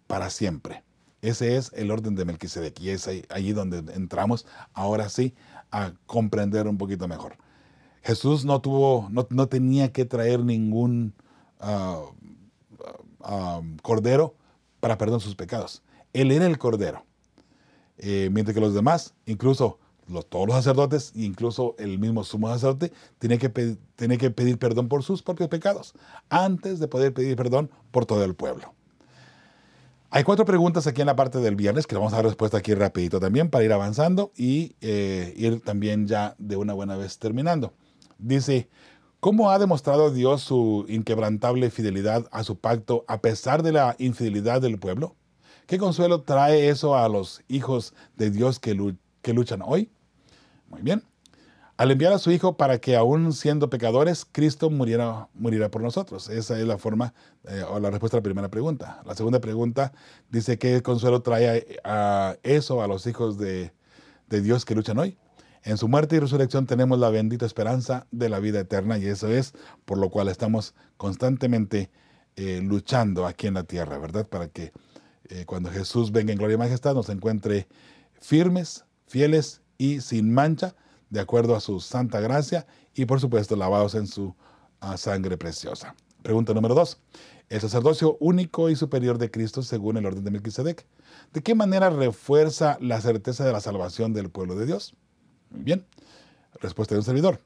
para 0.07 0.31
siempre. 0.31 0.85
Ese 1.21 1.57
es 1.57 1.71
el 1.75 1.91
orden 1.91 2.15
de 2.15 2.25
Melquisedec 2.25 2.81
y 2.81 2.91
es 2.91 3.09
ahí, 3.29 3.53
donde 3.53 3.79
entramos 3.95 4.47
ahora 4.73 5.09
sí 5.09 5.35
a 5.71 5.93
comprender 6.07 6.67
un 6.67 6.79
poquito 6.79 7.09
mejor. 7.09 7.37
Jesús 8.03 8.45
no 8.45 8.61
tuvo, 8.61 9.09
no, 9.11 9.47
tenía 9.49 9.93
que 9.93 10.05
traer 10.05 10.41
ningún 10.41 11.15
ah, 11.61 12.05
ah, 13.21 13.61
cordero 13.83 14.35
para 14.85 14.99
perdón 14.99 15.19
sus 15.19 15.35
pecados. 15.35 15.83
Él 16.13 16.31
era 16.31 16.45
el 16.45 16.59
Cordero. 16.59 17.07
Eh, 17.97 18.29
mientras 18.31 18.55
que 18.55 18.61
los 18.61 18.75
demás, 18.75 19.15
incluso 19.25 19.79
los, 20.09 20.29
todos 20.29 20.47
los 20.47 20.57
sacerdotes, 20.57 21.13
incluso 21.15 21.75
el 21.79 21.99
mismo 21.99 22.23
sumo 22.23 22.49
sacerdote, 22.53 22.93
tiene 23.19 23.39
que, 23.39 23.51
que 23.51 24.31
pedir 24.31 24.59
perdón 24.59 24.89
por 24.89 25.03
sus 25.03 25.23
propios 25.23 25.49
pecados, 25.49 25.95
antes 26.29 26.81
de 26.81 26.87
poder 26.87 27.15
pedir 27.15 27.35
perdón 27.35 27.71
por 27.93 28.05
todo 28.05 28.25
el 28.25 28.35
pueblo. 28.35 28.75
Hay 30.11 30.23
cuatro 30.23 30.45
preguntas 30.45 30.87
aquí 30.87 31.01
en 31.01 31.07
la 31.07 31.17
parte 31.17 31.39
del 31.39 31.57
viernes 31.57 31.87
que 31.87 31.95
vamos 31.95 32.13
a 32.13 32.17
dar 32.17 32.27
respuesta 32.27 32.59
aquí 32.59 32.75
rapidito 32.75 33.21
también 33.21 33.49
para 33.49 33.65
ir 33.65 33.73
avanzando 33.73 34.33
y 34.37 34.77
eh, 34.83 35.33
ir 35.39 35.63
también 35.63 36.07
ya 36.07 36.35
de 36.37 36.57
una 36.57 36.75
buena 36.75 36.99
vez 36.99 37.19
terminando. 37.19 37.73
Dice, 38.19 38.69
¿Cómo 39.25 39.51
ha 39.51 39.59
demostrado 39.59 40.11
Dios 40.11 40.43
su 40.43 40.85
inquebrantable 40.87 41.71
fidelidad 41.71 42.29
a 42.31 42.45
su 42.45 42.59
pacto 42.59 43.07
a 43.09 43.23
pesar 43.23 43.63
de 43.63 43.73
la 43.73 43.97
infidelidad 43.99 44.61
del 44.61 44.79
pueblo? 44.79 45.17
¿Qué 45.67 45.79
consuelo 45.79 46.21
trae 46.21 46.69
eso 46.69 46.95
a 46.95 47.09
los 47.09 47.43
hijos 47.49 47.95
de 48.19 48.31
Dios 48.31 48.61
que, 48.61 48.75
luchan 48.75 49.63
hoy? 49.65 49.91
Muy 50.69 50.83
bien. 50.83 51.03
Al 51.79 51.91
enviar 51.91 52.13
a 52.13 52.19
su 52.19 52.33
Hijo 52.33 52.59
para 52.59 52.77
que 52.77 52.97
aún 52.97 53.33
siendo 53.33 53.71
pecadores, 53.71 54.27
Cristo 54.31 54.69
muriera, 54.69 55.31
por 55.71 55.81
nosotros. 55.81 56.29
Esa 56.29 56.61
es 56.61 56.67
la 56.67 56.77
forma 56.77 57.15
eh, 57.45 57.65
o 57.67 57.81
la 57.81 57.89
respuesta 57.89 58.19
a 58.19 58.21
la 58.21 58.25
primera 58.25 58.51
pregunta. 58.51 59.01
La 59.07 59.15
segunda 59.15 59.41
pregunta 59.41 59.95
dice, 60.29 60.59
¿qué 60.59 60.83
consuelo 60.83 61.23
trae 61.23 61.79
a, 61.83 62.37
eso 62.43 62.83
a 62.83 62.89
los 62.89 63.07
hijos 63.07 63.39
de 63.39 63.73
Dios 64.29 64.67
que 64.67 64.75
luchan 64.75 64.99
hoy? 64.99 65.17
En 65.65 65.79
su 65.79 65.89
muerte 65.89 66.17
y 66.17 66.19
resurrección 66.19 66.67
tenemos 66.67 66.99
la 66.99 67.09
bendita 67.09 67.47
esperanza 67.47 68.07
de 68.11 68.29
la 68.29 68.39
vida 68.39 68.61
eterna 68.61 68.99
y 68.99 69.07
eso 69.07 69.29
es 69.29 69.55
por 69.87 69.97
lo 69.97 70.11
cual 70.11 70.29
estamos 70.29 70.75
constantemente 70.99 71.91
eh, 72.37 72.61
luchando 72.63 73.27
aquí 73.27 73.47
en 73.47 73.55
la 73.55 73.65
tierra, 73.65 73.97
¿verdad? 73.97 74.29
Para 74.29 74.49
que 74.49 74.73
eh, 75.31 75.47
cuando 75.47 75.71
Jesús 75.71 76.13
venga 76.13 76.33
en 76.33 76.39
gloria 76.39 76.57
y 76.57 76.59
majestad 76.59 76.95
nos 76.95 77.09
encuentre 77.09 77.67
firmes, 78.21 78.85
fieles 79.07 79.63
y 79.79 80.03
sin 80.03 80.35
mancha, 80.35 80.75
de 81.09 81.21
acuerdo 81.21 81.57
a 81.57 81.61
su 81.61 81.81
santa 81.81 82.21
gracia 82.21 82.67
y 82.95 83.07
por 83.07 83.19
supuesto 83.21 83.57
lavados 83.57 83.95
en 83.95 84.07
su 84.07 84.35
ah, 84.81 84.99
sangre 84.99 85.39
preciosa. 85.39 85.95
Pregunta 86.23 86.53
número 86.53 86.75
dos. 86.75 86.99
El 87.49 87.63
sacerdocio 87.63 88.19
único 88.21 88.69
y 88.69 88.77
superior 88.77 89.17
de 89.17 89.31
Cristo 89.31 89.63
según 89.63 89.97
el 89.97 90.05
orden 90.05 90.25
de 90.25 90.31
Melquisedec. 90.31 90.87
¿De 91.33 91.43
qué 91.43 91.55
manera 91.55 91.89
refuerza 91.89 92.77
la 92.83 93.01
certeza 93.01 93.47
de 93.47 93.53
la 93.53 93.61
salvación 93.61 94.13
del 94.13 94.29
pueblo 94.29 94.57
de 94.57 94.67
Dios? 94.67 94.95
Bien, 95.55 95.85
respuesta 96.61 96.95
de 96.95 97.01
un 97.01 97.05
servidor. 97.05 97.41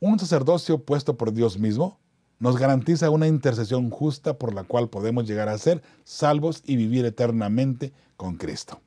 Un 0.00 0.18
sacerdocio 0.18 0.84
puesto 0.84 1.16
por 1.16 1.32
Dios 1.32 1.58
mismo 1.58 1.98
nos 2.38 2.58
garantiza 2.58 3.10
una 3.10 3.26
intercesión 3.26 3.90
justa 3.90 4.38
por 4.38 4.54
la 4.54 4.64
cual 4.64 4.88
podemos 4.88 5.26
llegar 5.26 5.48
a 5.48 5.56
ser 5.56 5.82
salvos 6.04 6.62
y 6.66 6.76
vivir 6.76 7.04
eternamente 7.06 7.92
con 8.16 8.36
Cristo. 8.36 8.80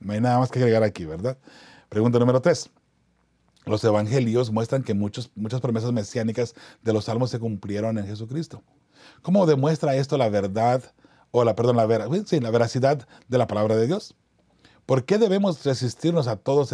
No 0.00 0.12
hay 0.12 0.20
nada 0.20 0.38
más 0.38 0.50
que 0.50 0.58
agregar 0.58 0.82
aquí, 0.82 1.04
¿verdad? 1.04 1.38
Pregunta 1.88 2.18
número 2.18 2.42
tres. 2.42 2.68
Los 3.64 3.82
evangelios 3.84 4.50
muestran 4.50 4.82
que 4.82 4.92
muchos, 4.92 5.30
muchas 5.34 5.60
promesas 5.60 5.92
mesiánicas 5.92 6.54
de 6.82 6.92
los 6.92 7.06
salmos 7.06 7.30
se 7.30 7.38
cumplieron 7.38 7.96
en 7.96 8.06
Jesucristo. 8.06 8.62
¿Cómo 9.22 9.46
demuestra 9.46 9.96
esto 9.96 10.18
la 10.18 10.28
verdad, 10.28 10.82
o 11.30 11.44
la, 11.44 11.56
perdón, 11.56 11.76
la, 11.76 12.08
sí, 12.26 12.40
la 12.40 12.50
veracidad 12.50 13.08
de 13.28 13.38
la 13.38 13.46
palabra 13.46 13.76
de 13.76 13.86
Dios? 13.86 14.14
¿Por 14.86 15.04
qué 15.04 15.18
debemos 15.18 15.64
resistirnos 15.64 16.26
a 16.26 16.36
todo 16.36 16.66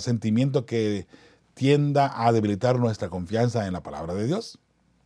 sentimiento 0.00 0.66
que 0.66 1.06
tienda 1.54 2.12
a 2.14 2.32
debilitar 2.32 2.78
nuestra 2.78 3.08
confianza 3.08 3.66
en 3.66 3.72
la 3.72 3.82
palabra 3.82 4.14
de 4.14 4.26
Dios? 4.26 4.58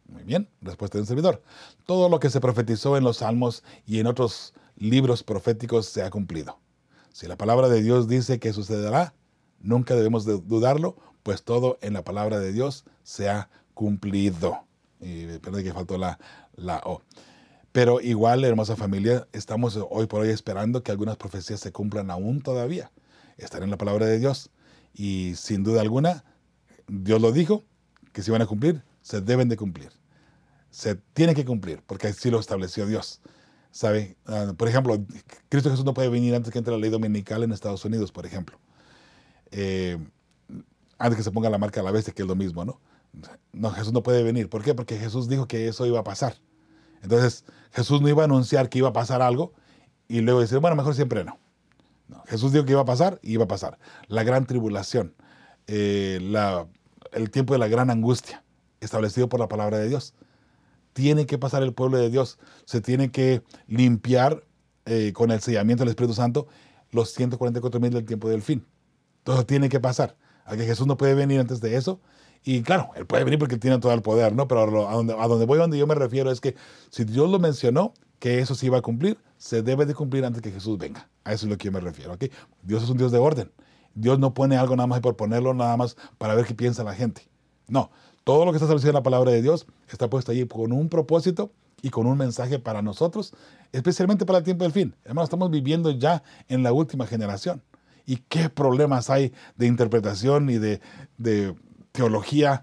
Muy 0.09 0.24
bien, 0.24 0.48
respuesta 0.62 0.98
del 0.98 1.06
servidor. 1.06 1.42
Todo 1.84 2.09
lo 2.09 2.18
que 2.18 2.30
se 2.30 2.40
profetizó 2.40 2.96
en 2.96 3.04
los 3.04 3.18
salmos 3.18 3.62
y 3.86 4.00
en 4.00 4.06
otros 4.06 4.54
libros 4.76 5.22
proféticos 5.22 5.86
se 5.86 6.02
ha 6.02 6.11
cumplido. 6.11 6.59
Si 7.12 7.26
la 7.26 7.36
palabra 7.36 7.68
de 7.68 7.82
Dios 7.82 8.09
dice 8.09 8.38
que 8.38 8.52
sucederá, 8.52 9.14
nunca 9.61 9.94
debemos 9.94 10.24
dudarlo, 10.24 10.96
pues 11.22 11.42
todo 11.42 11.78
en 11.80 11.92
la 11.92 12.02
palabra 12.02 12.38
de 12.38 12.52
Dios 12.52 12.84
se 13.02 13.28
ha 13.28 13.50
cumplido. 13.74 14.64
Y 15.00 15.26
perdón 15.38 15.62
que 15.62 15.72
faltó 15.72 15.98
la, 15.98 16.18
la 16.56 16.80
O. 16.84 17.02
Pero 17.72 18.00
igual, 18.00 18.44
hermosa 18.44 18.76
familia, 18.76 19.28
estamos 19.32 19.78
hoy 19.90 20.06
por 20.06 20.22
hoy 20.22 20.30
esperando 20.30 20.82
que 20.82 20.90
algunas 20.90 21.16
profecías 21.16 21.60
se 21.60 21.72
cumplan 21.72 22.10
aún 22.10 22.40
todavía. 22.40 22.90
Están 23.36 23.62
en 23.62 23.70
la 23.70 23.76
palabra 23.76 24.06
de 24.06 24.18
Dios. 24.18 24.50
Y 24.94 25.34
sin 25.36 25.62
duda 25.62 25.80
alguna, 25.80 26.24
Dios 26.88 27.20
lo 27.20 27.30
dijo, 27.30 27.64
que 28.12 28.22
si 28.22 28.30
van 28.30 28.42
a 28.42 28.46
cumplir, 28.46 28.82
se 29.02 29.20
deben 29.20 29.48
de 29.48 29.56
cumplir. 29.56 29.90
Se 30.70 30.96
tiene 30.96 31.34
que 31.34 31.44
cumplir, 31.44 31.82
porque 31.86 32.08
así 32.08 32.30
lo 32.30 32.40
estableció 32.40 32.86
Dios. 32.86 33.20
¿Sabe? 33.70 34.16
Ah, 34.26 34.54
por 34.56 34.68
ejemplo, 34.68 34.98
Cristo 35.48 35.70
Jesús 35.70 35.84
no 35.84 35.94
puede 35.94 36.08
venir 36.08 36.34
antes 36.34 36.52
que 36.52 36.58
entre 36.58 36.72
la 36.72 36.80
ley 36.80 36.90
dominical 36.90 37.42
en 37.42 37.52
Estados 37.52 37.84
Unidos, 37.84 38.12
por 38.12 38.26
ejemplo. 38.26 38.58
Eh, 39.50 39.98
antes 40.98 41.16
que 41.16 41.22
se 41.22 41.30
ponga 41.30 41.50
la 41.50 41.58
marca 41.58 41.80
a 41.80 41.84
la 41.84 41.92
bestia, 41.92 42.12
que 42.12 42.22
es 42.22 42.28
lo 42.28 42.34
mismo, 42.34 42.64
¿no? 42.64 42.80
No, 43.52 43.70
Jesús 43.70 43.92
no 43.92 44.02
puede 44.02 44.22
venir. 44.22 44.48
¿Por 44.48 44.62
qué? 44.62 44.74
Porque 44.74 44.98
Jesús 44.98 45.28
dijo 45.28 45.46
que 45.46 45.68
eso 45.68 45.86
iba 45.86 46.00
a 46.00 46.04
pasar. 46.04 46.34
Entonces, 47.03 47.44
Jesús 47.72 48.01
no 48.01 48.09
iba 48.09 48.22
a 48.22 48.24
anunciar 48.24 48.68
que 48.68 48.78
iba 48.78 48.88
a 48.88 48.92
pasar 48.92 49.22
algo 49.22 49.53
y 50.09 50.20
luego 50.20 50.40
decir, 50.40 50.59
bueno, 50.59 50.76
mejor 50.76 50.94
siempre 50.94 51.24
no. 51.24 51.38
Jesús 52.26 52.53
dijo 52.53 52.64
que 52.64 52.72
iba 52.72 52.80
a 52.80 52.86
pasar 52.86 53.18
y 53.22 53.32
iba 53.32 53.44
a 53.44 53.49
pasar. 53.49 53.78
La 54.07 54.22
gran 54.22 54.46
tribulación, 54.46 55.14
eh, 55.66 56.18
el 57.12 57.30
tiempo 57.30 57.53
de 57.53 57.59
la 57.59 57.68
gran 57.68 57.90
angustia, 57.90 58.42
establecido 58.80 59.28
por 59.28 59.40
la 59.40 59.49
palabra 59.49 59.78
de 59.78 59.88
Dios. 59.88 60.14
Tiene 60.92 61.26
que 61.26 61.38
pasar 61.38 61.62
el 61.62 61.74
pueblo 61.74 61.99
de 61.99 62.11
Dios. 62.11 62.38
Se 62.64 62.80
tiene 62.80 63.11
que 63.11 63.42
limpiar 63.66 64.44
eh, 64.86 65.12
con 65.12 65.30
el 65.30 65.40
sellamiento 65.40 65.82
del 65.84 65.90
Espíritu 65.90 66.14
Santo 66.14 66.49
los 66.90 67.12
144 67.12 67.80
mil 67.80 67.92
del 67.92 68.05
tiempo 68.05 68.28
del 68.28 68.42
fin. 68.42 68.66
Todo 69.22 69.44
tiene 69.44 69.68
que 69.68 69.80
pasar. 69.80 70.16
A 70.44 70.57
que 70.57 70.64
Jesús 70.64 70.86
no 70.86 70.96
puede 70.96 71.14
venir 71.14 71.40
antes 71.40 71.61
de 71.61 71.76
eso. 71.76 72.01
Y 72.45 72.62
claro, 72.62 72.91
Él 72.97 73.07
puede 73.07 73.24
venir 73.24 73.39
porque 73.39 73.57
tiene 73.57 73.78
todo 73.78 73.93
el 73.93 74.03
poder, 74.03 74.34
¿no? 74.34 74.49
Pero 74.49 74.89
a 74.89 74.95
donde, 74.95 75.14
a 75.14 75.26
donde 75.26 75.47
voy, 75.47 75.59
a 75.59 75.62
donde 75.62 75.78
yo 75.78 75.86
me 75.86 75.95
refiero 75.95 76.30
es 76.30 76.41
que 76.41 76.55
si 76.91 77.05
Dios 77.05 77.30
lo 77.30 77.39
mencionó, 77.39 77.93
que 78.18 78.41
eso 78.41 78.55
se 78.55 78.66
iba 78.66 78.78
a 78.78 78.82
cumplir, 78.82 79.18
se 79.36 79.62
debe 79.62 79.86
de 79.86 79.95
cumplir 79.95 80.24
antes 80.24 80.43
que 80.43 80.51
Jesús 80.51 80.78
venga. 80.78 81.09
A 81.24 81.32
eso 81.32 81.47
es 81.47 81.51
lo 81.51 81.59
que 81.59 81.66
yo 81.66 81.72
me 81.72 81.80
refiero, 81.80 82.14
¿ok? 82.14 82.24
Dios 82.62 82.82
es 82.82 82.91
un 82.91 82.97
Dios 82.97 83.12
de 83.12 83.18
orden. 83.18 83.51
Dios 83.95 84.18
no 84.18 84.34
pone 84.34 84.57
algo 84.57 84.76
nada 84.76 84.86
más 84.86 85.01
por 85.01 85.16
ponerlo, 85.16 85.55
nada 85.55 85.76
más 85.76 85.97
para 86.18 86.34
ver 86.34 86.47
qué 86.47 86.55
piensa 86.55 86.84
la 86.84 86.95
gente. 86.95 87.22
No, 87.66 87.91
todo 88.24 88.45
lo 88.45 88.53
que 88.53 88.57
está 88.57 88.66
establecido 88.66 88.91
en 88.91 88.97
la 88.97 89.03
palabra 89.03 89.30
de 89.30 89.43
Dios 89.43 89.66
está 89.91 90.09
puesto 90.09 90.32
allí 90.32 90.47
con 90.47 90.72
un 90.72 90.89
propósito 90.89 91.53
y 91.82 91.91
con 91.91 92.07
un 92.07 92.18
mensaje 92.18 92.59
para 92.59 92.82
nosotros, 92.82 93.32
especialmente 93.72 94.26
para 94.26 94.39
el 94.39 94.45
tiempo 94.45 94.64
del 94.64 94.72
fin. 94.72 94.95
Hermano, 95.05 95.24
estamos 95.24 95.51
viviendo 95.51 95.91
ya 95.91 96.22
en 96.49 96.62
la 96.62 96.72
última 96.72 97.07
generación 97.07 97.62
y 98.07 98.16
qué 98.28 98.49
problemas 98.49 99.11
hay 99.11 99.32
de 99.57 99.66
interpretación 99.66 100.51
y 100.51 100.59
de, 100.59 100.80
teología 101.99 102.62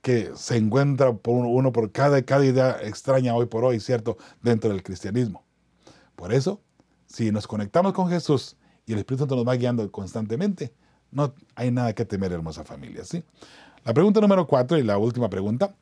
que 0.00 0.30
se 0.36 0.56
encuentra 0.56 1.12
por 1.12 1.44
uno 1.44 1.72
por 1.72 1.90
cada, 1.90 2.22
cada 2.22 2.44
idea 2.44 2.78
extraña 2.82 3.34
hoy 3.34 3.46
por 3.46 3.64
hoy, 3.64 3.80
¿cierto?, 3.80 4.16
dentro 4.40 4.70
del 4.70 4.84
cristianismo. 4.84 5.44
Por 6.14 6.32
eso, 6.32 6.60
si 7.06 7.32
nos 7.32 7.48
conectamos 7.48 7.92
con 7.94 8.08
Jesús 8.08 8.56
y 8.86 8.92
el 8.92 9.00
Espíritu 9.00 9.22
Santo 9.22 9.34
nos 9.34 9.44
va 9.44 9.56
guiando 9.56 9.90
constantemente, 9.90 10.72
no 11.10 11.34
hay 11.56 11.72
nada 11.72 11.94
que 11.94 12.04
temer, 12.04 12.30
hermosa 12.30 12.62
familia, 12.62 13.04
¿sí? 13.04 13.24
La 13.84 13.92
pregunta 13.92 14.20
número 14.20 14.46
cuatro 14.46 14.78
y 14.78 14.84
la 14.84 14.98
última 14.98 15.28
pregunta. 15.28 15.74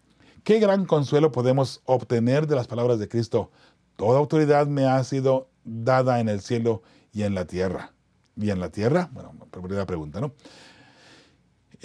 ¿Qué 0.43 0.59
gran 0.59 0.87
consuelo 0.87 1.31
podemos 1.31 1.83
obtener 1.85 2.47
de 2.47 2.57
las 2.57 2.67
palabras 2.67 2.99
de 2.99 3.09
Cristo? 3.09 3.51
Toda 3.97 4.19
autoridad 4.19 4.67
me 4.67 4.87
ha 4.87 5.05
sido 5.05 5.51
dada 5.65 6.21
en 6.21 6.31
el 6.31 6.41
cielo 6.41 6.83
y 7.13 7.25
en 7.25 7.35
la 7.35 7.45
tierra 7.47 7.93
y 8.35 8.49
en 8.49 8.61
la 8.61 8.71
tierra? 8.71 9.11
Bueno, 9.13 9.33
primera 9.51 9.85
pregunta, 9.85 10.23
¿no? 10.23 10.33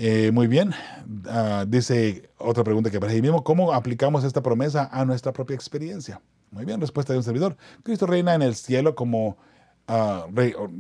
Eh, 0.02 0.32
muy 0.32 0.48
bien, 0.48 0.74
ah, 1.28 1.66
dice 1.68 2.30
otra 2.38 2.64
pregunta 2.64 2.90
que 2.90 2.96
aparece 2.96 3.18
ahí 3.18 3.22
mismo, 3.22 3.44
¿cómo 3.44 3.74
aplicamos 3.74 4.24
esta 4.24 4.42
promesa 4.42 4.88
a 4.94 5.04
nuestra 5.04 5.34
propia 5.34 5.56
experiencia? 5.56 6.22
Muy 6.52 6.64
bien, 6.64 6.80
respuesta 6.80 7.12
de 7.12 7.20
un 7.20 7.24
servidor. 7.24 7.58
Cristo 7.84 8.06
reina 8.06 8.34
en 8.34 8.42
el 8.42 8.56
cielo 8.56 8.96
como 8.96 9.36
ah, 9.90 10.26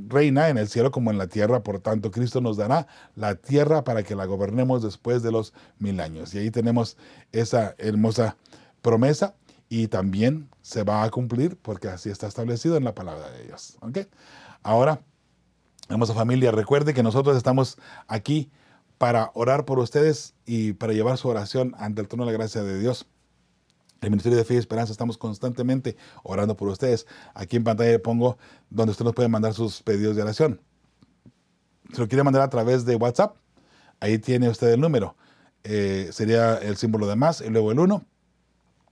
reina 0.07 0.47
en 0.47 0.57
el 0.57 0.69
cielo 0.69 0.89
como 0.91 1.11
en 1.11 1.17
la 1.17 1.27
tierra, 1.27 1.63
por 1.63 1.81
tanto 1.81 2.11
Cristo 2.11 2.39
nos 2.39 2.55
dará 2.55 2.87
la 3.17 3.35
tierra 3.35 3.83
para 3.83 4.03
que 4.03 4.15
la 4.15 4.23
gobernemos 4.23 4.83
después 4.83 5.21
de 5.21 5.33
los 5.33 5.53
mil 5.79 5.99
años. 5.99 6.33
Y 6.33 6.37
ahí 6.37 6.49
tenemos 6.49 6.95
esa 7.33 7.75
hermosa 7.77 8.37
promesa 8.81 9.35
y 9.67 9.89
también 9.89 10.47
se 10.61 10.83
va 10.83 11.03
a 11.03 11.09
cumplir 11.09 11.57
porque 11.57 11.89
así 11.89 12.09
está 12.09 12.25
establecido 12.25 12.77
en 12.77 12.85
la 12.85 12.95
palabra 12.95 13.29
de 13.31 13.43
Dios. 13.47 13.77
¿okay? 13.81 14.07
Ahora, 14.63 15.01
Hermosa 15.89 16.13
familia, 16.13 16.51
recuerde 16.51 16.93
que 16.93 17.01
nosotros 17.01 17.35
estamos 17.35 17.79
aquí 18.07 18.51
para 18.99 19.31
orar 19.33 19.65
por 19.65 19.79
ustedes 19.79 20.35
y 20.45 20.73
para 20.73 20.93
llevar 20.93 21.17
su 21.17 21.27
oración 21.27 21.73
ante 21.79 22.01
el 22.01 22.07
trono 22.07 22.25
de 22.25 22.31
la 22.31 22.37
gracia 22.37 22.61
de 22.61 22.79
Dios. 22.79 23.07
El 24.01 24.11
Ministerio 24.11 24.37
de 24.37 24.45
Fe 24.45 24.53
y 24.53 24.57
Esperanza 24.57 24.91
estamos 24.91 25.17
constantemente 25.17 25.97
orando 26.23 26.55
por 26.55 26.67
ustedes. 26.67 27.07
Aquí 27.33 27.57
en 27.57 27.63
pantalla 27.63 27.91
le 27.91 27.99
pongo 27.99 28.37
donde 28.69 28.91
usted 28.91 29.03
nos 29.03 29.15
puede 29.15 29.27
mandar 29.27 29.53
sus 29.53 29.81
pedidos 29.81 30.15
de 30.15 30.21
oración. 30.21 30.61
Si 31.91 31.99
lo 31.99 32.07
quiere 32.07 32.23
mandar 32.23 32.43
a 32.43 32.49
través 32.49 32.85
de 32.85 32.95
WhatsApp, 32.95 33.35
ahí 33.99 34.19
tiene 34.19 34.47
usted 34.47 34.73
el 34.73 34.79
número. 34.79 35.15
Eh, 35.63 36.09
sería 36.11 36.57
el 36.57 36.77
símbolo 36.77 37.07
de 37.07 37.15
más 37.15 37.41
y 37.41 37.49
luego 37.49 37.71
el 37.71 37.79
1 37.79 38.05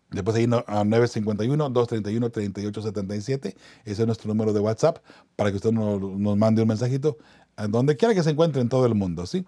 Después 0.09 0.37
ahí 0.37 0.45
a 0.45 0.85
951-231-3877. 0.85 3.55
Ese 3.83 4.01
es 4.01 4.05
nuestro 4.05 4.29
número 4.29 4.53
de 4.53 4.61
WhatsApp 4.61 4.99
para 5.35 5.49
que 5.49 5.57
usted 5.57 5.73
nos, 5.73 6.01
mande 6.37 6.61
un 6.61 6.69
mensajito 6.69 7.17
a 7.57 7.67
donde 7.67 7.97
quiera 7.97 8.13
que 8.13 8.23
se 8.23 8.29
encuentre 8.29 8.61
en 8.61 8.69
todo 8.69 8.85
el 8.85 8.95
mundo, 8.95 9.25
¿sí? 9.25 9.45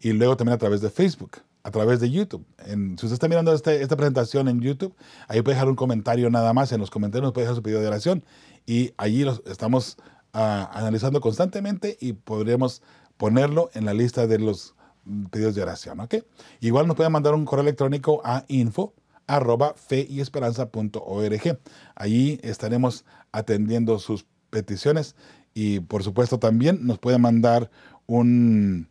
Y 0.00 0.12
luego 0.12 0.36
también 0.36 0.54
a 0.54 0.58
través 0.58 0.80
de 0.80 0.90
Facebook, 0.90 1.38
a 1.62 1.70
través 1.70 2.00
de 2.00 2.10
YouTube. 2.10 2.44
Si 2.66 3.06
usted 3.06 3.12
está 3.12 3.28
mirando 3.28 3.52
este, 3.52 3.82
esta 3.82 3.96
presentación 3.96 4.48
en 4.48 4.60
YouTube, 4.60 4.94
ahí 5.26 5.42
puede 5.42 5.56
dejar 5.56 5.68
un 5.68 5.76
comentario 5.76 6.30
nada 6.30 6.52
más. 6.52 6.72
En 6.72 6.80
los 6.80 6.90
comentarios 6.90 7.24
nos 7.24 7.32
puede 7.32 7.46
dejar 7.46 7.56
su 7.56 7.62
pedido 7.62 7.80
de 7.80 7.88
oración. 7.88 8.24
Y 8.66 8.92
allí 8.96 9.24
los 9.24 9.42
estamos 9.46 9.96
ah, 10.32 10.70
analizando 10.72 11.20
constantemente 11.20 11.96
y 12.00 12.12
podríamos 12.12 12.82
ponerlo 13.16 13.70
en 13.74 13.84
la 13.84 13.94
lista 13.94 14.26
de 14.26 14.38
los 14.38 14.74
pedidos 15.30 15.54
de 15.54 15.62
oración, 15.62 16.00
¿ok? 16.00 16.16
Igual 16.60 16.86
nos 16.86 16.96
puede 16.96 17.08
mandar 17.08 17.34
un 17.34 17.44
correo 17.44 17.62
electrónico 17.62 18.20
a 18.24 18.44
info 18.48 18.94
arroba 19.26 19.74
fe 19.74 20.06
y 20.08 20.20
esperanza.org. 20.20 21.58
Allí 21.94 22.40
estaremos 22.42 23.04
atendiendo 23.30 23.98
sus 23.98 24.26
peticiones 24.50 25.14
y 25.54 25.80
por 25.80 26.02
supuesto 26.02 26.38
también 26.38 26.86
nos 26.86 26.98
puede 26.98 27.18
mandar 27.18 27.70
un, 28.06 28.88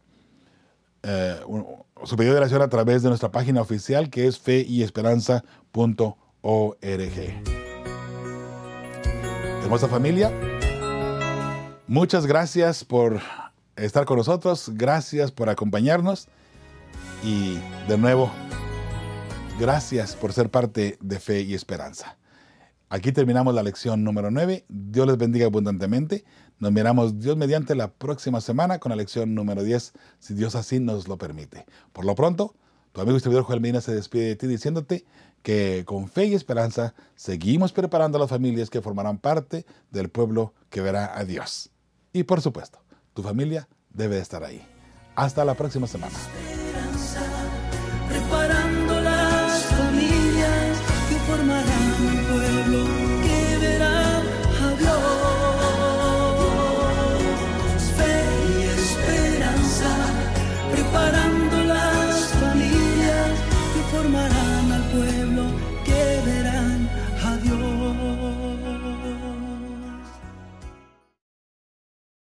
eh, 1.07 1.39
su 2.03 2.15
pedido 2.15 2.33
de 2.33 2.39
oración 2.39 2.61
a 2.61 2.67
través 2.67 3.01
de 3.01 3.09
nuestra 3.09 3.31
página 3.31 3.61
oficial 3.61 4.09
que 4.09 4.27
es 4.27 4.37
fe 4.37 4.65
y 4.67 4.83
esperanza.org. 4.83 6.13
Hermosa 9.63 9.87
familia, 9.87 10.31
muchas 11.87 12.25
gracias 12.25 12.83
por 12.83 13.19
estar 13.75 14.05
con 14.05 14.17
nosotros, 14.17 14.71
gracias 14.73 15.31
por 15.31 15.49
acompañarnos 15.49 16.27
y 17.23 17.57
de 17.87 17.97
nuevo 17.97 18.31
Gracias 19.59 20.15
por 20.15 20.33
ser 20.33 20.51
parte 20.51 20.99
de 21.01 21.19
Fe 21.19 21.41
y 21.41 21.55
Esperanza. 21.55 22.15
Aquí 22.89 23.11
terminamos 23.11 23.55
la 23.55 23.63
lección 23.63 24.03
número 24.03 24.29
9. 24.29 24.65
Dios 24.69 25.07
les 25.07 25.17
bendiga 25.17 25.47
abundantemente. 25.47 26.25
Nos 26.59 26.71
miramos 26.71 27.19
Dios 27.19 27.37
mediante 27.37 27.75
la 27.75 27.91
próxima 27.91 28.41
semana 28.41 28.79
con 28.79 28.89
la 28.89 28.95
lección 28.95 29.35
número 29.35 29.63
10, 29.63 29.93
si 30.19 30.33
Dios 30.33 30.55
así 30.55 30.79
nos 30.79 31.07
lo 31.07 31.17
permite. 31.17 31.65
Por 31.93 32.03
lo 32.05 32.15
pronto, 32.15 32.55
tu 32.93 33.01
amigo 33.01 33.17
y 33.17 33.19
servidor 33.19 33.43
Joel 33.43 33.61
Medina 33.61 33.79
se 33.79 33.93
despide 33.93 34.25
de 34.25 34.35
ti 34.35 34.47
diciéndote 34.47 35.05
que 35.43 35.83
con 35.85 36.09
fe 36.09 36.25
y 36.25 36.33
esperanza 36.33 36.95
seguimos 37.15 37.73
preparando 37.73 38.17
a 38.17 38.21
las 38.21 38.29
familias 38.29 38.71
que 38.71 38.81
formarán 38.81 39.19
parte 39.19 39.65
del 39.91 40.09
pueblo 40.09 40.53
que 40.71 40.81
verá 40.81 41.15
a 41.15 41.23
Dios. 41.25 41.69
Y 42.11 42.23
por 42.23 42.41
supuesto, 42.41 42.79
tu 43.13 43.21
familia 43.21 43.67
debe 43.93 44.17
estar 44.17 44.43
ahí. 44.43 44.65
Hasta 45.15 45.45
la 45.45 45.53
próxima 45.53 45.85
semana. 45.85 46.15